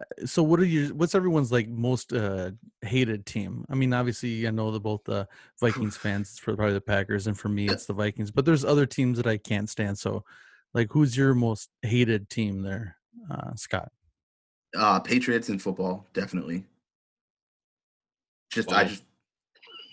uh, 0.00 0.26
so 0.26 0.42
what 0.42 0.60
are 0.60 0.64
your 0.64 0.94
what's 0.94 1.14
everyone's 1.14 1.52
like 1.52 1.68
most 1.68 2.12
uh 2.12 2.52
hated 2.82 3.26
team? 3.26 3.64
I 3.70 3.74
mean, 3.74 3.92
obviously, 3.92 4.46
I 4.46 4.50
know 4.50 4.70
that 4.70 4.80
both 4.80 5.04
the 5.04 5.28
Vikings 5.60 5.96
fans 5.96 6.30
it's 6.30 6.38
for 6.38 6.54
probably 6.56 6.74
the 6.74 6.80
Packers, 6.80 7.26
and 7.26 7.38
for 7.38 7.48
me, 7.48 7.68
it's 7.68 7.86
the 7.86 7.94
Vikings. 7.94 8.30
But 8.30 8.44
there's 8.44 8.64
other 8.64 8.86
teams 8.86 9.16
that 9.18 9.26
I 9.26 9.36
can't 9.36 9.68
stand. 9.68 9.98
So, 9.98 10.24
like, 10.74 10.88
who's 10.90 11.16
your 11.16 11.34
most 11.34 11.70
hated 11.82 12.30
team 12.30 12.62
there, 12.62 12.96
uh, 13.30 13.54
Scott? 13.54 13.90
Uh, 14.76 15.00
Patriots 15.00 15.50
in 15.50 15.58
football, 15.58 16.06
definitely. 16.14 16.64
Just 18.50 18.72
I 18.72 18.84
just 18.84 19.04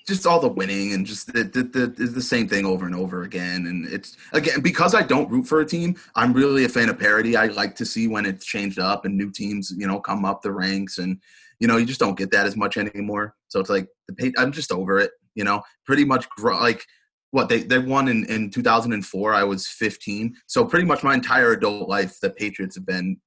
just 0.10 0.26
all 0.28 0.42
the 0.42 0.50
winning 0.50 0.94
and 0.94 1.06
just 1.06 1.32
the, 1.32 1.44
the, 1.44 1.64
the, 1.64 1.88
the 1.88 2.22
same 2.22 2.50
thing 2.50 2.66
over 2.66 2.86
and 2.86 2.96
over 2.96 3.24
again. 3.24 3.68
And 3.68 3.86
it's 3.86 4.18
again 4.34 4.60
because 4.60 4.94
I 4.94 5.04
don't 5.04 5.30
root 5.30 5.48
for 5.48 5.62
a 5.62 5.66
team. 5.66 5.96
I'm 6.16 6.34
really 6.34 6.66
a 6.66 6.70
fan 6.70 6.90
of 6.90 7.00
parity. 7.00 7.38
I 7.38 7.46
like 7.46 7.76
to 7.76 7.86
see 7.86 8.08
when 8.08 8.26
it's 8.26 8.46
changed 8.46 8.80
up 8.80 9.06
and 9.06 9.16
new 9.16 9.32
teams, 9.32 9.72
you 9.78 9.88
know, 9.88 10.00
come 10.00 10.26
up 10.26 10.42
the 10.42 10.52
ranks. 10.52 10.98
And 10.98 11.22
you 11.60 11.68
know, 11.68 11.78
you 11.78 11.86
just 11.86 12.00
don't 12.00 12.18
get 12.18 12.32
that 12.32 12.46
as 12.46 12.58
much 12.58 12.76
anymore. 12.78 13.36
So 13.48 13.60
it's 13.60 13.70
like 13.70 13.88
the 14.08 14.34
I'm 14.38 14.52
just 14.52 14.72
over 14.72 15.00
it. 15.00 15.12
You 15.36 15.44
know, 15.44 15.62
pretty 15.86 16.04
much 16.04 16.28
like 16.40 16.84
what 17.32 17.48
they 17.48 17.62
they 17.62 17.80
won 17.80 18.08
in 18.08 18.26
in 18.26 18.50
2004. 18.50 19.34
I 19.34 19.44
was 19.44 19.68
15. 19.68 20.36
So 20.48 20.66
pretty 20.66 20.86
much 20.86 21.04
my 21.04 21.14
entire 21.14 21.54
adult 21.54 21.88
life, 21.88 22.18
the 22.20 22.32
Patriots 22.32 22.76
have 22.76 22.86
been 22.86 23.22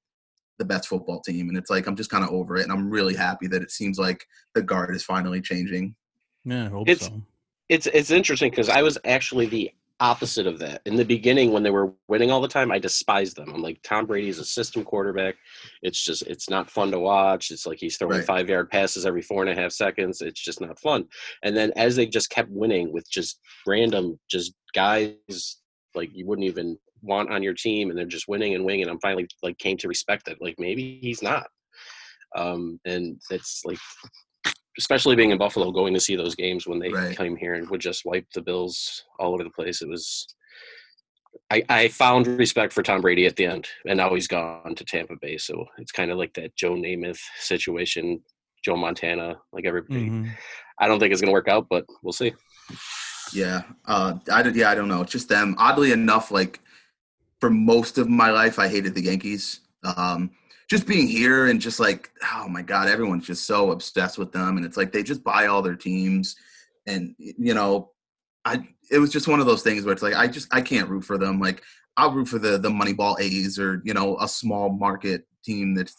the 0.59 0.65
best 0.65 0.87
football 0.87 1.19
team 1.19 1.49
and 1.49 1.57
it's 1.57 1.71
like 1.71 1.87
i'm 1.87 1.95
just 1.95 2.11
kind 2.11 2.23
of 2.23 2.29
over 2.29 2.57
it 2.57 2.61
and 2.61 2.71
i'm 2.71 2.87
really 2.87 3.15
happy 3.15 3.47
that 3.47 3.63
it 3.63 3.71
seems 3.71 3.97
like 3.97 4.23
the 4.53 4.61
guard 4.61 4.95
is 4.95 5.03
finally 5.03 5.41
changing 5.41 5.95
Yeah, 6.45 6.65
I 6.65 6.69
hope 6.69 6.89
It's- 6.89 7.07
so. 7.07 7.21
It's 7.69 7.87
it's 7.87 8.11
interesting 8.11 8.49
because 8.51 8.67
I 8.69 8.81
was 8.83 8.97
actually 9.05 9.45
the 9.45 9.71
opposite 9.99 10.45
of 10.47 10.59
that. 10.59 10.81
In 10.85 10.95
the 10.97 11.05
beginning, 11.05 11.51
when 11.53 11.63
they 11.63 11.69
were 11.69 11.93
winning 12.09 12.29
all 12.29 12.41
the 12.41 12.47
time, 12.47 12.71
I 12.71 12.77
despised 12.77 13.37
them. 13.37 13.53
I'm 13.53 13.61
like, 13.61 13.79
Tom 13.83 14.05
Brady's 14.05 14.37
a 14.37 14.43
system 14.45 14.83
quarterback. 14.83 15.35
It's 15.81 16.03
just 16.03 16.23
it's 16.23 16.49
not 16.49 16.69
fun 16.69 16.91
to 16.91 16.99
watch. 16.99 17.51
It's 17.51 17.65
like 17.65 17.79
he's 17.79 17.97
throwing 17.97 18.17
Right. 18.17 18.25
five 18.25 18.49
yard 18.49 18.69
passes 18.69 19.05
every 19.05 19.21
four 19.21 19.41
and 19.41 19.49
a 19.49 19.59
half 19.59 19.71
seconds. 19.71 20.21
It's 20.21 20.41
just 20.43 20.59
not 20.59 20.77
fun. 20.77 21.07
And 21.41 21.55
then 21.55 21.71
as 21.77 21.95
they 21.95 22.05
just 22.05 22.29
kept 22.29 22.49
winning 22.49 22.91
with 22.91 23.09
just 23.09 23.39
random 23.65 24.19
just 24.29 24.53
guys 24.73 25.15
like 25.95 26.09
you 26.13 26.25
wouldn't 26.25 26.45
even 26.47 26.77
want 27.01 27.31
on 27.31 27.41
your 27.43 27.53
team 27.53 27.89
and 27.89 27.97
they're 27.97 28.05
just 28.05 28.27
winning 28.27 28.55
and 28.55 28.65
winning 28.65 28.81
and 28.81 28.91
I'm 28.91 28.99
finally 28.99 29.27
like 29.41 29.57
came 29.57 29.77
to 29.77 29.87
respect 29.87 30.27
it. 30.27 30.37
Like 30.41 30.55
maybe 30.59 30.99
he's 31.01 31.23
not. 31.23 31.47
Um, 32.35 32.79
and 32.85 33.21
it's 33.29 33.61
like, 33.63 33.77
especially 34.77 35.15
being 35.15 35.31
in 35.31 35.37
Buffalo, 35.37 35.71
going 35.71 35.93
to 35.93 35.99
see 35.99 36.15
those 36.15 36.35
games 36.35 36.65
when 36.67 36.79
they 36.79 36.89
Right. 36.89 37.15
came 37.17 37.35
here 37.35 37.53
and 37.55 37.69
would 37.69 37.81
just 37.81 38.05
wipe 38.05 38.29
the 38.33 38.41
Bills 38.41 39.03
all 39.19 39.33
over 39.33 39.43
the 39.43 39.49
place. 39.49 39.81
It 39.81 39.89
was. 39.89 40.27
I, 41.51 41.63
I 41.69 41.87
found 41.89 42.27
respect 42.27 42.73
for 42.73 42.81
Tom 42.83 43.01
Brady 43.01 43.25
at 43.25 43.35
the 43.35 43.45
end, 43.45 43.67
and 43.87 43.97
now 43.97 44.13
he's 44.13 44.27
gone 44.27 44.75
to 44.75 44.85
Tampa 44.85 45.15
Bay. 45.21 45.37
So 45.37 45.65
it's 45.77 45.91
kind 45.91 46.09
of 46.11 46.17
like 46.17 46.33
that 46.35 46.55
Joe 46.55 46.73
Namath 46.73 47.19
situation, 47.39 48.21
Joe 48.63 48.75
Montana, 48.77 49.37
like 49.51 49.65
everybody. 49.65 50.09
Mhm. 50.09 50.31
I 50.79 50.87
don't 50.87 50.99
think 50.99 51.11
it's 51.11 51.21
going 51.21 51.29
to 51.29 51.33
work 51.33 51.47
out, 51.47 51.67
but 51.69 51.85
we'll 52.01 52.13
see. 52.13 52.33
Yeah, 53.33 53.63
uh, 53.85 54.15
I 54.31 54.41
don't. 54.43 54.55
Yeah, 54.55 54.69
I 54.69 54.75
don't 54.75 54.87
know. 54.87 55.01
It's 55.01 55.11
just 55.11 55.29
them. 55.29 55.55
Oddly 55.57 55.91
enough, 55.91 56.31
like 56.31 56.59
for 57.39 57.49
most 57.49 57.97
of 57.97 58.07
my 58.09 58.31
life, 58.31 58.57
I 58.59 58.67
hated 58.67 58.93
the 58.95 59.03
Yankees. 59.03 59.59
Um, 59.97 60.31
just 60.73 60.87
being 60.87 61.07
here 61.07 61.49
and 61.49 61.61
just 61.61 61.79
like, 61.79 62.09
oh 62.33 62.47
my 62.47 62.63
god, 62.63 62.89
everyone's 62.89 63.27
just 63.27 63.45
so 63.45 63.69
obsessed 63.69 64.17
with 64.17 64.31
them, 64.31 64.57
and 64.57 64.65
it's 64.65 64.75
like 64.75 64.91
they 64.91 65.03
just 65.03 65.23
buy 65.23 65.45
all 65.45 65.61
their 65.61 65.75
teams, 65.75 66.35
and 66.87 67.13
you 67.17 67.53
know, 67.53 67.91
I. 68.43 68.67
It 68.91 68.97
was 68.99 69.11
just 69.11 69.27
one 69.27 69.39
of 69.39 69.45
those 69.45 69.63
things 69.63 69.85
where 69.85 69.93
it's 69.93 70.01
like 70.03 70.15
I 70.15 70.27
just 70.27 70.53
I 70.53 70.61
can't 70.61 70.89
root 70.89 71.05
for 71.05 71.17
them. 71.17 71.39
Like 71.39 71.61
I'll 71.95 72.11
root 72.11 72.27
for 72.27 72.39
the 72.39 72.57
the 72.57 72.69
Moneyball 72.69 73.19
A's 73.19 73.59
or 73.59 73.81
you 73.85 73.93
know 73.93 74.17
a 74.19 74.27
small 74.27 74.69
market 74.69 75.25
team 75.43 75.75
that's 75.75 75.95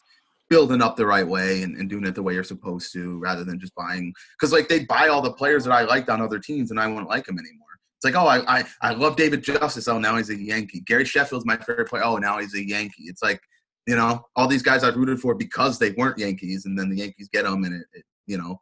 building 0.51 0.83
up 0.83 0.97
the 0.97 1.07
right 1.07 1.27
way 1.27 1.63
and, 1.63 1.77
and 1.77 1.89
doing 1.89 2.05
it 2.05 2.15
the 2.15 2.23
way 2.23 2.35
you're 2.35 2.45
supposed 2.45 2.93
to 2.93 3.19
rather 3.19 3.43
than 3.45 3.59
just 3.59 3.75
buying 3.75 4.13
because 4.39 4.53
like 4.53 4.69
they'd 4.69 4.87
buy 4.87 5.09
all 5.09 5.23
the 5.23 5.33
players 5.33 5.65
that 5.65 5.73
I 5.73 5.83
liked 5.83 6.11
on 6.11 6.21
other 6.21 6.39
teams 6.39 6.71
and 6.71 6.79
I 6.79 6.87
wouldn't 6.87 7.09
like 7.09 7.25
them 7.25 7.39
anymore. 7.39 7.67
It's 7.97 8.05
like, 8.05 8.23
oh, 8.23 8.27
I, 8.29 8.59
I 8.59 8.65
I 8.83 8.93
love 8.93 9.17
David 9.17 9.43
Justice. 9.43 9.89
Oh, 9.89 9.99
now 9.99 10.17
he's 10.17 10.31
a 10.31 10.37
Yankee. 10.37 10.81
Gary 10.81 11.05
Sheffield's 11.05 11.47
my 11.47 11.57
favorite 11.57 11.89
player. 11.89 12.05
Oh, 12.05 12.19
now 12.19 12.39
he's 12.39 12.55
a 12.55 12.69
Yankee. 12.69 13.05
It's 13.05 13.23
like, 13.23 13.41
you 13.87 13.97
know, 13.97 14.25
all 14.37 14.49
these 14.49 14.63
guys 14.63 14.83
I've 14.85 14.97
rooted 14.97 15.21
for 15.21 15.35
because 15.35 15.79
they 15.79 15.91
weren't 15.93 16.19
Yankees, 16.19 16.65
and 16.67 16.79
then 16.79 16.89
the 16.91 16.97
Yankees 16.97 17.29
get 17.33 17.45
them, 17.45 17.65
and 17.65 17.75
it, 17.75 17.87
it 17.93 18.05
you 18.27 18.39
know, 18.39 18.61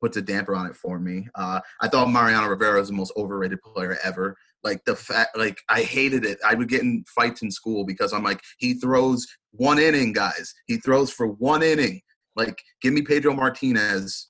puts 0.00 0.16
a 0.16 0.22
damper 0.22 0.54
on 0.54 0.66
it 0.66 0.76
for 0.76 0.98
me. 0.98 1.26
Uh, 1.34 1.60
I 1.80 1.88
thought 1.88 2.10
Mariano 2.10 2.48
Rivera 2.48 2.78
was 2.78 2.88
the 2.88 2.94
most 2.94 3.12
overrated 3.16 3.60
player 3.62 3.98
ever. 4.04 4.36
Like 4.64 4.84
the 4.84 4.94
fact, 4.94 5.36
like 5.36 5.58
I 5.68 5.82
hated 5.82 6.24
it. 6.24 6.38
I 6.46 6.54
would 6.54 6.68
get 6.68 6.82
in 6.82 7.04
fights 7.14 7.42
in 7.42 7.50
school 7.50 7.84
because 7.84 8.12
I'm 8.12 8.22
like, 8.22 8.40
he 8.58 8.74
throws 8.74 9.26
one 9.50 9.78
inning, 9.80 10.12
guys. 10.12 10.54
He 10.66 10.76
throws 10.76 11.10
for 11.12 11.26
one 11.26 11.62
inning. 11.64 12.00
Like, 12.36 12.62
give 12.80 12.94
me 12.94 13.02
Pedro 13.02 13.34
Martinez 13.34 14.28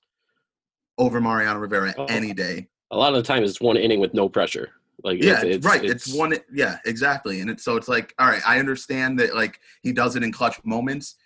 over 0.99 1.21
Mariano 1.21 1.59
Rivera 1.61 1.95
Oh. 1.99 2.07
any 2.07 2.33
day. 2.33 2.69
A 2.91 2.97
lot 2.97 3.15
of 3.15 3.17
the 3.17 3.23
time, 3.27 3.43
it's 3.45 3.61
one 3.61 3.77
inning 3.77 4.01
with 4.01 4.13
no 4.15 4.29
pressure. 4.29 4.71
Like 5.05 5.23
Yeah, 5.23 5.43
it's, 5.43 5.57
it's, 5.57 5.67
right. 5.67 5.85
It's, 5.85 6.13
one. 6.15 6.35
Yeah, 6.53 6.79
exactly. 6.87 7.41
And 7.41 7.51
it's 7.51 7.65
so 7.65 7.77
it's 7.77 7.89
like, 7.89 8.15
all 8.19 8.27
right, 8.29 8.43
I 8.47 8.59
understand 8.59 9.19
that 9.21 9.35
like 9.35 9.59
he 9.83 9.93
does 9.93 10.17
it 10.17 10.23
in 10.23 10.33
clutch 10.33 10.63
moments. 10.65 11.17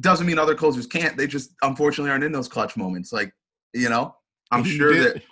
Doesn't 0.00 0.26
mean 0.26 0.38
other 0.38 0.54
closers 0.54 0.86
can't. 0.86 1.16
They 1.16 1.26
just 1.26 1.52
unfortunately 1.62 2.10
aren't 2.10 2.24
in 2.24 2.32
those 2.32 2.48
clutch 2.48 2.76
moments. 2.76 3.12
Like, 3.12 3.32
you 3.72 3.88
know, 3.88 4.14
I'm 4.50 4.64
sure 4.64 4.92
did- 4.92 5.14
that 5.16 5.22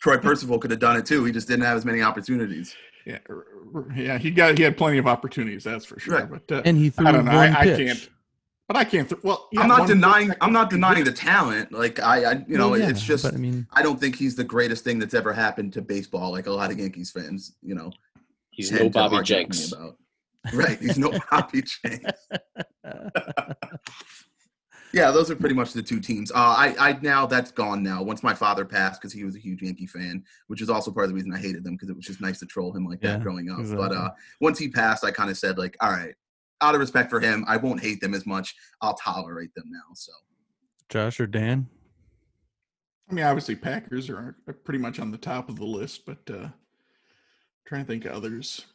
Troy 0.00 0.18
Percival 0.18 0.58
could 0.58 0.70
have 0.70 0.80
done 0.80 0.96
it 0.96 1.06
too. 1.06 1.24
He 1.24 1.32
just 1.32 1.48
didn't 1.48 1.64
have 1.64 1.76
as 1.76 1.84
many 1.84 2.02
opportunities. 2.02 2.74
Yeah, 3.04 3.18
r- 3.28 3.44
r- 3.74 3.86
yeah, 3.94 4.18
he 4.18 4.30
got 4.30 4.56
he 4.58 4.64
had 4.64 4.76
plenty 4.76 4.98
of 4.98 5.06
opportunities, 5.06 5.64
that's 5.64 5.84
for 5.84 5.98
sure. 6.00 6.14
Right. 6.26 6.28
But 6.48 6.52
uh, 6.58 6.62
And 6.64 6.76
he 6.76 6.90
threw 6.90 7.06
I 7.06 7.12
don't 7.12 7.24
know. 7.24 7.34
one 7.36 7.54
I, 7.54 7.60
I 7.60 7.64
pitch. 7.64 7.78
can't. 7.86 8.10
But 8.68 8.76
I 8.76 8.84
can't. 8.84 9.08
Th- 9.08 9.22
well, 9.22 9.48
yeah, 9.52 9.60
I'm 9.60 9.68
not 9.68 9.86
denying. 9.86 10.32
I'm 10.40 10.52
not 10.52 10.70
denying 10.70 11.04
the 11.04 11.12
talent. 11.12 11.70
Like 11.72 12.00
I, 12.00 12.24
I 12.24 12.32
you 12.48 12.58
know, 12.58 12.70
Well, 12.70 12.80
yeah, 12.80 12.88
it's 12.88 13.02
just. 13.02 13.22
But 13.24 13.34
I 13.34 13.36
mean, 13.36 13.66
I 13.72 13.82
don't 13.82 14.00
think 14.00 14.16
he's 14.16 14.34
the 14.34 14.44
greatest 14.44 14.82
thing 14.82 14.98
that's 14.98 15.14
ever 15.14 15.32
happened 15.32 15.72
to 15.74 15.82
baseball. 15.82 16.32
Like 16.32 16.46
a 16.46 16.52
lot 16.52 16.72
of 16.72 16.78
Yankees 16.78 17.12
fans, 17.12 17.54
you 17.62 17.74
know, 17.76 17.92
he's 18.50 18.72
no 18.72 18.88
Bobby 18.88 19.16
argue 19.16 19.36
Jenks. 19.36 19.72
about. 19.72 19.96
Right, 20.52 20.78
he's 20.80 20.98
no 20.98 21.12
Bobby 21.30 21.62
Jenks. 21.62 22.28
Yeah, 24.92 25.10
those 25.10 25.30
are 25.30 25.36
pretty 25.36 25.54
much 25.54 25.74
the 25.74 25.82
two 25.82 26.00
teams. 26.00 26.30
Uh, 26.30 26.36
I, 26.36 26.74
I 26.78 26.98
now 27.02 27.26
that's 27.26 27.50
gone 27.50 27.82
now. 27.82 28.02
Once 28.02 28.22
my 28.22 28.32
father 28.32 28.64
passed, 28.64 29.00
because 29.00 29.12
he 29.12 29.24
was 29.24 29.36
a 29.36 29.38
huge 29.38 29.60
Yankee 29.60 29.86
fan, 29.86 30.24
which 30.46 30.62
is 30.62 30.70
also 30.70 30.90
part 30.90 31.04
of 31.04 31.10
the 31.10 31.14
reason 31.14 31.34
I 31.34 31.38
hated 31.38 31.64
them 31.64 31.74
because 31.74 31.90
it 31.90 31.96
was 31.96 32.06
just 32.06 32.22
nice 32.22 32.38
to 32.38 32.46
troll 32.46 32.72
him 32.72 32.86
like 32.86 33.00
Yeah, 33.02 33.12
that 33.12 33.22
growing 33.22 33.50
up. 33.50 33.58
But 33.76 33.92
uh, 33.92 34.10
once 34.40 34.58
he 34.58 34.68
passed, 34.68 35.04
I 35.04 35.10
kind 35.10 35.28
of 35.28 35.36
said 35.36 35.58
like, 35.58 35.76
all 35.80 35.90
right, 35.90 36.14
out 36.60 36.74
of 36.74 36.80
respect 36.80 37.10
for 37.10 37.20
him, 37.20 37.44
I 37.46 37.56
won't 37.56 37.80
hate 37.80 38.00
them 38.00 38.14
as 38.14 38.26
much. 38.26 38.54
I'll 38.80 38.94
tolerate 38.94 39.54
them 39.54 39.66
now. 39.68 39.94
So 39.94 40.12
Josh 40.88 41.20
or 41.20 41.26
Dan? 41.26 41.68
I 43.08 43.14
mean, 43.14 43.24
obviously, 43.24 43.54
Packers 43.54 44.10
are, 44.10 44.36
are 44.46 44.52
pretty 44.52 44.78
much 44.78 44.98
on 44.98 45.10
the 45.10 45.18
top 45.18 45.48
of 45.48 45.56
the 45.56 45.64
list, 45.64 46.06
but 46.06 46.18
uh, 46.28 46.48
trying 47.64 47.82
to 47.82 47.86
think 47.86 48.04
of 48.04 48.12
others. 48.12 48.66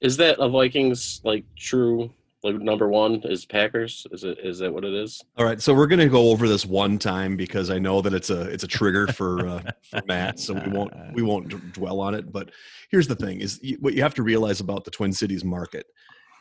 Is 0.00 0.16
that 0.18 0.38
a 0.38 0.48
Vikings 0.48 1.20
like 1.24 1.44
true 1.56 2.12
like 2.42 2.56
number 2.56 2.88
one 2.88 3.22
is 3.24 3.46
Packers? 3.46 4.06
Is 4.10 4.24
it 4.24 4.38
is 4.42 4.58
that 4.58 4.72
what 4.72 4.84
it 4.84 4.92
is? 4.92 5.22
All 5.38 5.44
right, 5.44 5.60
so 5.60 5.72
we're 5.72 5.86
going 5.86 6.00
to 6.00 6.08
go 6.08 6.30
over 6.30 6.48
this 6.48 6.66
one 6.66 6.98
time 6.98 7.36
because 7.36 7.70
I 7.70 7.78
know 7.78 8.00
that 8.02 8.12
it's 8.12 8.30
a 8.30 8.42
it's 8.42 8.64
a 8.64 8.68
trigger 8.68 9.06
for 9.06 9.46
uh, 9.46 9.62
for 9.90 10.00
Matt, 10.06 10.40
so 10.40 10.54
we 10.54 10.70
won't 10.70 10.92
we 11.12 11.22
won't 11.22 11.48
d- 11.48 11.60
dwell 11.72 12.00
on 12.00 12.14
it. 12.14 12.32
But 12.32 12.50
here's 12.90 13.06
the 13.06 13.14
thing: 13.14 13.40
is 13.40 13.60
you, 13.62 13.76
what 13.80 13.94
you 13.94 14.02
have 14.02 14.14
to 14.14 14.22
realize 14.22 14.60
about 14.60 14.84
the 14.84 14.90
Twin 14.90 15.12
Cities 15.12 15.44
market 15.44 15.86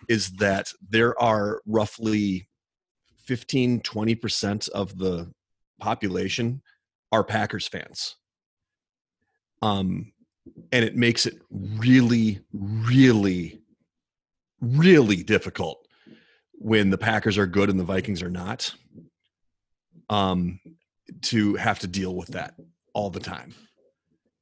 is 0.09 0.31
that 0.33 0.71
there 0.89 1.19
are 1.21 1.61
roughly 1.65 2.47
15 3.25 3.81
20 3.81 4.15
percent 4.15 4.67
of 4.69 4.97
the 4.97 5.31
population 5.79 6.61
are 7.11 7.23
Packers 7.23 7.67
fans. 7.67 8.15
Um, 9.61 10.13
and 10.71 10.83
it 10.83 10.95
makes 10.95 11.25
it 11.25 11.39
really, 11.49 12.39
really, 12.53 13.61
really 14.61 15.23
difficult 15.23 15.85
when 16.53 16.89
the 16.89 16.97
Packers 16.97 17.37
are 17.37 17.45
good 17.45 17.69
and 17.69 17.79
the 17.79 17.83
Vikings 17.83 18.21
are 18.23 18.29
not, 18.29 18.73
um, 20.09 20.59
to 21.23 21.55
have 21.55 21.79
to 21.79 21.87
deal 21.87 22.15
with 22.15 22.29
that 22.29 22.55
all 22.93 23.09
the 23.09 23.19
time. 23.19 23.53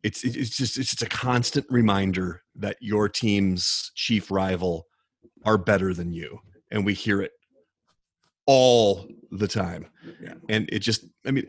It's 0.03 0.23
it's 0.23 0.55
just 0.55 0.77
it's 0.77 0.91
just 0.91 1.01
a 1.01 1.07
constant 1.07 1.65
reminder 1.69 2.41
that 2.55 2.77
your 2.79 3.09
team's 3.09 3.91
chief 3.95 4.31
rival 4.31 4.87
are 5.45 5.57
better 5.57 5.93
than 5.93 6.11
you, 6.13 6.39
and 6.71 6.85
we 6.85 6.93
hear 6.93 7.21
it 7.21 7.31
all 8.45 9.07
the 9.31 9.47
time. 9.47 9.85
Yeah. 10.23 10.33
And 10.49 10.67
it 10.71 10.79
just 10.79 11.05
I 11.25 11.29
mean 11.31 11.45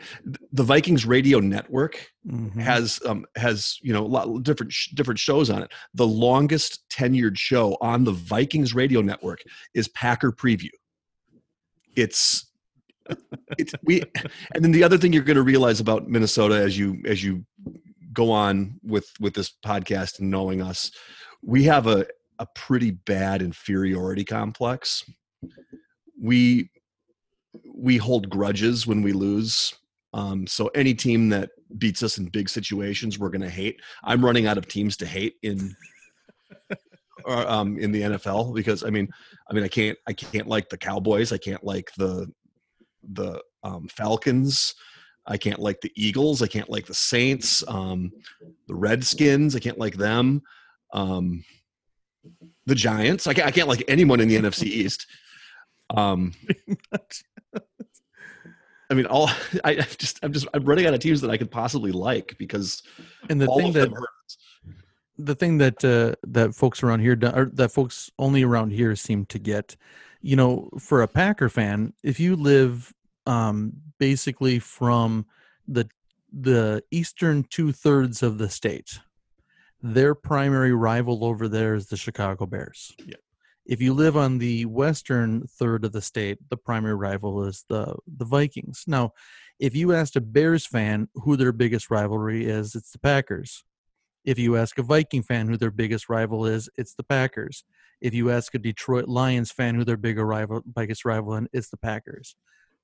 the 0.53 0.63
Vikings 0.63 1.07
radio 1.07 1.41
network 1.41 2.11
Mhm. 2.27 2.55
has 2.57 3.01
um 3.07 3.25
has 3.37 3.79
you 3.83 3.93
know 3.95 4.05
a 4.05 4.07
lot 4.07 4.29
of 4.29 4.43
different 4.43 4.71
sh- 4.73 4.91
different 4.95 5.19
shows 5.19 5.49
on 5.49 5.63
it. 5.63 5.73
The 5.95 6.07
longest 6.07 6.81
tenured 6.93 7.39
show 7.39 7.79
on 7.81 8.05
the 8.05 8.13
Vikings 8.13 8.75
radio 8.75 9.01
network 9.01 9.41
is 9.73 9.89
Packer 9.89 10.31
Preview. 10.31 10.69
It's 11.97 12.47
it's 13.59 13.73
we 13.83 14.03
and 14.55 14.63
then 14.63 14.73
the 14.73 14.85
other 14.85 14.99
thing 14.99 15.13
you're 15.13 15.23
going 15.23 15.37
to 15.37 15.43
realize 15.43 15.81
about 15.81 16.07
Minnesota 16.09 16.57
as 16.57 16.79
you 16.79 17.01
as 17.07 17.25
you 17.25 17.45
go 18.13 18.31
on 18.31 18.79
with 18.83 19.09
with 19.21 19.33
this 19.35 19.53
podcast 19.65 20.19
and 20.19 20.31
knowing 20.31 20.61
us, 20.61 20.91
we 21.43 21.63
have 21.65 21.87
a 21.87 22.07
a 22.41 22.47
pretty 22.55 22.91
bad 22.91 23.43
inferiority 23.43 24.25
complex. 24.25 25.05
We 26.21 26.71
we 27.73 27.97
hold 27.97 28.29
grudges 28.29 28.87
when 28.87 29.03
we 29.03 29.13
lose. 29.13 29.75
Um, 30.13 30.47
so 30.47 30.69
any 30.69 30.95
team 30.95 31.29
that 31.29 31.51
beats 31.79 32.03
us 32.03 32.19
in 32.19 32.27
big 32.27 32.49
situations, 32.49 33.19
we're 33.19 33.31
going 33.31 33.41
to 33.43 33.51
hate. 33.51 33.81
I'm 34.03 34.25
running 34.25 34.47
out 34.47 34.59
of 34.59 34.67
teams 34.67 34.97
to 34.99 35.07
hate 35.07 35.35
in 35.43 35.77
or, 37.25 37.49
um, 37.49 37.79
in 37.79 37.93
the 37.93 38.03
NFL 38.03 38.55
because 38.55 38.83
I 38.83 38.91
mean, 38.91 39.09
I 39.49 39.55
mean, 39.55 39.65
I 39.65 39.69
can't, 39.69 39.99
I 40.09 40.13
can't 40.13 40.49
like 40.49 40.69
the 40.69 40.79
Cowboys. 40.79 41.33
I 41.33 41.39
can't 41.39 41.63
like 41.63 41.93
the 41.97 42.33
the 43.13 43.41
um, 43.63 43.89
Falcons. 43.89 44.75
I 45.27 45.37
can't 45.37 45.61
like 45.61 45.81
the 45.81 45.93
Eagles. 45.97 46.43
I 46.43 46.47
can't 46.47 46.71
like 46.71 46.87
the 46.87 46.95
Saints. 46.95 47.63
Um, 47.69 48.11
the 48.67 48.75
Redskins. 48.75 49.55
I 49.55 49.61
can't 49.61 49.79
like 49.79 49.95
them. 49.95 50.43
Um, 50.93 51.45
the 52.71 52.75
Giants. 52.77 53.27
I 53.27 53.35
can't, 53.35 53.47
I 53.47 53.51
can't 53.51 53.69
like 53.69 53.83
anyone 53.89 54.21
in 54.21 54.29
the 54.29 54.37
NFC 54.37 54.63
East. 54.65 55.07
Um, 55.95 56.33
I 58.89 58.95
mean, 58.95 59.07
all 59.07 59.29
I 59.65 59.73
I 59.73 59.87
just 59.99 60.19
I'm 60.23 60.33
just 60.33 60.47
I'm 60.55 60.65
running 60.65 60.87
out 60.87 60.95
of 60.95 61.01
teams 61.01 61.21
that 61.21 61.31
I 61.31 61.37
could 61.37 61.51
possibly 61.51 61.93
like 61.93 62.37
because 62.39 62.83
and 63.29 63.41
the 63.41 63.47
all 63.47 63.59
thing 63.59 63.69
of 63.69 63.75
that 63.75 63.91
them 63.91 63.95
hurt. 63.95 64.77
the 65.19 65.35
thing 65.35 65.59
that 65.59 65.85
uh, 65.85 66.15
that 66.27 66.55
folks 66.55 66.83
around 66.83 67.01
here 67.01 67.19
or 67.35 67.51
that 67.55 67.73
folks 67.73 68.11
only 68.19 68.43
around 68.43 68.71
here 68.71 68.95
seem 68.97 69.27
to 69.27 69.39
get, 69.39 69.77
you 70.23 70.37
know, 70.37 70.71
for 70.79 71.03
a 71.03 71.09
Packer 71.09 71.49
fan, 71.49 71.93
if 72.03 72.21
you 72.21 72.37
live 72.37 72.95
um, 73.27 73.73
basically 73.99 74.61
from 74.61 75.27
the 75.67 75.89
the 76.33 76.85
eastern 76.93 77.43
two 77.51 77.73
thirds 77.73 78.23
of 78.23 78.39
the 78.39 78.49
state, 78.49 79.01
their 79.83 80.15
primary 80.15 80.73
rival 80.73 81.25
over 81.25 81.49
there 81.49 81.75
is 81.75 81.87
the 81.87 81.97
Chicago 81.97 82.47
Bears. 82.47 82.95
Yeah. 83.05 83.17
If 83.67 83.81
you 83.81 83.95
live 83.95 84.17
on 84.17 84.39
the 84.39 84.65
western 84.67 85.47
third 85.47 85.85
of 85.85 85.93
the 85.93 86.03
state, 86.03 86.39
the 86.49 86.57
primary 86.57 86.95
rival 86.95 87.45
is 87.45 87.65
the 87.69 87.95
the 88.07 88.25
Vikings. 88.25 88.85
Now, 88.87 89.13
if 89.59 89.77
you 89.77 89.93
asked 89.93 90.17
a 90.17 90.21
Bears 90.21 90.67
fan 90.67 91.09
who 91.15 91.37
their 91.37 91.53
biggest 91.53 91.91
rivalry 91.91 92.47
is, 92.47 92.75
it's 92.75 92.91
the 92.91 92.99
Packers. 92.99 93.65
If 94.25 94.39
you 94.39 94.57
ask 94.57 94.79
a 94.79 94.83
Viking 94.83 95.23
fan 95.23 95.49
who 95.49 95.57
their 95.57 95.71
biggest 95.71 96.09
rival 96.09 96.47
is, 96.47 96.69
it's 96.77 96.95
the 96.95 97.05
Packers. 97.05 97.65
If 98.01 98.15
you 98.15 98.31
ask 98.31 98.55
a 98.55 98.59
Detroit 98.59 99.09
Lions 99.09 99.51
fan 99.51 99.75
who 99.75 99.85
their 99.85 99.97
bigger 99.97 100.27
rival, 100.27 100.63
biggest 100.75 101.05
rival, 101.05 101.35
is, 101.37 101.47
it's 101.53 101.71
the 101.71 101.77
Packers. 101.77 102.35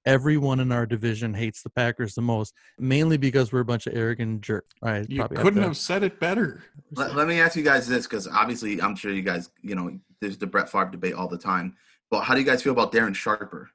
Everyone 0.07 0.61
in 0.61 0.73
our 0.73 0.87
division 0.87 1.35
hates 1.35 1.63
the 1.63 1.71
Packers 1.71 2.15
the 2.15 2.23
most, 2.23 2.55
mainly 2.79 3.17
because 3.19 3.53
we're 3.53 3.61
a 3.61 3.65
bunch 3.65 3.87
of 3.87 3.95
arrogant 3.95 4.41
jerks. 4.41 4.75
I 4.83 5.05
You 5.09 5.27
couldn't 5.29 5.57
to- 5.57 5.63
have 5.63 5.77
said 5.77 6.03
it 6.03 6.19
better. 6.21 6.63
Let, 6.93 7.15
let 7.15 7.27
me 7.29 7.41
ask 7.41 7.57
you 7.57 7.63
guys 7.63 7.87
this, 7.87 8.07
because 8.07 8.27
obviously 8.29 8.81
I'm 8.81 8.97
sure 8.97 9.13
you 9.13 9.23
guys, 9.23 9.51
you 9.61 9.75
know, 9.75 9.99
there's 10.21 10.39
the 10.39 10.47
Brett 10.47 10.71
Favre 10.71 10.91
debate 10.91 11.15
all 11.15 11.29
the 11.29 11.37
time. 11.39 11.77
But 12.11 12.23
how 12.23 12.35
do 12.35 12.41
you 12.41 12.47
guys 12.47 12.63
feel 12.63 12.73
about 12.73 12.93
Darren 12.93 13.15
Sharper? 13.15 13.69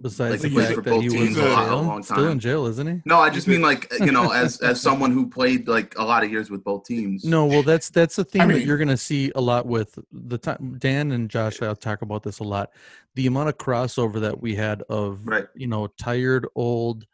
Besides 0.00 0.42
like 0.42 0.52
the 0.52 0.60
fact 0.60 0.84
that 0.84 1.00
he 1.00 1.08
was 1.08 1.36
a 1.36 1.42
lot- 1.44 1.66
a 1.66 1.68
jail, 1.68 2.02
still 2.02 2.28
in 2.28 2.40
jail, 2.40 2.66
isn't 2.66 2.86
he? 2.86 3.00
No, 3.04 3.20
I 3.20 3.30
just 3.30 3.46
mean 3.46 3.62
like 3.62 3.92
you 4.00 4.10
know, 4.10 4.32
as 4.42 4.60
as 4.60 4.80
someone 4.80 5.12
who 5.12 5.28
played 5.28 5.68
like 5.68 5.96
a 5.96 6.02
lot 6.04 6.24
of 6.24 6.32
years 6.32 6.50
with 6.50 6.64
both 6.64 6.84
teams. 6.84 7.24
No, 7.24 7.46
well, 7.46 7.62
that's 7.62 7.90
that's 7.90 8.16
the 8.16 8.24
thing 8.24 8.48
that 8.48 8.54
mean- 8.58 8.66
you're 8.66 8.76
going 8.76 8.88
to 8.88 8.96
see 8.96 9.30
a 9.36 9.40
lot 9.40 9.66
with 9.66 9.96
the 10.10 10.36
time. 10.36 10.76
Dan 10.78 11.12
and 11.12 11.30
Josh, 11.30 11.62
I'll 11.62 11.76
talk 11.76 12.02
about 12.02 12.24
this 12.24 12.40
a 12.40 12.44
lot. 12.44 12.70
The 13.14 13.28
amount 13.28 13.50
of 13.50 13.56
crossover 13.58 14.20
that 14.20 14.40
we 14.42 14.56
had 14.56 14.82
of 14.88 15.20
Right. 15.24 15.46
you 15.54 15.68
know 15.68 15.86
tired 15.96 16.46
old 16.56 17.06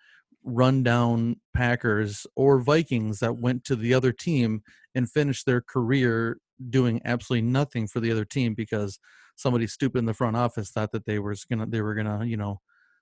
rundown 0.42 1.36
Packers 1.54 2.26
or 2.34 2.60
Vikings 2.60 3.18
that 3.20 3.36
went 3.36 3.62
to 3.64 3.76
the 3.76 3.92
other 3.94 4.10
team 4.12 4.62
and 4.94 5.10
finished 5.10 5.44
their 5.46 5.60
career 5.60 6.38
doing 6.70 7.00
absolutely 7.04 7.46
nothing 7.48 7.86
for 7.86 8.00
the 8.00 8.10
other 8.10 8.24
team 8.24 8.54
because 8.54 8.98
somebody 9.36 9.66
stupid 9.66 9.98
in 9.98 10.04
the 10.06 10.14
front 10.14 10.36
office 10.36 10.70
thought 10.70 10.92
that 10.92 11.06
they 11.06 11.18
were 11.18 11.34
gonna 11.50 11.66
they 11.66 11.80
were 11.82 11.94
gonna 11.94 12.24
you 12.24 12.36
know 12.36 12.60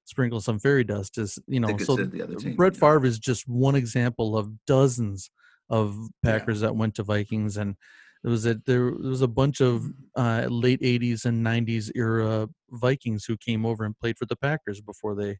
sprinkle 0.09 0.41
some 0.41 0.59
fairy 0.59 0.85
dust 0.85 1.19
is 1.19 1.39
you 1.47 1.61
know 1.61 1.77
so 1.77 1.97
sit 1.97 2.11
the 2.11 2.23
other 2.23 2.35
team, 2.35 2.57
Brett 2.57 2.73
yeah. 2.75 2.81
Favre 2.81 3.05
is 3.05 3.19
just 3.19 3.47
one 3.47 3.75
example 3.75 4.37
of 4.39 4.51
dozens 4.67 5.31
of 5.69 5.95
Yeah. 6.25 6.39
Packers 6.39 6.61
that 6.61 6.75
went 6.75 6.95
to 6.95 7.03
Vikings 7.03 7.59
and 7.59 7.77
it 8.25 8.29
was 8.29 8.47
a 8.47 8.55
there 8.67 8.87
was 8.87 9.21
a 9.21 9.29
bunch 9.29 9.61
of 9.61 9.85
uh, 10.17 10.47
late 10.49 10.81
80s 10.81 11.27
and 11.27 11.45
90s 11.47 11.93
era 11.95 12.49
Vikings 12.71 13.27
who 13.27 13.37
came 13.37 13.67
over 13.67 13.85
and 13.85 13.97
played 13.99 14.17
for 14.19 14.25
the 14.27 14.35
Packers 14.37 14.81
before 14.81 15.15
they 15.15 15.37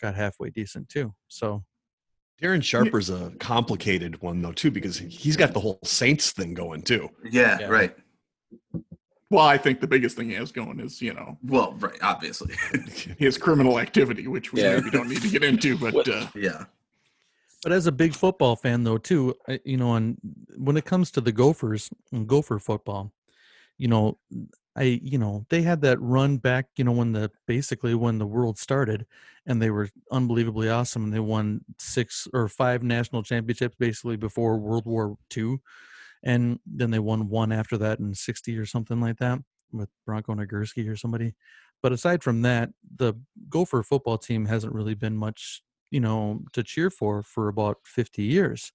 got 0.00 0.14
halfway 0.16 0.50
decent 0.50 0.88
too. 0.88 1.14
So 1.28 1.64
Darren 2.42 2.62
Sharper's 2.62 3.08
a 3.10 3.32
complicated 3.38 4.20
one 4.20 4.42
though 4.42 4.52
too 4.52 4.70
because 4.72 4.98
he's 4.98 5.36
got 5.36 5.52
the 5.54 5.60
whole 5.60 5.78
Saints 5.84 6.32
thing 6.32 6.54
going 6.54 6.82
too. 6.82 7.08
Yeah, 7.30 7.58
Yeah. 7.60 7.66
right. 7.68 7.96
Well, 9.30 9.44
I 9.46 9.58
think 9.58 9.80
the 9.80 9.86
biggest 9.86 10.16
thing 10.16 10.30
he 10.30 10.36
has 10.36 10.50
going 10.50 10.80
is, 10.80 11.02
you 11.02 11.12
know, 11.12 11.36
Well, 11.42 11.74
right, 11.78 11.98
obviously. 12.02 12.54
his 13.18 13.36
criminal 13.36 13.78
activity, 13.78 14.26
which 14.26 14.52
we 14.52 14.62
Yeah. 14.62 14.76
maybe 14.76 14.90
don't 14.90 15.08
need 15.08 15.20
to 15.22 15.28
get 15.28 15.44
into, 15.44 15.76
but 15.76 16.08
uh, 16.08 16.26
yeah. 16.34 16.64
But 17.62 17.72
as 17.72 17.86
a 17.86 17.92
big 17.92 18.14
football 18.14 18.56
fan, 18.56 18.84
though, 18.84 18.98
too, 18.98 19.34
you 19.64 19.76
know, 19.76 19.94
and 19.96 20.16
when 20.56 20.76
it 20.76 20.84
comes 20.84 21.10
to 21.12 21.20
the 21.20 21.32
Gophers 21.32 21.90
and 22.12 22.26
Gopher 22.26 22.58
football, 22.58 23.12
you 23.76 23.88
know, 23.88 24.18
I, 24.76 25.00
you 25.02 25.18
know, 25.18 25.44
they 25.50 25.62
had 25.62 25.82
that 25.82 26.00
run 26.00 26.36
back, 26.36 26.66
you 26.76 26.84
know, 26.84 26.92
when 26.92 27.12
the 27.12 27.30
basically 27.46 27.94
when 27.96 28.18
the 28.18 28.26
world 28.26 28.58
started, 28.58 29.06
and 29.44 29.60
they 29.60 29.70
were 29.70 29.88
unbelievably 30.12 30.68
awesome, 30.70 31.04
and 31.04 31.12
they 31.12 31.18
won 31.20 31.62
six 31.78 32.28
or 32.32 32.48
five 32.48 32.82
national 32.84 33.24
championships 33.24 33.74
basically 33.76 34.16
before 34.16 34.56
World 34.56 34.86
War 34.86 35.16
II, 35.36 35.58
and 36.24 36.58
then 36.66 36.90
they 36.90 36.98
won 36.98 37.28
one 37.28 37.52
after 37.52 37.76
that 37.78 37.98
in 37.98 38.14
'60 38.14 38.56
or 38.56 38.66
something 38.66 39.00
like 39.00 39.18
that 39.18 39.38
with 39.72 39.88
Bronco 40.06 40.34
Nagurski 40.34 40.90
or 40.90 40.96
somebody. 40.96 41.34
But 41.82 41.92
aside 41.92 42.22
from 42.22 42.42
that, 42.42 42.70
the 42.96 43.14
Gopher 43.48 43.82
football 43.82 44.18
team 44.18 44.46
hasn't 44.46 44.74
really 44.74 44.94
been 44.94 45.16
much 45.16 45.62
you 45.90 46.00
know 46.00 46.40
to 46.52 46.62
cheer 46.62 46.90
for 46.90 47.22
for 47.22 47.48
about 47.48 47.78
50 47.84 48.22
years. 48.22 48.72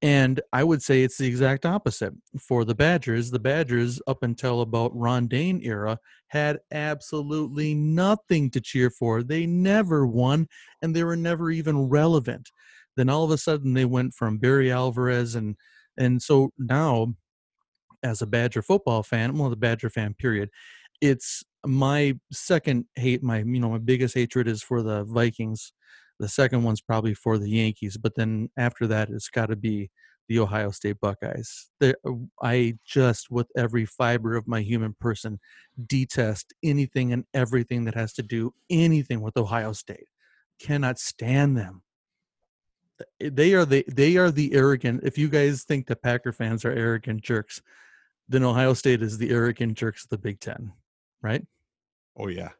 And 0.00 0.40
i 0.52 0.62
would 0.62 0.82
say 0.82 1.02
it's 1.02 1.18
the 1.18 1.26
exact 1.26 1.66
opposite. 1.66 2.14
For 2.40 2.64
the 2.64 2.74
badgers 2.74 3.30
the 3.30 3.38
badgers 3.38 4.00
up 4.06 4.22
until 4.22 4.60
about 4.60 4.96
ron 4.96 5.26
dayne 5.26 5.60
era 5.62 5.98
had 6.28 6.58
absolutely 6.72 7.74
nothing 7.74 8.50
to 8.50 8.60
cheer 8.60 8.90
for. 8.90 9.22
They 9.22 9.46
never 9.46 10.06
won 10.06 10.46
and 10.82 10.94
they 10.94 11.04
were 11.04 11.16
never 11.16 11.50
even 11.50 11.88
relevant. 11.88 12.50
Then 12.96 13.08
all 13.08 13.24
of 13.24 13.30
a 13.30 13.38
sudden 13.38 13.74
they 13.74 13.84
went 13.84 14.14
from 14.14 14.38
barry 14.38 14.70
alvarez 14.72 15.34
and 15.34 15.56
and 15.98 16.22
so 16.22 16.50
now 16.58 17.14
as 18.02 18.22
a 18.22 18.26
badger 18.26 18.62
football 18.62 19.02
fan 19.02 19.36
well 19.36 19.50
the 19.50 19.56
badger 19.56 19.90
fan 19.90 20.14
period 20.14 20.48
it's 21.00 21.44
my 21.66 22.16
second 22.32 22.84
hate 22.94 23.22
my 23.22 23.38
you 23.38 23.60
know 23.60 23.70
my 23.70 23.78
biggest 23.78 24.14
hatred 24.14 24.46
is 24.48 24.62
for 24.62 24.82
the 24.82 25.04
vikings 25.04 25.72
the 26.18 26.28
second 26.28 26.64
one's 26.64 26.80
probably 26.80 27.14
for 27.14 27.38
the 27.38 27.48
Yankees, 27.48 27.96
but 27.96 28.14
then 28.16 28.50
after 28.56 28.86
that, 28.88 29.08
it's 29.08 29.28
got 29.28 29.46
to 29.46 29.56
be 29.56 29.90
the 30.28 30.40
Ohio 30.40 30.70
State 30.70 31.00
Buckeyes. 31.00 31.70
There, 31.80 31.94
I 32.42 32.74
just, 32.84 33.30
with 33.30 33.46
every 33.56 33.86
fiber 33.86 34.36
of 34.36 34.48
my 34.48 34.60
human 34.60 34.94
person, 35.00 35.38
detest 35.86 36.52
anything 36.62 37.12
and 37.12 37.24
everything 37.32 37.84
that 37.84 37.94
has 37.94 38.12
to 38.14 38.22
do 38.22 38.52
anything 38.68 39.20
with 39.20 39.36
Ohio 39.36 39.72
State. 39.72 40.08
Cannot 40.60 40.98
stand 40.98 41.56
them. 41.56 41.82
Eh, 43.20 43.30
they 43.32 43.54
are 43.54 43.64
the 43.64 43.84
they 43.88 44.16
are 44.16 44.30
the 44.30 44.54
arrogant. 44.54 45.00
If 45.04 45.18
you 45.18 45.28
guys 45.28 45.64
think 45.64 45.86
the 45.86 45.96
Packer 45.96 46.32
fans 46.32 46.64
are 46.64 46.72
arrogant 46.72 47.22
jerks, 47.22 47.62
then 48.28 48.44
Ohio 48.44 48.74
State 48.74 49.02
is 49.02 49.18
the 49.18 49.30
arrogant 49.30 49.74
jerks 49.76 50.04
of 50.04 50.10
the 50.10 50.18
Big 50.18 50.40
Ten, 50.40 50.72
right? 51.22 51.44
Oh 52.16 52.28
yeah. 52.28 52.50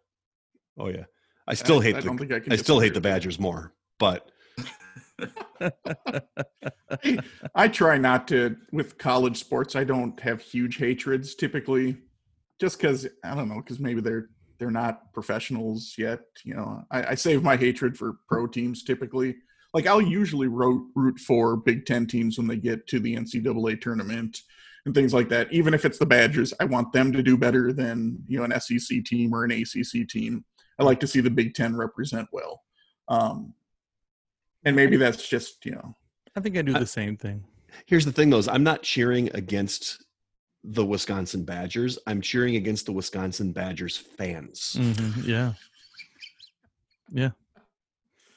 Oh 0.78 0.88
yeah. 0.88 1.04
I 1.46 1.54
still 1.54 1.80
I- 1.80 1.84
hate 1.84 1.96
I 1.96 2.00
don't 2.00 2.16
the 2.16 2.20
think 2.20 2.32
I 2.32 2.40
can 2.40 2.52
I 2.52 2.56
still 2.56 2.78
hate 2.80 2.94
the 2.94 3.00
disagree 3.00 3.10
that. 3.10 3.14
Badgers 3.16 3.38
more, 3.40 3.72
but 3.98 4.30
I, 5.60 5.72
I 7.54 7.68
try 7.68 7.98
not 7.98 8.28
to 8.28 8.56
with 8.72 8.98
college 8.98 9.38
sports. 9.38 9.74
I 9.76 9.84
don't 9.84 10.18
have 10.20 10.40
huge 10.40 10.76
hatreds 10.76 11.34
typically, 11.34 11.96
just 12.60 12.78
because 12.80 13.06
I 13.24 13.34
don't 13.34 13.48
know, 13.48 13.56
because 13.56 13.80
maybe 13.80 14.00
they're 14.00 14.28
they're 14.58 14.70
not 14.70 15.12
professionals 15.12 15.94
yet. 15.98 16.20
You 16.44 16.54
know, 16.54 16.82
I, 16.90 17.08
I 17.08 17.14
save 17.14 17.42
my 17.42 17.56
hatred 17.56 17.96
for 17.96 18.18
pro 18.28 18.46
teams 18.46 18.84
typically. 18.84 19.36
Like 19.74 19.86
I'll 19.86 20.00
usually 20.02 20.48
root 20.48 20.88
root 20.94 21.18
for 21.18 21.56
Big 21.56 21.84
Ten 21.86 22.06
teams 22.06 22.38
when 22.38 22.46
they 22.46 22.56
get 22.56 22.86
to 22.88 22.98
the 23.00 23.14
NCAA 23.16 23.80
tournament 23.80 24.42
and 24.86 24.94
things 24.94 25.12
like 25.12 25.28
that. 25.28 25.52
Even 25.52 25.74
if 25.74 25.84
it's 25.84 25.98
the 25.98 26.06
Badgers, 26.06 26.54
I 26.58 26.64
want 26.64 26.92
them 26.92 27.12
to 27.12 27.22
do 27.22 27.36
better 27.36 27.72
than 27.72 28.18
you 28.26 28.38
know 28.38 28.44
an 28.44 28.58
SEC 28.60 29.04
team 29.04 29.34
or 29.34 29.44
an 29.44 29.50
ACC 29.52 30.08
team. 30.08 30.44
I 30.78 30.84
like 30.84 31.00
to 31.00 31.06
see 31.06 31.20
the 31.20 31.30
Big 31.30 31.54
Ten 31.54 31.76
represent 31.76 32.28
well. 32.32 32.62
Um, 33.08 33.52
and 34.64 34.74
maybe 34.74 34.96
that's 34.96 35.28
just 35.28 35.64
you 35.66 35.72
know 35.72 35.94
I 36.34 36.40
think 36.40 36.56
I 36.56 36.62
do 36.62 36.74
I- 36.74 36.78
the 36.80 36.86
same 36.86 37.16
thing. 37.16 37.44
here's 37.86 38.04
the 38.06 38.12
thing 38.12 38.30
though, 38.30 38.38
is 38.38 38.48
I'm 38.48 38.64
not 38.64 38.82
cheering 38.82 39.28
against 39.34 40.02
the 40.64 40.84
Wisconsin 40.84 41.44
Badgers. 41.44 41.98
I'm 42.06 42.20
cheering 42.20 42.56
against 42.56 42.86
the 42.86 42.92
Wisconsin 42.92 43.52
Badgers 43.52 43.96
fans. 43.96 44.76
Mhm, 44.78 45.26
yeah. 45.26 45.52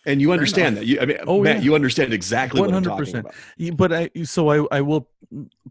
And 0.05 0.21
you 0.21 0.31
uh, 0.31 0.33
understand 0.33 0.77
that. 0.77 0.85
You, 0.85 0.99
I 0.99 1.05
mean, 1.05 1.17
Oh, 1.27 1.41
Matt, 1.43 1.57
yeah. 1.57 1.61
you 1.61 1.75
understand 1.75 2.13
exactly 2.13 2.59
what 2.61 2.73
I'm 2.73 2.83
talking 2.83 3.05
100%. 3.13 3.19
about. 3.19 3.77
But 3.77 3.93
I 3.93 4.09
so 4.23 4.49
I 4.49 4.77
I 4.77 4.81
will 4.81 5.09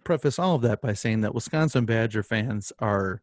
preface 0.05 0.39
all 0.39 0.55
of 0.55 0.63
that 0.63 0.81
by 0.81 0.93
saying 0.95 1.23
that 1.23 1.35
Wisconsin 1.35 1.85
Badger 1.85 2.23
fans 2.23 2.73
are 2.79 3.23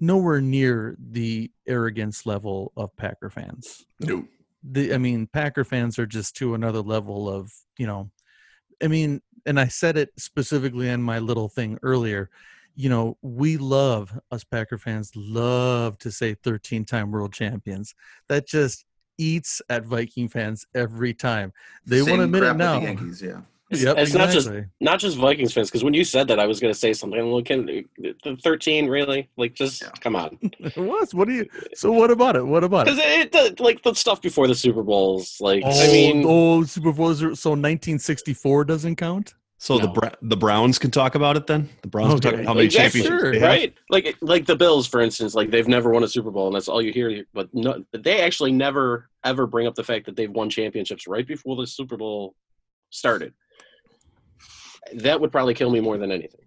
nowhere 0.00 0.40
near 0.40 0.96
the 0.98 1.50
arrogance 1.66 2.26
level 2.26 2.72
of 2.76 2.94
Packer 2.96 3.30
fans. 3.30 3.84
no. 4.00 4.24
The 4.66 4.94
I 4.94 4.98
mean 4.98 5.26
Packer 5.26 5.62
fans 5.64 5.98
are 5.98 6.06
just 6.06 6.36
to 6.36 6.54
another 6.54 6.80
level 6.80 7.28
of, 7.28 7.52
you 7.76 7.86
know, 7.86 8.10
I 8.82 8.86
mean, 8.88 9.20
and 9.44 9.60
I 9.60 9.66
said 9.68 9.98
it 9.98 10.10
specifically 10.16 10.88
in 10.88 11.02
my 11.02 11.18
little 11.18 11.48
thing 11.50 11.78
earlier. 11.82 12.30
You 12.76 12.88
know, 12.88 13.18
we 13.20 13.58
love 13.58 14.18
us 14.30 14.42
Packer 14.42 14.78
fans 14.78 15.12
love 15.14 15.98
to 15.98 16.10
say 16.10 16.32
13 16.34 16.86
time 16.86 17.10
world 17.10 17.32
champions. 17.34 17.94
That 18.28 18.46
just 18.48 18.86
eats 19.18 19.60
at 19.68 19.84
Viking 19.84 20.28
fans 20.28 20.66
every 20.74 21.14
time. 21.14 21.52
They 21.86 22.00
Same 22.00 22.10
won't 22.10 22.22
admit 22.22 22.42
it 22.42 22.54
now. 22.56 22.78
The 22.80 22.86
Yankees, 22.86 23.22
yeah. 23.22 23.40
Yep, 23.70 23.96
it's 23.98 24.12
not 24.14 24.26
just 24.30 24.46
exactly. 24.46 24.66
not 24.80 25.00
just 25.00 25.16
Vikings 25.16 25.52
fans 25.52 25.68
because 25.68 25.82
when 25.82 25.94
you 25.94 26.04
said 26.04 26.28
that, 26.28 26.38
I 26.38 26.46
was 26.46 26.60
going 26.60 26.72
to 26.72 26.78
say 26.78 26.92
something. 26.92 27.18
I'm 27.18 27.32
looking 27.32 27.86
the 27.98 28.36
13, 28.42 28.86
really? 28.88 29.28
Like, 29.36 29.54
just 29.54 29.82
Yeah. 29.82 29.88
come 30.00 30.14
on. 30.14 30.38
It 30.60 30.76
was. 30.76 31.12
What 31.14 31.26
do 31.28 31.34
you? 31.34 31.46
So 31.74 31.90
what 31.90 32.10
about 32.10 32.36
it? 32.36 32.46
What 32.46 32.62
about 32.62 32.86
it? 32.88 32.98
it, 32.98 33.34
it 33.34 33.60
like 33.60 33.82
the 33.82 33.94
stuff 33.94 34.20
before 34.20 34.46
the 34.46 34.54
Super 34.54 34.82
Bowls. 34.82 35.38
Like, 35.40 35.62
Oh, 35.64 35.70
I 35.82 35.86
mean, 35.88 36.24
oh, 36.26 36.62
Super 36.64 36.92
Bowl. 36.92 37.14
zero- 37.14 37.34
So 37.34 37.50
1964 37.50 38.64
doesn't 38.66 38.96
count. 38.96 39.34
So 39.64 39.78
the 39.78 39.86
No. 39.86 39.92
Bra- 39.94 40.10
the 40.20 40.36
Browns 40.36 40.78
can 40.78 40.90
talk 40.90 41.14
about 41.14 41.38
it 41.38 41.46
then. 41.46 41.70
The 41.80 41.88
Browns 41.88 42.12
can 42.12 42.20
talk 42.20 42.34
about 42.34 42.44
how 42.44 42.52
many 42.52 42.66
Exactly, 42.66 43.00
championships 43.00 43.22
sure, 43.22 43.32
they 43.32 43.38
have. 43.38 43.48
right? 43.48 43.74
Like, 43.88 44.16
like 44.20 44.44
the 44.44 44.56
Bills, 44.56 44.86
for 44.86 45.00
instance, 45.00 45.34
like 45.34 45.50
they've 45.50 45.66
never 45.66 45.88
won 45.88 46.02
a 46.04 46.08
Super 46.08 46.30
Bowl, 46.30 46.48
and 46.48 46.54
that's 46.54 46.68
all 46.68 46.82
you 46.82 46.92
hear. 46.92 47.24
But 47.32 47.48
no, 47.54 47.82
they 47.92 48.20
actually 48.20 48.52
never 48.52 49.08
ever 49.24 49.46
bring 49.46 49.66
up 49.66 49.74
the 49.74 49.82
fact 49.82 50.04
that 50.04 50.16
they've 50.16 50.30
won 50.30 50.50
championships 50.50 51.06
right 51.06 51.26
before 51.26 51.56
the 51.56 51.66
Super 51.66 51.96
Bowl 51.96 52.34
started. 52.90 53.32
That 54.96 55.18
would 55.22 55.32
probably 55.32 55.54
kill 55.54 55.70
me 55.70 55.80
more 55.80 55.96
than 55.96 56.12
anything. 56.12 56.42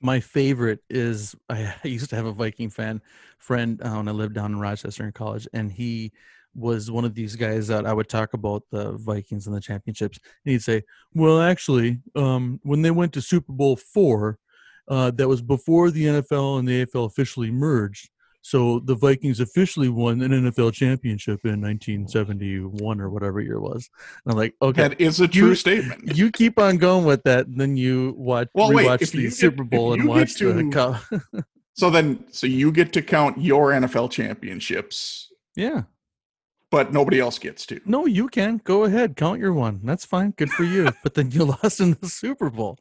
My 0.00 0.20
favorite 0.20 0.80
is 0.88 1.36
I 1.50 1.74
used 1.84 2.08
to 2.08 2.16
have 2.16 2.24
a 2.24 2.32
Viking 2.32 2.70
fan 2.70 3.02
friend 3.38 3.82
uh, 3.82 3.96
when 3.96 4.08
I 4.08 4.12
lived 4.12 4.34
down 4.34 4.52
in 4.52 4.58
Rochester 4.58 5.04
in 5.04 5.12
college, 5.12 5.46
and 5.52 5.70
he 5.70 6.10
was 6.54 6.90
one 6.90 7.04
of 7.04 7.14
these 7.14 7.34
guys 7.36 7.66
that 7.68 7.86
I 7.86 7.92
would 7.92 8.08
talk 8.08 8.34
about 8.34 8.62
the 8.70 8.92
Vikings 8.92 9.46
and 9.46 9.56
the 9.56 9.60
championships. 9.60 10.18
And 10.44 10.52
he'd 10.52 10.62
say, 10.62 10.82
"Well, 11.14 11.40
actually, 11.40 12.00
um, 12.14 12.60
when 12.62 12.82
they 12.82 12.90
went 12.90 13.12
to 13.14 13.20
Super 13.22 13.52
Bowl 13.52 13.76
four, 13.76 14.38
uh, 14.88 15.10
that 15.12 15.28
was 15.28 15.40
before 15.40 15.90
the 15.90 16.04
NFL 16.06 16.58
and 16.58 16.68
the 16.68 16.82
AFL 16.84 17.06
officially 17.06 17.50
merged. 17.50 18.10
So 18.44 18.80
the 18.80 18.96
Vikings 18.96 19.38
officially 19.38 19.88
won 19.88 20.20
an 20.20 20.32
NFL 20.32 20.72
championship 20.74 21.38
in 21.44 21.60
1971 21.60 23.00
or 23.00 23.08
whatever 23.08 23.40
year 23.40 23.54
it 23.54 23.60
was. 23.60 23.88
And 24.24 24.32
I'm 24.32 24.36
like, 24.36 24.54
okay, 24.60 24.88
That 24.88 25.00
is 25.00 25.20
a 25.20 25.28
true 25.28 25.50
You- 25.50 25.54
statement. 25.54 26.16
you 26.16 26.30
keep 26.32 26.58
on 26.58 26.76
going 26.78 27.04
with 27.04 27.22
that, 27.22 27.46
and 27.46 27.60
then 27.60 27.76
you 27.76 28.14
watch 28.18 28.48
Well, 28.54 28.72
wait, 28.72 28.86
rewatch 28.88 29.02
if 29.02 29.12
the 29.12 29.22
get- 29.22 29.32
Super 29.34 29.62
if 29.62 29.70
Bowl 29.70 29.92
and 29.92 30.02
get 30.02 30.08
watch 30.08 30.34
the 30.34 30.52
to- 30.54 30.70
co- 30.70 31.40
So 31.74 31.88
then, 31.88 32.24
so 32.32 32.46
you 32.48 32.70
get 32.72 32.92
to 32.94 33.00
count 33.02 33.40
your 33.40 33.70
NFL 33.70 34.10
championships, 34.10 35.32
yeah. 35.56 35.82
But 36.72 36.90
nobody 36.90 37.20
else 37.20 37.38
gets 37.38 37.66
to. 37.66 37.80
No, 37.84 38.06
you 38.06 38.28
can 38.28 38.58
go 38.64 38.84
ahead, 38.84 39.14
count 39.14 39.38
your 39.38 39.52
one. 39.52 39.80
That's 39.84 40.06
fine, 40.06 40.30
good 40.38 40.50
for 40.50 40.64
you. 40.64 40.88
but 41.04 41.12
then 41.12 41.30
you 41.30 41.44
lost 41.62 41.80
in 41.80 41.96
the 42.00 42.08
Super 42.08 42.48
Bowl. 42.50 42.78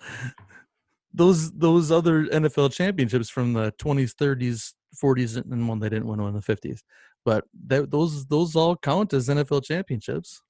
Those 1.13 1.51
those 1.51 1.91
other 1.91 2.23
NFL 2.27 2.71
championships 2.71 3.29
from 3.29 3.51
the 3.51 3.73
20s, 3.73 4.15
30s, 4.15 4.73
40s, 5.03 5.35
and 5.35 5.67
one 5.67 5.79
they 5.79 5.89
didn't 5.89 6.07
win 6.07 6.21
one 6.21 6.29
in 6.29 6.35
the 6.35 6.41
50s. 6.41 6.79
But 7.25 7.43
that, 7.67 7.91
those 7.91 8.25
those 8.27 8.55
all 8.55 8.77
count 8.77 9.13
as 9.13 9.27
NFL 9.27 9.65
championships. 9.65 10.41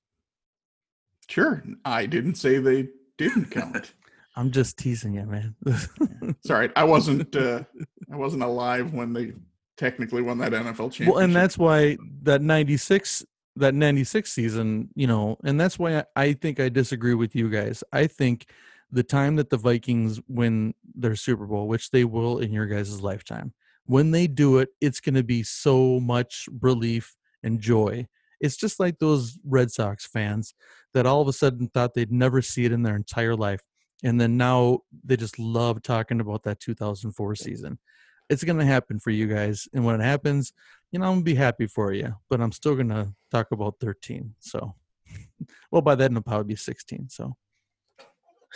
Sure, 1.28 1.64
I 1.84 2.06
didn't 2.06 2.36
say 2.36 2.60
they 2.60 2.90
didn't 3.18 3.50
count. 3.50 3.94
I'm 4.36 4.52
just 4.52 4.78
teasing 4.78 5.16
you, 5.16 5.26
man. 5.26 5.56
it's 5.66 6.50
all 6.50 6.58
right. 6.58 6.72
I 6.76 6.84
wasn't. 6.84 7.36
Uh, 7.36 7.64
I 8.12 8.16
wasn't 8.16 8.44
alive 8.44 8.94
when 8.94 9.14
they 9.14 9.34
technically 9.78 10.22
won 10.22 10.38
that 10.38 10.52
NFL 10.52 10.92
championship. 10.94 11.08
well, 11.08 11.24
and 11.24 11.36
that's 11.36 11.58
why 11.58 11.98
that 12.22 12.42
96 12.42 13.26
that 13.58 13.74
96 13.74 14.32
season, 14.32 14.90
you 14.96 15.08
know, 15.08 15.38
and 15.44 15.60
that's 15.60 15.78
why 15.78 16.00
I, 16.00 16.06
I 16.16 16.34
think 16.34 16.60
I 16.60 16.70
disagree 16.70 17.14
with 17.14 17.36
you 17.36 17.50
guys. 17.50 17.84
I 17.92 18.08
think 18.08 18.48
the 18.92 19.04
time 19.04 19.36
that 19.38 19.50
the 19.50 19.58
Vikings 19.58 20.20
win 20.28 20.74
their 20.96 21.16
Super 21.16 21.46
Bowl, 21.46 21.68
which 21.68 21.92
they 21.92 22.04
will 22.04 22.40
in 22.40 22.52
your 22.52 22.66
guys' 22.66 23.02
lifetime, 23.02 23.54
when 23.86 24.12
they 24.12 24.28
do 24.28 24.60
it, 24.60 24.70
it's 24.80 25.00
going 25.00 25.16
to 25.16 25.24
be 25.24 25.44
so 25.44 26.00
much 26.00 26.48
relief 26.62 27.16
and 27.44 27.60
joy. 27.60 28.08
It's 28.40 28.58
just 28.58 28.80
like 28.80 29.00
those 29.00 29.38
Red 29.46 29.72
Sox 29.72 30.08
fans 30.08 30.54
that 30.94 31.06
all 31.06 31.22
of 31.22 31.28
a 31.28 31.34
sudden 31.34 31.70
thought 31.70 31.94
they'd 31.94 32.12
never 32.12 32.42
see 32.42 32.66
it 32.66 32.72
in 32.72 32.84
their 32.84 32.96
entire 32.96 33.36
life. 33.36 33.62
And 34.04 34.20
then 34.20 34.36
now 34.36 34.80
they 35.04 35.16
just 35.16 35.38
love 35.38 35.82
talking 35.84 36.20
about 36.20 36.44
that 36.44 36.60
2004 36.60 37.36
season. 37.36 37.80
It's 38.30 38.44
going 38.44 38.60
to 38.60 38.66
happen 38.66 39.00
for 39.00 39.12
you 39.12 39.28
guys. 39.28 39.68
And 39.74 39.86
when 39.86 40.00
it 40.00 40.04
happens, 40.04 40.54
you 40.92 41.00
know, 41.00 41.06
I'm 41.06 41.12
going 41.14 41.20
to 41.22 41.26
be 41.26 41.36
happy 41.36 41.68
for 41.68 41.94
you, 41.94 42.16
but 42.30 42.42
I'm 42.42 42.52
still 42.52 42.76
going 42.76 42.90
to 42.90 43.14
talk 43.32 43.52
about 43.52 43.76
13. 43.80 44.36
So, 44.40 44.76
well, 45.72 45.82
by 45.82 45.96
then 45.96 46.12
it'll 46.12 46.24
probably 46.24 46.54
be 46.54 46.56
16. 46.56 47.10
So, 47.10 47.36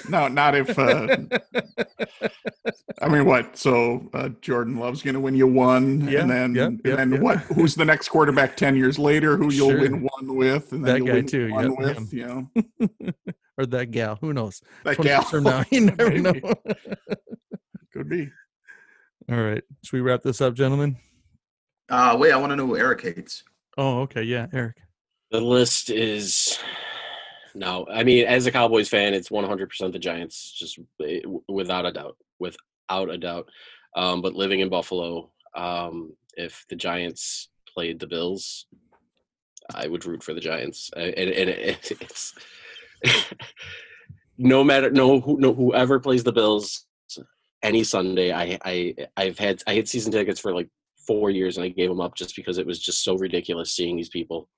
no, 0.09 0.27
not 0.27 0.55
if. 0.55 0.77
Uh, 0.77 1.17
I 3.01 3.07
mean, 3.07 3.25
what? 3.25 3.57
So 3.57 4.09
uh, 4.13 4.29
Jordan 4.41 4.77
Love's 4.77 5.01
going 5.01 5.13
to 5.13 5.19
win 5.21 5.35
you 5.35 5.47
one, 5.47 6.07
Yeah, 6.07 6.21
and 6.21 6.29
then 6.29 6.55
yeah, 6.55 6.63
and 6.65 6.81
yeah, 6.83 6.95
then 6.97 7.11
yeah. 7.13 7.19
what? 7.19 7.37
Who's 7.39 7.75
the 7.75 7.85
next 7.85 8.09
quarterback 8.09 8.57
ten 8.57 8.75
years 8.75 8.99
later? 8.99 9.37
Who 9.37 9.53
you'll 9.53 9.69
Sure. 9.71 9.81
win 9.81 10.01
one 10.01 10.35
with, 10.35 10.71
and 10.73 10.83
then 10.83 10.93
That 10.93 10.97
you'll 10.97 11.07
guy 11.07 11.13
win 11.13 11.25
too, 11.27 11.51
one 11.53 11.71
yep, 11.71 11.77
with, 11.99 12.13
you 12.13 12.25
know, 12.27 12.49
or 13.57 13.65
that 13.67 13.91
gal, 13.91 14.17
who 14.19 14.33
knows? 14.33 14.61
that 14.83 14.95
20 14.95 15.07
gal. 15.09 15.21
years 15.21 15.29
from 15.29 15.43
now, 15.43 15.63
you 15.71 15.81
never 15.81 16.17
know. 16.17 16.33
Could 17.93 18.09
be. 18.09 18.29
All 19.31 19.41
right. 19.41 19.63
Should 19.83 19.93
we 19.93 20.01
wrap 20.01 20.21
this 20.23 20.41
up, 20.41 20.53
gentlemen? 20.55 20.97
Uh, 21.89 22.17
wait, 22.19 22.33
I 22.33 22.37
want 22.37 22.51
to 22.51 22.55
know 22.57 22.65
who 22.67 22.77
Eric 22.77 23.01
hates. 23.01 23.43
Oh, 23.77 24.01
okay. 24.01 24.23
Yeah, 24.23 24.47
Eric. 24.53 24.77
The 25.31 25.41
list 25.41 25.89
is 25.89 26.59
no. 27.53 27.87
I 27.91 28.03
mean, 28.03 28.25
as 28.25 28.45
a 28.45 28.51
Cowboys 28.51 28.89
fan, 28.89 29.13
it's 29.13 29.29
100% 29.29 29.91
the 29.91 29.99
Giants, 29.99 30.51
just 30.51 30.79
eh, 31.03 31.21
without 31.47 31.85
a 31.85 31.91
doubt, 31.91 32.17
without 32.39 33.09
a 33.09 33.17
doubt. 33.17 33.49
Um, 33.95 34.21
but 34.21 34.35
living 34.35 34.59
in 34.59 34.69
Buffalo, 34.69 35.31
um, 35.55 36.13
if 36.35 36.65
the 36.69 36.75
Giants 36.75 37.49
played 37.73 37.99
the 37.99 38.07
Bills, 38.07 38.67
I 39.73 39.87
would 39.87 40.05
root 40.05 40.23
for 40.23 40.33
the 40.33 40.41
Giants. 40.41 40.91
And, 40.95 41.13
and 41.13 41.49
it, 41.49 41.91
it's 42.01 42.33
no 44.37 44.63
matter 44.63 44.89
no 44.91 45.19
who 45.19 45.39
no 45.39 45.53
whoever 45.53 45.99
plays 45.99 46.23
the 46.23 46.31
Bills 46.31 46.85
any 47.63 47.83
Sunday. 47.83 48.31
I 48.31 48.59
I 48.63 48.95
I've 49.17 49.39
had 49.39 49.63
I 49.67 49.75
had 49.75 49.87
season 49.87 50.11
tickets 50.11 50.39
for 50.39 50.53
like 50.53 50.69
four 51.07 51.29
years 51.29 51.57
and 51.57 51.65
I 51.65 51.69
gave 51.69 51.89
them 51.89 52.01
up 52.01 52.15
just 52.15 52.35
because 52.35 52.57
it 52.57 52.65
was 52.67 52.79
just 52.79 53.03
so 53.03 53.15
ridiculous 53.17 53.71
seeing 53.71 53.95
these 53.97 54.09
people. 54.09 54.49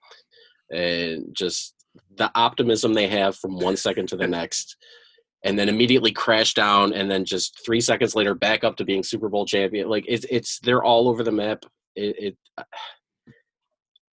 And 0.71 1.35
just 1.35 1.75
the 2.17 2.31
optimism 2.35 2.93
they 2.93 3.07
have 3.07 3.35
from 3.35 3.57
one 3.59 3.77
second 3.77 4.07
to 4.09 4.17
the 4.17 4.27
next 4.39 4.77
and 5.43 5.57
then 5.57 5.69
immediately 5.69 6.11
crash 6.11 6.53
down 6.53 6.93
and 6.93 7.09
then 7.09 7.23
just 7.23 7.63
three 7.65 7.79
seconds 7.81 8.15
later 8.15 8.33
back 8.35 8.63
up 8.63 8.75
to 8.77 8.85
being 8.85 9.03
super 9.03 9.29
bowl 9.29 9.45
champion. 9.45 9.87
Like 9.89 10.05
it's 10.07 10.25
it's 10.29 10.59
they're 10.59 10.83
all 10.83 11.07
over 11.07 11.23
the 11.23 11.31
map. 11.31 11.63
It, 11.95 12.15
it 12.19 12.37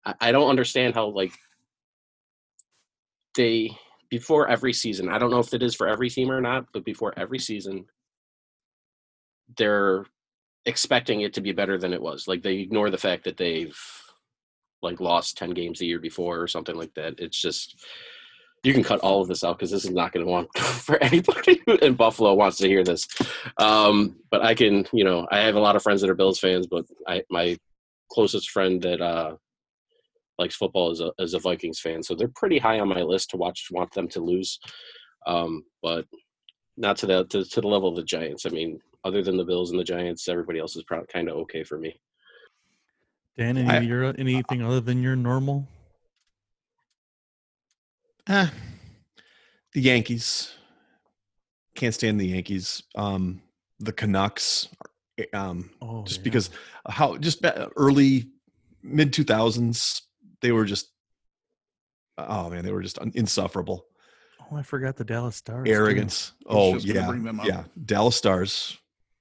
I- 0.04 0.14
i 0.20 0.32
don't 0.32 0.48
understand 0.48 0.94
how 0.94 1.08
like 1.08 1.32
they 3.36 3.76
before 4.08 4.48
every 4.48 4.72
season 4.72 5.08
i 5.08 5.18
don't 5.18 5.30
know 5.30 5.38
if 5.40 5.52
it 5.54 5.62
is 5.62 5.74
for 5.74 5.86
every 5.86 6.08
team 6.10 6.30
or 6.30 6.40
not 6.40 6.66
but 6.72 6.84
before 6.84 7.12
every 7.18 7.38
season 7.38 7.84
they're 9.56 10.06
expecting 10.66 11.22
it 11.22 11.34
to 11.34 11.40
be 11.40 11.52
better 11.52 11.78
than 11.78 11.92
it 11.92 12.02
was 12.02 12.28
like 12.28 12.42
they 12.42 12.56
ignore 12.56 12.90
the 12.90 12.98
fact 12.98 13.24
that 13.24 13.36
they've 13.36 13.78
like 14.82 15.00
lost 15.00 15.38
10 15.38 15.50
games 15.50 15.78
the 15.78 15.86
year 15.86 15.98
before 15.98 16.40
or 16.40 16.46
something 16.46 16.76
like 16.76 16.92
that 16.94 17.14
it's 17.18 17.40
just 17.40 17.82
you 18.62 18.74
can 18.74 18.84
cut 18.84 19.00
all 19.00 19.22
of 19.22 19.28
this 19.28 19.42
out 19.42 19.56
because 19.56 19.70
this 19.70 19.84
is 19.84 19.90
not 19.90 20.12
going 20.12 20.24
to 20.24 20.30
want 20.30 20.54
for 20.58 21.02
anybody 21.02 21.62
in 21.82 21.94
buffalo 21.94 22.34
wants 22.34 22.58
to 22.58 22.68
hear 22.68 22.84
this. 22.84 23.08
Um 23.56 24.16
but 24.30 24.42
i 24.42 24.54
can 24.54 24.86
you 24.92 25.04
know 25.04 25.26
i 25.30 25.38
have 25.40 25.54
a 25.54 25.60
lot 25.60 25.76
of 25.76 25.82
friends 25.82 26.00
that 26.02 26.10
are 26.10 26.14
bills 26.14 26.38
fans 26.38 26.66
but 26.66 26.84
i 27.06 27.22
my 27.30 27.56
closest 28.12 28.50
friend 28.50 28.82
that 28.82 29.00
uh 29.00 29.36
likes 30.38 30.56
football 30.56 30.90
is 30.90 31.00
a, 31.00 31.10
is 31.18 31.34
a 31.34 31.38
vikings 31.38 31.80
fan 31.80 32.02
so 32.02 32.14
they're 32.14 32.32
pretty 32.34 32.58
high 32.58 32.80
on 32.80 32.88
my 32.88 33.02
list 33.02 33.30
to 33.30 33.36
watch 33.36 33.66
want 33.70 33.92
them 33.92 34.08
to 34.08 34.20
lose. 34.20 34.58
Um 35.26 35.64
but 35.82 36.06
not 36.76 36.96
to 36.98 37.06
the 37.06 37.24
to, 37.26 37.44
to 37.44 37.60
the 37.60 37.68
level 37.68 37.88
of 37.88 37.96
the 37.96 38.02
giants 38.02 38.44
i 38.46 38.50
mean 38.50 38.78
other 39.04 39.22
than 39.22 39.36
the 39.36 39.44
bills 39.44 39.70
and 39.70 39.78
the 39.80 39.84
giants 39.84 40.28
everybody 40.28 40.58
else 40.58 40.76
is 40.76 40.82
probably 40.84 41.06
kind 41.12 41.28
of 41.28 41.36
okay 41.36 41.62
for 41.64 41.78
me 41.78 41.98
Dan, 43.36 43.56
any, 43.56 43.68
I- 43.70 43.80
your, 43.80 44.04
anything 44.18 44.62
other 44.62 44.80
than 44.80 45.02
your 45.02 45.16
normal? 45.16 45.66
Ah, 48.28 48.52
the 49.72 49.80
Yankees. 49.80 50.52
Can't 51.74 51.94
stand 51.94 52.20
the 52.20 52.26
Yankees. 52.26 52.82
Um, 52.96 53.40
the 53.78 53.92
Canucks. 53.92 54.68
eh, 55.18 55.24
Um, 55.32 55.70
Oh, 55.80 56.04
just 56.04 56.20
yeah. 56.20 56.24
because 56.24 56.50
how 56.86 57.16
just 57.16 57.44
early 57.76 58.28
mid 58.82 59.12
two 59.12 59.24
thousands 59.24 60.02
they 60.42 60.52
were 60.52 60.64
just 60.64 60.88
oh 62.18 62.48
man 62.50 62.64
they 62.64 62.72
were 62.72 62.82
just 62.82 62.98
insufferable 63.14 63.86
Oh, 64.50 64.56
I 64.56 64.62
forgot 64.62 64.96
the 64.96 65.04
Dallas 65.04 65.36
Stars. 65.36 65.68
arrogance 65.68 66.32
I 66.48 66.52
oh 66.54 66.76
yeah 66.78 67.06
bring 67.06 67.24
them 67.24 67.40
up. 67.40 67.46
yeah 67.46 67.64
Dallas 67.86 68.16
Stars 68.16 68.76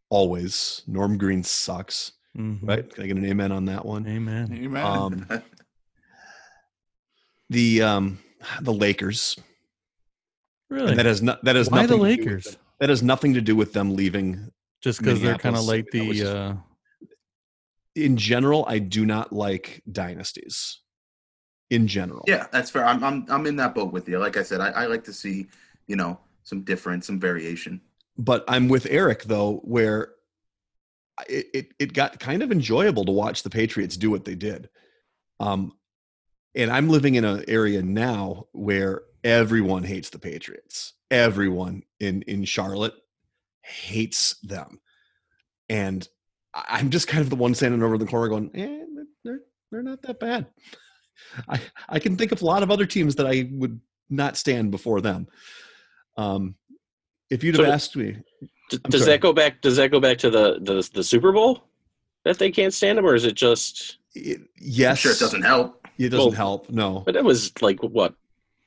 always 0.09 0.81
Norm 0.87 1.17
Green 1.17 1.43
sucks 1.43 2.13
Mhm. 2.37 2.59
right 2.61 2.93
can 2.93 3.03
I 3.03 3.07
get 3.07 3.17
an 3.17 3.25
amen 3.25 3.51
on 3.51 3.65
that 3.65 3.83
one 3.85 4.07
Amen. 4.07 4.51
Amen. 4.53 4.85
um 4.85 5.27
the 7.49 7.81
um 7.81 8.19
the 8.61 8.73
Lakers 8.73 9.37
Really? 10.69 10.89
and 10.91 10.99
that 10.99 11.05
has 11.07 11.21
not 11.21 11.43
that 11.43 11.55
has 11.55 11.69
Why 11.69 11.85
the 11.87 11.97
nothing 11.97 12.03
to 12.05 12.15
do 12.15 12.21
with 12.21 12.45
Lakers? 12.45 12.57
that 12.79 12.89
has 12.89 13.01
nothing 13.03 13.33
to 13.33 13.41
do 13.41 13.55
with 13.55 13.73
them 13.73 13.95
leaving 13.95 14.51
Just 14.81 14.99
because 14.99 15.19
they're 15.21 15.37
kind 15.37 15.55
of 15.55 15.65
Minneapolis. 15.65 15.67
like 15.67 15.91
the. 15.91 16.13
just- 16.13 16.35
Uh, 16.35 16.55
in 17.95 18.15
general 18.15 18.63
I 18.67 18.77
do 18.79 19.05
not 19.05 19.33
like 19.33 19.81
dynasties 19.91 20.79
in 21.71 21.87
general 21.87 22.23
Yeah, 22.27 22.45
that's 22.51 22.69
fair. 22.69 22.85
I'm 22.85 23.03
I'm 23.03 23.25
I'm 23.29 23.45
in 23.47 23.55
that 23.57 23.73
boat 23.75 23.91
with 23.91 24.07
you. 24.07 24.19
Like 24.19 24.37
I 24.37 24.43
said, 24.43 24.61
I, 24.61 24.69
I 24.69 24.85
like 24.85 25.03
to 25.05 25.13
see, 25.13 25.47
you 25.87 25.95
know, 25.95 26.19
some 26.43 26.61
difference, 26.63 27.07
some 27.07 27.19
variation. 27.19 27.81
But 28.19 28.43
I'm 28.49 28.67
with 28.67 28.85
Eric 28.89 29.23
though, 29.23 29.61
where 29.63 30.09
it, 31.27 31.47
it 31.53 31.73
it 31.79 31.93
got 31.93 32.19
kind 32.19 32.43
of 32.43 32.51
enjoyable 32.51 33.05
to 33.05 33.13
watch 33.13 33.43
the 33.43 33.49
Patriots 33.49 33.95
do 33.95 34.11
what 34.11 34.25
they 34.25 34.35
did. 34.35 34.69
Um, 35.39 35.71
and 36.53 36.69
I'm 36.69 36.89
living 36.89 37.15
in 37.15 37.23
an 37.23 37.45
area 37.47 37.81
now 37.81 38.47
where 38.51 39.03
everyone 39.23 39.83
hates 39.83 40.09
the 40.09 40.19
Patriots. 40.19 40.93
Everyone 41.09 41.83
in 42.01 42.23
in 42.23 42.43
Charlotte 42.43 42.93
hates 43.63 44.37
them, 44.43 44.81
and 45.69 46.05
I'm 46.53 46.89
just 46.89 47.07
kind 47.07 47.21
of 47.21 47.29
the 47.29 47.37
one 47.37 47.55
standing 47.55 47.81
over 47.81 47.97
the 47.97 48.05
corner 48.05 48.27
going, 48.27 48.51
"Eh, 48.53 48.83
they're 49.23 49.39
they're 49.71 49.81
not 49.81 50.01
that 50.01 50.19
bad." 50.19 50.47
I 51.47 51.61
I 51.87 51.99
can 51.99 52.17
think 52.17 52.33
of 52.33 52.41
a 52.41 52.45
lot 52.45 52.63
of 52.63 52.71
other 52.71 52.85
teams 52.85 53.15
that 53.15 53.27
I 53.27 53.49
would 53.49 53.79
not 54.09 54.35
stand 54.35 54.71
before 54.71 54.99
them. 54.99 55.27
Um, 56.17 56.55
if 57.29 57.43
you'd 57.43 57.55
have 57.55 57.65
So- 57.67 57.71
asked 57.71 57.95
me, 57.95 58.17
D- 58.71 58.79
I'm 58.85 58.91
does 58.91 59.01
sorry. 59.01 59.13
that 59.13 59.21
go 59.21 59.33
back? 59.33 59.61
Does 59.61 59.77
that 59.77 59.89
go 59.91 59.99
back 59.99 60.17
to 60.19 60.29
the, 60.29 60.59
the 60.61 60.87
the 60.93 61.03
Super 61.03 61.31
Bowl 61.31 61.63
that 62.23 62.37
they 62.37 62.51
can't 62.51 62.73
stand 62.73 62.99
him, 62.99 63.05
or 63.05 63.15
is 63.15 63.25
it 63.25 63.33
just? 63.35 63.97
it, 64.15 64.37
I'm 64.39 64.47
yes, 64.59 64.99
sure 64.99 65.11
it 65.11 65.19
doesn't 65.19 65.41
help. 65.43 65.87
It 65.97 66.09
doesn't 66.09 66.27
Well, 66.29 66.31
help. 66.35 66.69
No, 66.69 67.01
But 67.05 67.15
it 67.15 67.23
was 67.23 67.51
like 67.61 67.81
what, 67.81 68.13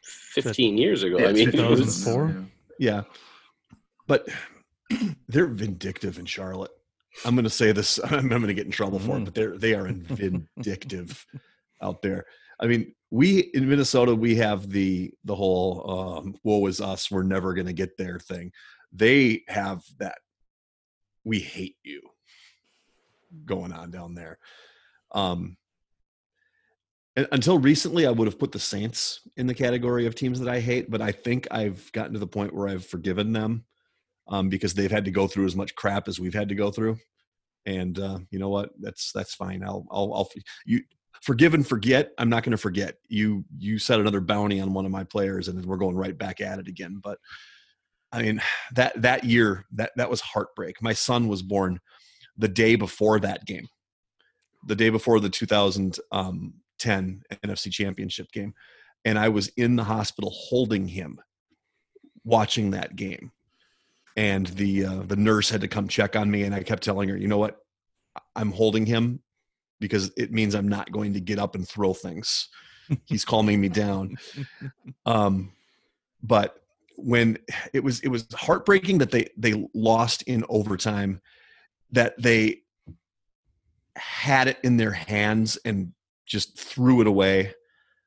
fifteen 0.02 0.76
years 0.76 1.02
ago. 1.02 1.18
Yeah, 1.18 1.26
I 1.28 1.32
mean, 1.32 1.48
it 1.48 1.52
50,000, 1.52 1.70
was, 1.86 2.04
2004? 2.04 2.46
yeah. 2.78 2.92
yeah, 2.94 3.02
but 4.08 4.28
they're 5.28 5.46
vindictive 5.46 6.18
in 6.18 6.26
Charlotte. 6.26 6.72
I'm 7.24 7.34
going 7.34 7.44
to 7.44 7.50
say 7.50 7.72
this. 7.72 8.00
I'm 8.04 8.28
going 8.28 8.42
to 8.42 8.54
get 8.54 8.66
in 8.66 8.72
trouble 8.72 8.98
for 8.98 9.16
it, 9.16 9.20
Mm. 9.20 9.24
but 9.26 9.34
they're 9.34 9.56
they 9.56 9.74
are 9.74 9.86
vindictive 9.88 11.24
out 11.80 12.02
there. 12.02 12.24
I 12.62 12.66
mean, 12.66 12.94
we 13.10 13.40
in 13.40 13.68
Minnesota 13.68 14.14
we 14.14 14.36
have 14.36 14.70
the 14.70 15.12
the 15.24 15.34
whole 15.34 16.18
um, 16.18 16.36
"woe 16.44 16.66
is 16.66 16.80
us, 16.80 17.10
we're 17.10 17.24
never 17.24 17.52
going 17.52 17.66
to 17.66 17.72
get 17.72 17.98
there" 17.98 18.18
thing. 18.18 18.52
They 18.92 19.42
have 19.48 19.82
that 19.98 20.18
"we 21.24 21.40
hate 21.40 21.76
you" 21.82 22.02
going 23.44 23.72
on 23.72 23.90
down 23.90 24.14
there. 24.14 24.38
Um, 25.12 25.56
until 27.16 27.58
recently, 27.58 28.06
I 28.06 28.10
would 28.10 28.26
have 28.26 28.38
put 28.38 28.52
the 28.52 28.58
Saints 28.58 29.20
in 29.36 29.46
the 29.46 29.54
category 29.54 30.06
of 30.06 30.14
teams 30.14 30.40
that 30.40 30.48
I 30.48 30.60
hate, 30.60 30.90
but 30.90 31.02
I 31.02 31.12
think 31.12 31.46
I've 31.50 31.90
gotten 31.92 32.14
to 32.14 32.18
the 32.18 32.26
point 32.26 32.54
where 32.54 32.68
I've 32.68 32.86
forgiven 32.86 33.32
them 33.32 33.66
um, 34.28 34.48
because 34.48 34.72
they've 34.72 34.90
had 34.90 35.04
to 35.04 35.10
go 35.10 35.26
through 35.26 35.44
as 35.44 35.56
much 35.56 35.74
crap 35.74 36.08
as 36.08 36.18
we've 36.18 36.32
had 36.32 36.48
to 36.48 36.54
go 36.54 36.70
through. 36.70 36.96
And 37.66 37.98
uh, 37.98 38.20
you 38.30 38.38
know 38.38 38.48
what? 38.48 38.70
That's 38.80 39.12
that's 39.12 39.34
fine. 39.34 39.62
I'll 39.62 39.86
I'll, 39.90 40.14
I'll 40.14 40.30
you 40.64 40.80
forgive 41.20 41.54
and 41.54 41.66
forget. 41.66 42.12
I'm 42.18 42.28
not 42.28 42.42
going 42.42 42.52
to 42.52 42.58
forget. 42.58 42.96
You 43.08 43.44
you 43.58 43.78
set 43.78 44.00
another 44.00 44.20
bounty 44.20 44.60
on 44.60 44.72
one 44.72 44.86
of 44.86 44.90
my 44.90 45.04
players, 45.04 45.48
and 45.48 45.58
then 45.58 45.66
we're 45.66 45.76
going 45.76 45.96
right 45.96 46.16
back 46.16 46.40
at 46.40 46.58
it 46.58 46.68
again. 46.68 47.00
But 47.02 47.18
I 48.12 48.22
mean 48.22 48.40
that 48.74 49.00
that 49.02 49.24
year 49.24 49.66
that 49.72 49.92
that 49.96 50.10
was 50.10 50.20
heartbreak. 50.20 50.82
My 50.82 50.92
son 50.92 51.28
was 51.28 51.42
born 51.42 51.80
the 52.36 52.48
day 52.48 52.76
before 52.76 53.20
that 53.20 53.44
game, 53.44 53.68
the 54.66 54.76
day 54.76 54.88
before 54.88 55.20
the 55.20 55.28
2010 55.28 57.22
NFC 57.30 57.70
Championship 57.70 58.32
game, 58.32 58.54
and 59.04 59.18
I 59.18 59.28
was 59.28 59.48
in 59.56 59.76
the 59.76 59.84
hospital 59.84 60.30
holding 60.34 60.88
him, 60.88 61.20
watching 62.24 62.70
that 62.70 62.96
game 62.96 63.32
and 64.16 64.48
the 64.48 64.84
uh, 64.84 65.02
the 65.06 65.16
nurse 65.16 65.48
had 65.48 65.60
to 65.60 65.68
come 65.68 65.88
check 65.88 66.16
on 66.16 66.30
me 66.30 66.42
and 66.42 66.54
i 66.54 66.62
kept 66.62 66.82
telling 66.82 67.08
her 67.08 67.16
you 67.16 67.28
know 67.28 67.38
what 67.38 67.58
i'm 68.36 68.52
holding 68.52 68.86
him 68.86 69.20
because 69.82 70.10
it 70.16 70.32
means 70.32 70.54
i'm 70.54 70.68
not 70.68 70.90
going 70.90 71.12
to 71.12 71.20
get 71.20 71.38
up 71.38 71.54
and 71.54 71.68
throw 71.68 71.92
things 71.92 72.48
he's 73.04 73.24
calming 73.24 73.60
me 73.60 73.68
down 73.68 74.16
um 75.06 75.52
but 76.22 76.62
when 76.96 77.36
it 77.72 77.82
was 77.82 78.00
it 78.00 78.08
was 78.08 78.26
heartbreaking 78.34 78.98
that 78.98 79.10
they 79.10 79.28
they 79.36 79.68
lost 79.74 80.22
in 80.22 80.44
overtime 80.48 81.20
that 81.90 82.14
they 82.20 82.58
had 83.96 84.48
it 84.48 84.58
in 84.62 84.76
their 84.78 84.92
hands 84.92 85.58
and 85.64 85.92
just 86.24 86.58
threw 86.58 87.00
it 87.00 87.06
away 87.06 87.52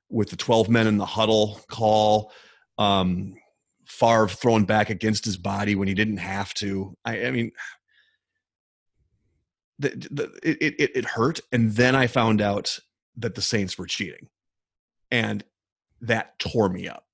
with 0.10 0.30
the 0.30 0.36
12 0.36 0.70
men 0.70 0.88
in 0.88 0.98
the 0.98 1.06
huddle 1.06 1.60
call 1.70 2.32
um 2.78 3.36
Favre 3.86 4.28
throwing 4.28 4.66
back 4.66 4.90
against 4.90 5.26
his 5.26 5.38
body 5.38 5.76
when 5.76 5.88
he 5.88 5.94
didn't 5.94 6.18
have 6.18 6.54
to. 6.56 6.98
I, 7.06 7.26
I 7.26 7.32
mean, 7.32 7.52
the, 9.80 9.90
the, 10.12 10.40
it, 10.44 10.76
it, 10.80 10.92
it 10.96 11.06
hurt. 11.06 11.40
And 11.52 11.72
then 11.72 11.96
I 11.96 12.08
found 12.08 12.42
out 12.42 12.80
that 13.18 13.36
the 13.36 13.42
Saints 13.42 13.78
were 13.78 13.86
cheating. 13.86 14.30
And 15.12 15.44
that 16.02 16.38
tore 16.40 16.70
me 16.70 16.88
up. 16.88 17.06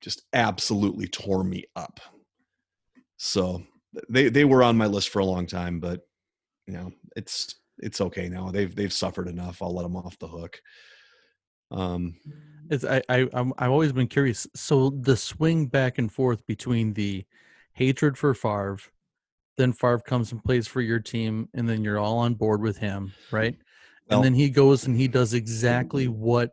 Just 0.00 0.22
absolutely 0.32 1.08
tore 1.08 1.44
me 1.44 1.64
up. 1.76 2.00
So 3.16 3.62
they, 4.08 4.28
they 4.28 4.44
were 4.44 4.62
on 4.62 4.76
my 4.76 4.86
list 4.86 5.08
for 5.08 5.18
a 5.18 5.24
long 5.24 5.46
time, 5.46 5.80
but 5.80 6.06
you 6.66 6.74
know, 6.74 6.92
it's, 7.16 7.56
it's 7.78 8.00
okay 8.00 8.28
now. 8.28 8.50
They've, 8.50 8.74
they've 8.74 8.92
suffered 8.92 9.28
enough. 9.28 9.62
I'll 9.62 9.74
let 9.74 9.82
them 9.82 9.96
off 9.96 10.18
the 10.18 10.28
hook. 10.28 10.60
Um, 11.72 12.16
It's 12.68 12.84
I, 12.84 13.02
I 13.08 13.28
I'm 13.32 13.52
I've 13.58 13.70
always 13.70 13.92
been 13.92 14.08
curious. 14.08 14.46
So 14.56 14.90
the 14.90 15.16
swing 15.16 15.66
back 15.66 15.98
and 15.98 16.10
forth 16.10 16.44
between 16.46 16.94
the 16.94 17.24
hatred 17.74 18.18
for 18.18 18.34
Favre, 18.34 18.78
then 19.60 19.72
Favre 19.72 19.98
comes 20.00 20.32
and 20.32 20.42
plays 20.42 20.66
for 20.66 20.80
your 20.80 20.98
team, 20.98 21.48
and 21.54 21.68
then 21.68 21.84
you're 21.84 21.98
all 21.98 22.18
on 22.18 22.34
board 22.34 22.62
with 22.62 22.78
him, 22.78 23.12
right? 23.30 23.56
Well- 24.08 24.18
and 24.18 24.24
then 24.24 24.34
he 24.34 24.50
goes 24.50 24.86
and 24.86 24.96
he 24.96 25.08
does 25.08 25.34
exactly 25.34 26.06
mm-hmm. 26.06 26.20
what 26.20 26.50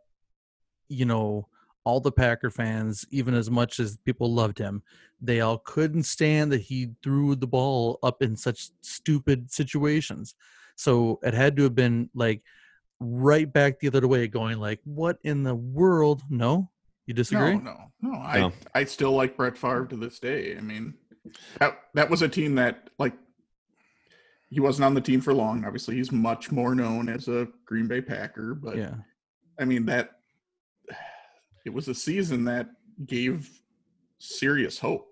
you 0.90 1.06
know 1.06 1.48
all 1.88 2.02
the 2.02 2.12
Packer 2.12 2.52
fans, 2.52 3.06
even 3.12 3.34
as 3.34 3.50
much 3.50 3.80
as 3.80 3.98
people 4.04 4.34
loved 4.34 4.58
him, 4.58 4.84
they 5.22 5.40
all 5.40 5.60
couldn't 5.60 6.04
stand 6.04 6.52
that 6.52 6.60
he 6.60 6.90
threw 7.02 7.34
the 7.34 7.48
ball 7.48 7.98
up 8.04 8.22
in 8.22 8.36
such 8.36 8.72
stupid 8.82 9.50
situations. 9.50 10.36
So 10.76 11.18
it 11.24 11.34
had 11.34 11.56
to 11.56 11.64
have 11.64 11.76
been 11.76 12.10
like 12.14 12.44
right 13.00 13.52
back 13.52 13.80
the 13.80 13.88
other 13.88 14.06
way, 14.06 14.28
going 14.28 14.60
like, 14.60 14.82
"What 14.84 15.18
in 15.24 15.44
the 15.44 15.56
world?" 15.56 16.24
No, 16.30 16.70
you 17.06 17.14
disagree? 17.14 17.56
No, 17.56 17.90
no, 18.02 18.12
no. 18.12 18.20
I 18.20 18.40
No. 18.40 18.54
I 18.76 18.84
still 18.84 19.14
like 19.14 19.38
Brett 19.38 19.58
Favre 19.58 19.88
to 19.88 19.96
this 19.96 20.20
day. 20.20 20.58
I 20.58 20.62
mean, 20.62 20.94
that 21.60 21.80
that 21.94 22.10
was 22.10 22.22
a 22.22 22.30
team 22.30 22.56
that 22.56 22.90
like 23.00 23.14
he 24.50 24.60
wasn't 24.60 24.86
on 24.86 24.94
the 24.94 25.02
team 25.02 25.20
for 25.22 25.34
long. 25.34 25.66
Obviously, 25.66 25.96
he's 25.96 26.12
much 26.12 26.52
more 26.52 26.74
known 26.76 27.10
as 27.10 27.28
a 27.28 27.48
Green 27.66 27.88
Bay 27.88 28.02
Packer, 28.02 28.54
but 28.56 28.78
yeah, 28.78 28.96
I 29.60 29.66
mean 29.66 29.86
that 29.88 30.12
it 31.66 31.74
was 31.74 31.88
a 31.88 31.96
season 31.96 32.46
that 32.46 32.70
gave 33.06 33.50
serious 34.20 34.80
hope. 34.80 35.08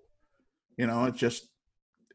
You 0.78 0.88
know, 0.88 1.06
it 1.06 1.16
just 1.16 1.48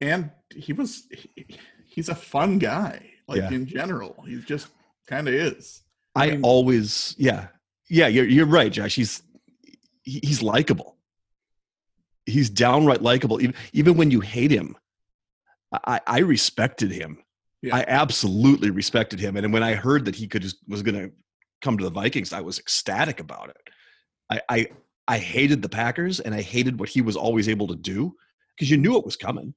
and 0.01 0.31
he 0.55 0.73
was 0.73 1.07
he, 1.11 1.59
he's 1.87 2.09
a 2.09 2.15
fun 2.15 2.59
guy. 2.59 3.07
Like 3.29 3.39
Yeah. 3.43 3.51
in 3.53 3.67
general, 3.67 4.25
he's 4.27 4.45
just 4.45 4.69
kind 5.07 5.29
of 5.29 5.35
is. 5.35 5.83
I, 6.17 6.31
mean- 6.31 6.43
always, 6.43 7.15
yeah, 7.19 7.49
yeah. 7.89 8.09
You're 8.09 8.27
you're 8.27 8.47
right, 8.47 8.73
Josh. 8.73 8.97
He's 8.97 9.23
he's 10.03 10.43
likable. 10.43 10.97
He's 12.31 12.51
downright 12.51 13.03
likable. 13.03 13.41
Even 13.41 13.55
even 13.73 13.97
when 13.97 14.11
you 14.11 14.21
hate 14.21 14.51
him, 14.51 14.77
I 15.73 16.01
I 16.07 16.19
respected 16.21 16.91
him. 16.91 17.19
Yeah. 17.63 17.77
I 17.77 17.85
absolutely 17.87 18.71
respected 18.71 19.21
him. 19.21 19.37
And 19.37 19.53
when 19.53 19.63
I 19.63 19.75
heard 19.75 20.07
that 20.07 20.17
he 20.17 20.27
could 20.27 20.41
just, 20.43 20.57
was 20.67 20.83
going 20.83 20.95
to 20.95 21.13
come 21.61 21.77
to 21.77 21.85
the 21.85 21.91
Vikings, 21.91 22.33
I 22.33 22.41
was 22.41 22.59
ecstatic 22.59 23.21
about 23.21 23.51
it. 23.51 23.57
I 24.31 24.41
I 24.49 24.67
I 25.09 25.19
hated 25.19 25.61
the 25.61 25.69
Packers 25.69 26.21
and 26.21 26.35
I 26.35 26.41
hated 26.41 26.79
what 26.81 26.89
he 26.89 27.03
was 27.03 27.17
always 27.17 27.49
able 27.49 27.67
to 27.69 27.77
do 27.77 28.15
because 28.57 28.71
you 28.71 28.77
knew 28.79 28.97
it 28.97 29.05
was 29.05 29.17
coming. 29.17 29.55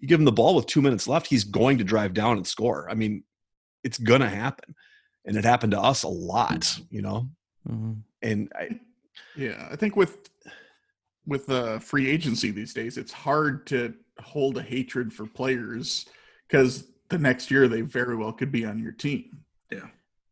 You 0.00 0.08
give 0.08 0.18
him 0.20 0.26
the 0.26 0.32
ball 0.32 0.54
with 0.54 0.66
two 0.66 0.82
minutes 0.82 1.08
left, 1.08 1.26
he's 1.28 1.44
going 1.44 1.78
to 1.78 1.84
drive 1.84 2.12
down 2.12 2.36
and 2.36 2.46
score. 2.46 2.90
I 2.90 2.94
mean, 2.94 3.24
it's 3.84 3.98
going 3.98 4.20
to 4.20 4.28
happen 4.28 4.74
and 5.24 5.36
it 5.36 5.44
happened 5.44 5.72
to 5.72 5.80
us 5.80 6.02
a 6.02 6.08
lot, 6.08 6.78
you 6.90 7.02
know. 7.02 7.28
Mhm. 7.66 8.02
And 8.22 8.52
I, 8.54 8.80
Yeah, 9.34 9.68
I 9.70 9.76
think 9.76 9.96
with 9.96 10.28
with 11.26 11.50
uh, 11.50 11.78
free 11.78 12.08
agency 12.08 12.50
these 12.50 12.72
days, 12.72 12.98
it's 12.98 13.12
hard 13.12 13.66
to 13.68 13.94
hold 14.20 14.56
a 14.58 14.62
hatred 14.62 15.12
for 15.12 15.26
players 15.26 16.06
because 16.48 16.88
the 17.08 17.18
next 17.18 17.50
year 17.50 17.68
they 17.68 17.80
very 17.82 18.16
well 18.16 18.32
could 18.32 18.52
be 18.52 18.64
on 18.64 18.78
your 18.78 18.92
team. 18.92 19.38
Yeah. 19.70 19.88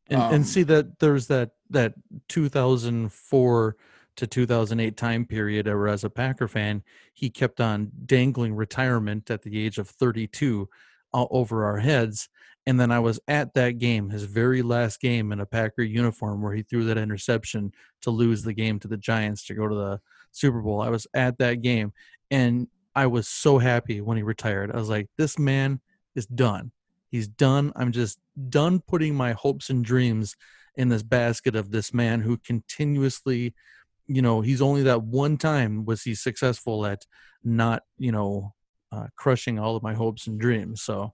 And 0.08 0.20
Um, 0.20 0.34
and 0.34 0.46
see 0.46 0.62
that 0.64 0.98
there's 0.98 1.26
that 1.28 1.50
that 1.70 1.94
2004 2.28 3.76
to 4.16 4.26
2008 4.26 4.96
time 4.96 5.24
period 5.24 5.66
where 5.66 5.88
as 5.88 6.04
a 6.04 6.10
packer 6.10 6.46
fan 6.46 6.82
he 7.14 7.30
kept 7.30 7.60
on 7.60 7.90
dangling 8.06 8.54
retirement 8.54 9.30
at 9.30 9.42
the 9.42 9.58
age 9.58 9.78
of 9.78 9.88
32 9.88 10.68
uh, 11.12 11.26
over 11.30 11.64
our 11.64 11.78
heads 11.78 12.28
and 12.66 12.78
then 12.78 12.92
i 12.92 12.98
was 13.00 13.18
at 13.26 13.54
that 13.54 13.78
game 13.78 14.10
his 14.10 14.22
very 14.22 14.62
last 14.62 15.00
game 15.00 15.32
in 15.32 15.40
a 15.40 15.46
packer 15.46 15.82
uniform 15.82 16.42
where 16.42 16.54
he 16.54 16.62
threw 16.62 16.84
that 16.84 16.98
interception 16.98 17.72
to 18.00 18.10
lose 18.10 18.42
the 18.42 18.54
game 18.54 18.78
to 18.78 18.86
the 18.86 18.96
giants 18.96 19.44
to 19.44 19.54
go 19.54 19.66
to 19.66 19.74
the 19.74 20.00
super 20.34 20.60
bowl 20.60 20.80
i 20.80 20.88
was 20.88 21.06
at 21.14 21.38
that 21.38 21.62
game 21.62 21.92
and 22.30 22.68
i 22.94 23.06
was 23.06 23.28
so 23.28 23.58
happy 23.58 24.00
when 24.00 24.16
he 24.16 24.22
retired. 24.22 24.70
I 24.72 24.76
was 24.76 24.88
like 24.88 25.08
this 25.18 25.38
man 25.38 25.80
is 26.14 26.26
done. 26.26 26.72
He's 27.10 27.28
done. 27.28 27.72
I'm 27.76 27.92
just 27.92 28.18
done 28.48 28.80
putting 28.80 29.14
my 29.14 29.32
hopes 29.32 29.70
and 29.70 29.84
dreams 29.84 30.36
in 30.76 30.88
this 30.88 31.02
basket 31.02 31.54
of 31.54 31.70
this 31.70 31.94
man 31.94 32.20
who 32.20 32.36
continuously 32.38 33.54
you 34.06 34.20
know 34.22 34.40
he's 34.40 34.62
only 34.62 34.82
that 34.82 35.02
one 35.02 35.36
time 35.36 35.84
was 35.84 36.02
he 36.02 36.14
successful 36.14 36.84
at 36.86 37.06
not 37.42 37.82
you 37.98 38.12
know 38.12 38.52
uh, 38.92 39.06
crushing 39.16 39.58
all 39.58 39.76
of 39.76 39.82
my 39.82 39.94
hopes 39.94 40.26
and 40.26 40.40
dreams. 40.40 40.82
So 40.82 41.12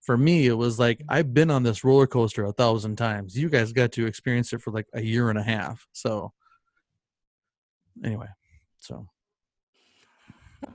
for 0.00 0.16
me 0.16 0.46
it 0.46 0.54
was 0.54 0.78
like 0.78 1.02
i've 1.08 1.34
been 1.34 1.50
on 1.50 1.64
this 1.64 1.82
roller 1.82 2.06
coaster 2.06 2.44
a 2.44 2.52
thousand 2.52 2.96
times. 2.96 3.36
You 3.36 3.48
guys 3.48 3.72
got 3.72 3.92
to 3.92 4.06
experience 4.06 4.52
it 4.52 4.62
for 4.62 4.72
like 4.72 4.86
a 4.94 5.02
year 5.02 5.30
and 5.30 5.38
a 5.38 5.42
half. 5.42 5.86
So 5.92 6.32
anyway 8.04 8.28
so 8.80 9.06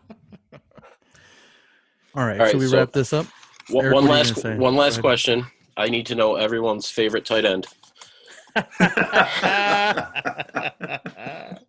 all 2.16 2.16
right, 2.16 2.16
All 2.16 2.28
right, 2.46 2.52
should 2.52 2.60
we 2.60 2.68
so- 2.68 2.78
wrap 2.78 2.92
this 2.92 3.14
up 3.14 3.26
One, 3.70 3.86
Eric, 3.86 3.96
one 3.96 4.08
what 4.08 4.14
are 4.14 4.18
you 4.28 4.34
last 4.34 4.60
one 4.60 4.76
last 4.76 5.00
question. 5.02 5.46
I 5.78 5.90
need 5.90 6.06
to 6.08 6.16
know 6.16 6.36
everyone's 6.36 6.90
favorite 6.90 7.26
tight 7.26 7.46
end. 7.46 7.66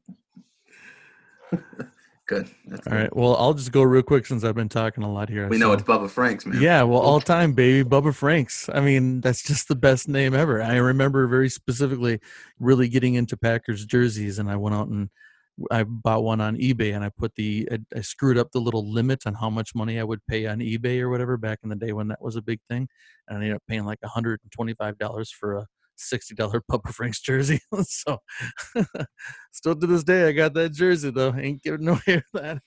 Good. 2.27 2.49
That's 2.67 2.87
all 2.87 2.93
good. 2.95 2.99
right 3.03 3.15
well 3.17 3.37
i'll 3.37 3.53
just 3.53 3.71
go 3.71 3.83
real 3.83 4.03
quick 4.03 4.25
since 4.25 4.45
i've 4.45 4.55
been 4.55 4.71
talking 4.71 5.05
a 5.05 5.13
lot 5.13 5.29
here 5.29 5.47
We 5.47 5.59
know 5.59 5.69
so- 5.69 5.73
it's 5.75 5.83
Bubba 5.83 6.09
Franks, 6.09 6.47
man. 6.47 6.61
Yeah, 6.61 6.83
well, 6.83 7.01
all 7.01 7.21
time, 7.21 7.53
baby, 7.53 7.87
Bubba 7.89 8.15
Franks. 8.15 8.69
I 8.73 8.81
mean, 8.81 9.21
that's 9.21 9.43
just 9.43 9.69
the 9.69 9.75
best 9.75 10.09
name 10.09 10.35
ever. 10.35 10.63
I 10.63 10.77
remember 10.77 11.27
very 11.27 11.51
specifically 11.51 12.21
really 12.59 12.89
getting 12.89 13.15
into 13.15 13.37
Packers 13.37 13.85
jerseys, 13.85 14.39
and 14.39 14.51
I 14.51 14.57
went 14.57 14.75
out 14.75 14.89
and 14.89 15.11
I 15.71 15.85
bought 15.85 16.25
one 16.25 16.41
on 16.41 16.57
eBay 16.57 16.95
and 16.95 17.05
I 17.05 17.11
put 17.17 17.35
the 17.37 17.69
I, 17.71 17.79
I 17.97 18.01
screwed 18.01 18.39
up 18.39 18.51
the 18.51 18.61
little 18.61 18.91
limit 18.91 19.27
on 19.27 19.35
how 19.35 19.51
much 19.51 19.75
money 19.75 20.01
I 20.01 20.05
would 20.05 20.27
pay 20.27 20.47
on 20.47 20.59
eBay 20.59 21.01
or 21.01 21.11
whatever 21.11 21.37
back 21.37 21.61
in 21.63 21.69
the 21.69 21.77
day 21.77 21.93
when 21.93 22.09
that 22.09 22.21
was 22.21 22.37
a 22.37 22.43
big 22.43 22.61
thing, 22.69 22.89
and 23.29 23.39
I 23.39 23.41
ended 23.43 23.57
up 23.57 23.63
paying 23.69 23.85
like 23.85 23.99
hundred 24.05 24.41
and 24.43 24.51
twenty 24.51 24.75
five 24.75 24.99
dollars 24.99 25.31
for 25.31 25.59
a 25.59 25.67
sixty 25.97 26.35
dollar 26.35 26.63
Bubba 26.71 26.93
Franks 26.93 27.21
jersey. 27.21 27.61
so 27.83 28.19
still 29.53 29.77
to 29.77 29.87
this 29.87 30.05
day, 30.05 30.29
I 30.29 30.33
got 30.33 30.55
that 30.55 30.73
jersey 30.73 31.11
though. 31.11 31.35
Ain't 31.35 31.63
giving 31.63 31.89
away 31.89 32.01
with 32.07 32.25
that. 32.35 32.59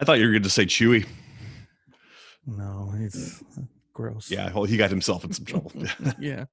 I 0.00 0.04
thought 0.04 0.18
you 0.18 0.26
were 0.26 0.32
going 0.32 0.42
to 0.42 0.50
say 0.50 0.66
Chewy. 0.66 1.06
no, 2.46 2.92
he's 2.98 3.42
uh, 3.56 3.62
gross. 3.92 4.30
Yeah, 4.30 4.52
well, 4.52 4.64
he 4.64 4.76
got 4.76 4.90
himself 4.90 5.24
in 5.24 5.32
some 5.32 5.44
trouble. 5.44 5.72
yeah. 6.18 6.46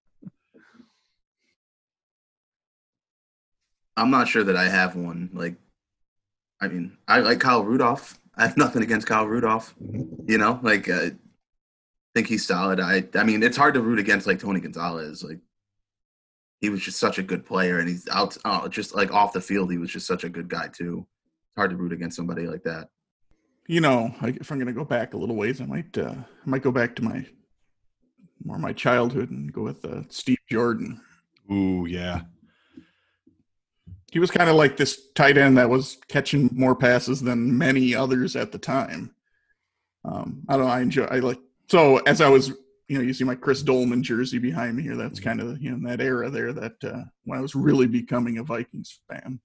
I'm 4.00 4.12
not 4.12 4.28
sure 4.28 4.44
that 4.44 4.56
I 4.56 4.70
have 4.70 4.96
one. 4.96 5.30
Like, 5.34 5.56
I 6.62 6.68
mean, 6.68 6.98
I 7.08 7.20
like 7.20 7.40
Kyle 7.40 7.64
Rudolph. 7.64 8.18
I 8.36 8.44
have 8.48 8.58
nothing 8.58 8.84
against 8.84 9.08
Kyle 9.08 9.28
Rudolph. 9.28 9.76
You 10.26 10.38
know, 10.38 10.60
like, 10.64 10.90
uh, 10.90 11.10
think 12.16 12.28
he's 12.28 12.48
solid. 12.48 12.80
I, 12.80 13.04
I 13.16 13.24
mean, 13.24 13.44
it's 13.44 13.58
hard 13.58 13.74
to 13.74 13.82
root 13.82 14.00
against 14.00 14.28
like 14.28 14.40
Tony 14.40 14.62
Gonzalez. 14.62 15.24
Like, 15.24 15.40
he 16.62 16.70
was 16.70 16.82
just 16.82 17.00
such 17.00 17.18
a 17.18 17.24
good 17.24 17.46
player, 17.46 17.80
and 17.80 17.88
he's 17.88 18.08
out, 18.10 18.38
uh, 18.46 18.68
just 18.70 18.96
like 18.96 19.14
off 19.14 19.34
the 19.34 19.42
field, 19.42 19.72
he 19.72 19.78
was 19.78 19.92
just 19.92 20.08
such 20.08 20.24
a 20.24 20.30
good 20.30 20.50
guy 20.50 20.68
too. 20.68 21.06
It's 21.50 21.58
hard 21.58 21.72
to 21.72 21.78
root 21.78 21.94
against 21.94 22.16
somebody 22.18 22.48
like 22.48 22.64
that. 22.64 22.90
You 23.68 23.82
know, 23.82 24.14
like 24.22 24.38
if 24.38 24.52
I'm 24.52 24.58
going 24.58 24.68
to 24.68 24.74
go 24.74 24.86
back 24.86 25.14
a 25.14 25.18
little 25.18 25.36
ways, 25.36 25.62
I 25.62 25.66
might 25.66 25.98
uh, 25.98 26.16
I 26.16 26.50
might 26.50 26.64
go 26.64 26.72
back 26.72 26.96
to 26.96 27.04
my 27.04 27.26
more 28.44 28.58
my 28.58 28.74
childhood 28.74 29.30
and 29.32 29.52
go 29.52 29.62
with 29.62 29.84
uh, 29.86 30.04
Steve 30.10 30.40
Jordan. 30.50 31.02
Ooh, 31.52 31.86
yeah. 31.88 32.22
He 34.12 34.20
was 34.20 34.32
kind 34.32 34.50
of 34.50 34.56
like 34.56 34.78
this 34.78 35.10
tight 35.14 35.38
end 35.38 35.58
that 35.58 35.70
was 35.70 35.98
catching 36.08 36.50
more 36.54 36.76
passes 36.76 37.22
than 37.22 37.58
many 37.58 37.94
others 37.96 38.36
at 38.36 38.52
the 38.52 38.58
time. 38.58 39.14
Um, 40.06 40.44
I 40.48 40.58
don't 40.58 40.66
know. 40.66 40.72
I 40.72 40.82
enjoy. 40.82 41.06
I 41.06 41.20
like. 41.20 41.40
So 41.68 41.98
as 42.00 42.22
I 42.22 42.30
was, 42.30 42.50
you 42.88 42.98
know, 42.98 43.02
you 43.02 43.14
see 43.14 43.24
my 43.24 43.36
Chris 43.36 43.62
Doleman 43.62 44.02
jersey 44.02 44.40
behind 44.40 44.78
me 44.78 44.84
here. 44.84 44.96
That's 44.96 45.20
kind 45.20 45.42
of 45.42 45.62
you 45.62 45.76
know 45.76 45.90
that 45.90 46.02
era 46.02 46.30
there 46.30 46.54
that 46.54 46.84
uh, 46.84 47.04
when 47.26 47.38
I 47.38 47.42
was 47.42 47.56
really 47.56 47.88
becoming 47.88 48.38
a 48.38 48.44
Vikings 48.44 49.00
fan. 49.10 49.40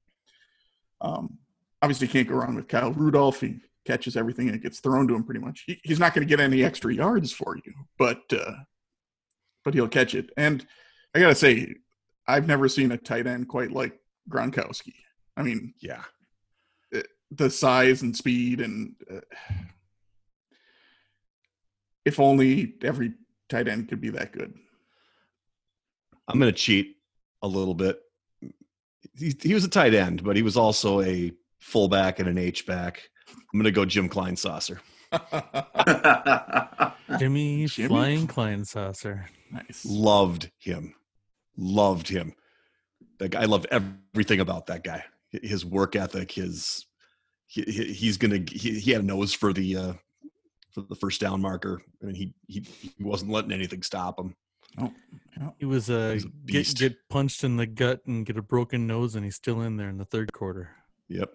Um, 1.01 1.39
obviously, 1.83 2.09
can't 2.09 2.29
go 2.29 2.37
wrong 2.37 2.55
with 2.55 2.69
Kyle 2.69 2.93
Rudolph. 2.93 3.41
He 3.41 3.61
catches 3.85 4.17
everything 4.17 4.51
that 4.51 4.63
gets 4.63 4.81
thrown 4.81 5.07
to 5.09 5.15
him 5.15 5.25
pretty 5.25 5.41
much. 5.41 5.65
He, 5.67 5.79
he's 5.83 5.99
not 5.99 6.15
going 6.15 6.27
to 6.27 6.29
get 6.29 6.41
any 6.41 6.65
extra 6.65 6.95
yards 6.95 7.33
for 7.33 7.57
you, 7.65 7.75
but 7.99 8.23
uh, 8.33 8.53
but 9.65 9.75
he'll 9.75 9.89
catch 9.89 10.15
it. 10.15 10.31
And 10.37 10.65
I 11.15 11.21
gotta 11.21 11.35
say, 11.35 11.75
I've 12.27 12.47
never 12.47 12.69
seen 12.69 12.93
a 12.93 12.97
tight 12.97 13.27
end 13.27 13.49
quite 13.49 13.73
like 13.73 13.99
Gronkowski. 14.31 14.95
I 15.37 15.43
mean, 15.43 15.75
Yeah. 15.81 16.03
the 17.31 17.51
size 17.51 18.03
and 18.03 18.17
speed, 18.17 18.61
and 18.61 18.95
uh, 19.11 19.21
if 22.05 22.21
only 22.21 22.75
every 22.83 23.15
tight 23.49 23.67
end 23.69 23.89
could 23.89 24.01
be 24.01 24.11
that 24.11 24.33
good. 24.33 24.55
I'm 26.29 26.39
going 26.39 26.53
to 26.53 26.57
cheat 26.59 26.97
a 27.43 27.49
little 27.49 27.75
bit. 27.75 27.99
He, 29.19 29.35
he 29.43 29.55
was 29.55 29.65
a 29.65 29.69
tight 29.69 29.95
end, 29.95 30.23
but 30.23 30.37
he 30.37 30.43
was 30.43 30.57
also 30.57 31.01
a 31.03 31.33
fullback 31.61 32.19
and 32.21 32.29
an 32.29 32.39
H 32.39 32.67
back. 32.67 33.03
I'm 33.29 33.59
going 33.61 33.65
to 33.65 33.71
go 33.73 33.85
Jim 33.85 34.09
Kleinsasser. 34.09 34.79
Jimmy, 37.19 37.67
Jimmy? 37.67 37.89
Flying 37.89 38.27
Kleinsasser. 38.27 39.27
nice. 39.51 39.85
Loved 39.85 40.51
him. 40.59 40.95
Loved 41.57 42.09
him. 42.09 42.35
That 43.19 43.31
guy, 43.31 43.43
I 43.43 43.45
love 43.45 43.67
everything 43.71 44.41
about 44.41 44.67
that 44.67 44.85
guy. 44.85 45.05
His 45.31 45.65
work 45.65 45.97
ethic, 45.97 46.33
his 46.33 46.87
he, 47.47 47.63
he- 47.63 47.93
he's 47.93 48.17
gonna 48.17 48.41
he, 48.51 48.79
he 48.81 48.91
had 48.93 49.03
a 49.03 49.07
nose 49.07 49.33
for 49.33 49.53
the 49.53 49.77
uh 49.77 49.93
for 50.73 50.83
the 50.83 50.95
first 50.97 51.21
down 51.21 51.41
marker. 51.41 51.81
I 52.03 52.07
mean, 52.07 52.15
he 52.15 52.35
he, 52.49 52.61
he 52.97 53.05
wasn't 53.05 53.31
letting 53.31 53.53
anything 53.53 53.83
stop 53.83 54.19
him. 54.19 54.35
Oh, 54.79 54.93
yeah. 55.37 55.51
He 55.59 55.65
was 55.67 55.89
uh, 55.89 56.11
He's 56.15 56.25
a 56.25 56.29
get 56.47 56.75
get 56.75 56.97
punched 57.09 57.45
in 57.45 57.57
the 57.57 57.67
gut 57.67 58.01
and 58.07 58.27
get 58.27 58.37
a 58.37 58.43
broken 58.43 58.87
nose, 58.87 59.15
and 59.15 59.25
he's 59.25 59.37
still 59.37 59.61
in 59.63 59.77
there 59.77 59.89
in 59.89 59.99
the 59.99 60.05
third 60.05 60.33
quarter. 60.33 60.71
Yep. 61.09 61.33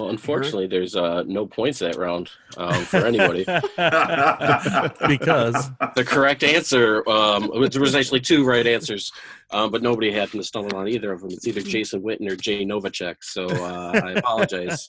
Well, 0.00 0.08
unfortunately, 0.08 0.66
there's 0.66 0.96
uh, 0.96 1.24
no 1.26 1.46
points 1.46 1.80
that 1.80 1.96
round 1.96 2.30
um, 2.56 2.84
for 2.84 3.04
anybody. 3.04 3.44
because 5.06 5.70
the 5.94 6.04
correct 6.06 6.42
answer 6.42 7.06
um, 7.06 7.50
there 7.70 7.82
was 7.82 7.94
actually 7.94 8.20
two 8.20 8.46
right 8.46 8.66
answers, 8.66 9.12
um, 9.50 9.70
but 9.70 9.82
nobody 9.82 10.10
happened 10.10 10.40
to 10.40 10.46
stumble 10.46 10.78
on 10.78 10.88
either 10.88 11.12
of 11.12 11.20
them. 11.20 11.30
It's 11.32 11.46
either 11.46 11.60
Jason 11.60 12.00
Witten 12.00 12.30
or 12.30 12.36
Jay 12.36 12.64
Novacek. 12.64 13.16
So 13.20 13.46
uh, 13.46 14.00
I 14.02 14.12
apologize 14.12 14.88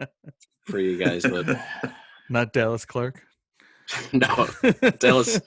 for 0.66 0.78
you 0.78 0.96
guys, 0.96 1.24
but 1.24 1.46
not 2.28 2.52
Dallas 2.52 2.84
Clark. 2.84 3.22
no, 4.12 4.48
Dallas. 5.00 5.40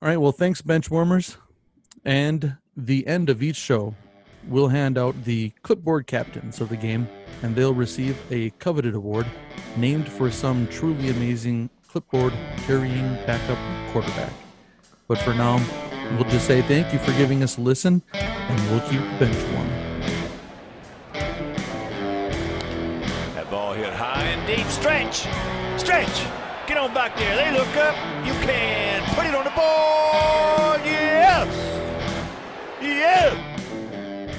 All 0.00 0.08
right. 0.08 0.18
Well, 0.18 0.32
thanks, 0.32 0.62
benchwarmers. 0.62 1.36
And 2.04 2.58
the 2.76 3.08
end 3.08 3.28
of 3.28 3.42
each 3.42 3.56
show, 3.56 3.96
we'll 4.46 4.68
hand 4.68 4.98
out 4.98 5.24
the 5.24 5.50
clipboard 5.62 6.06
captains 6.06 6.60
of 6.60 6.68
the 6.68 6.76
game, 6.76 7.08
and 7.42 7.56
they'll 7.56 7.74
receive 7.74 8.16
a 8.30 8.50
coveted 8.58 8.94
award 8.94 9.26
named 9.76 10.08
for 10.08 10.30
some 10.30 10.66
truly 10.68 11.08
amazing 11.10 11.70
clipboard 11.88 12.32
carrying 12.58 13.14
backup 13.26 13.58
quarterback. 13.92 14.32
But 15.08 15.18
for 15.18 15.34
now, 15.34 15.56
we'll 16.16 16.28
just 16.28 16.46
say 16.46 16.62
thank 16.62 16.92
you 16.92 16.98
for 16.98 17.12
giving 17.12 17.42
us 17.42 17.56
a 17.56 17.60
listen, 17.60 18.02
and 18.12 18.70
we'll 18.70 18.86
keep 18.88 19.00
bench 19.18 19.36
warm. 19.54 19.68
That 23.34 23.50
ball 23.50 23.72
hit 23.72 23.92
high 23.92 24.24
and 24.24 24.46
deep. 24.46 24.66
Stretch. 24.66 25.26
Stretch. 25.80 26.26
Get 26.66 26.76
on 26.76 26.92
back 26.92 27.16
there. 27.16 27.34
They 27.34 27.50
look 27.58 27.74
up. 27.76 27.94
You 28.26 28.34
can 28.44 29.02
put 29.14 29.24
it 29.24 29.34
on 29.34 29.44
the 29.44 29.50
board. 29.50 30.84
Yes. 30.84 31.48
Yes. 32.82 33.47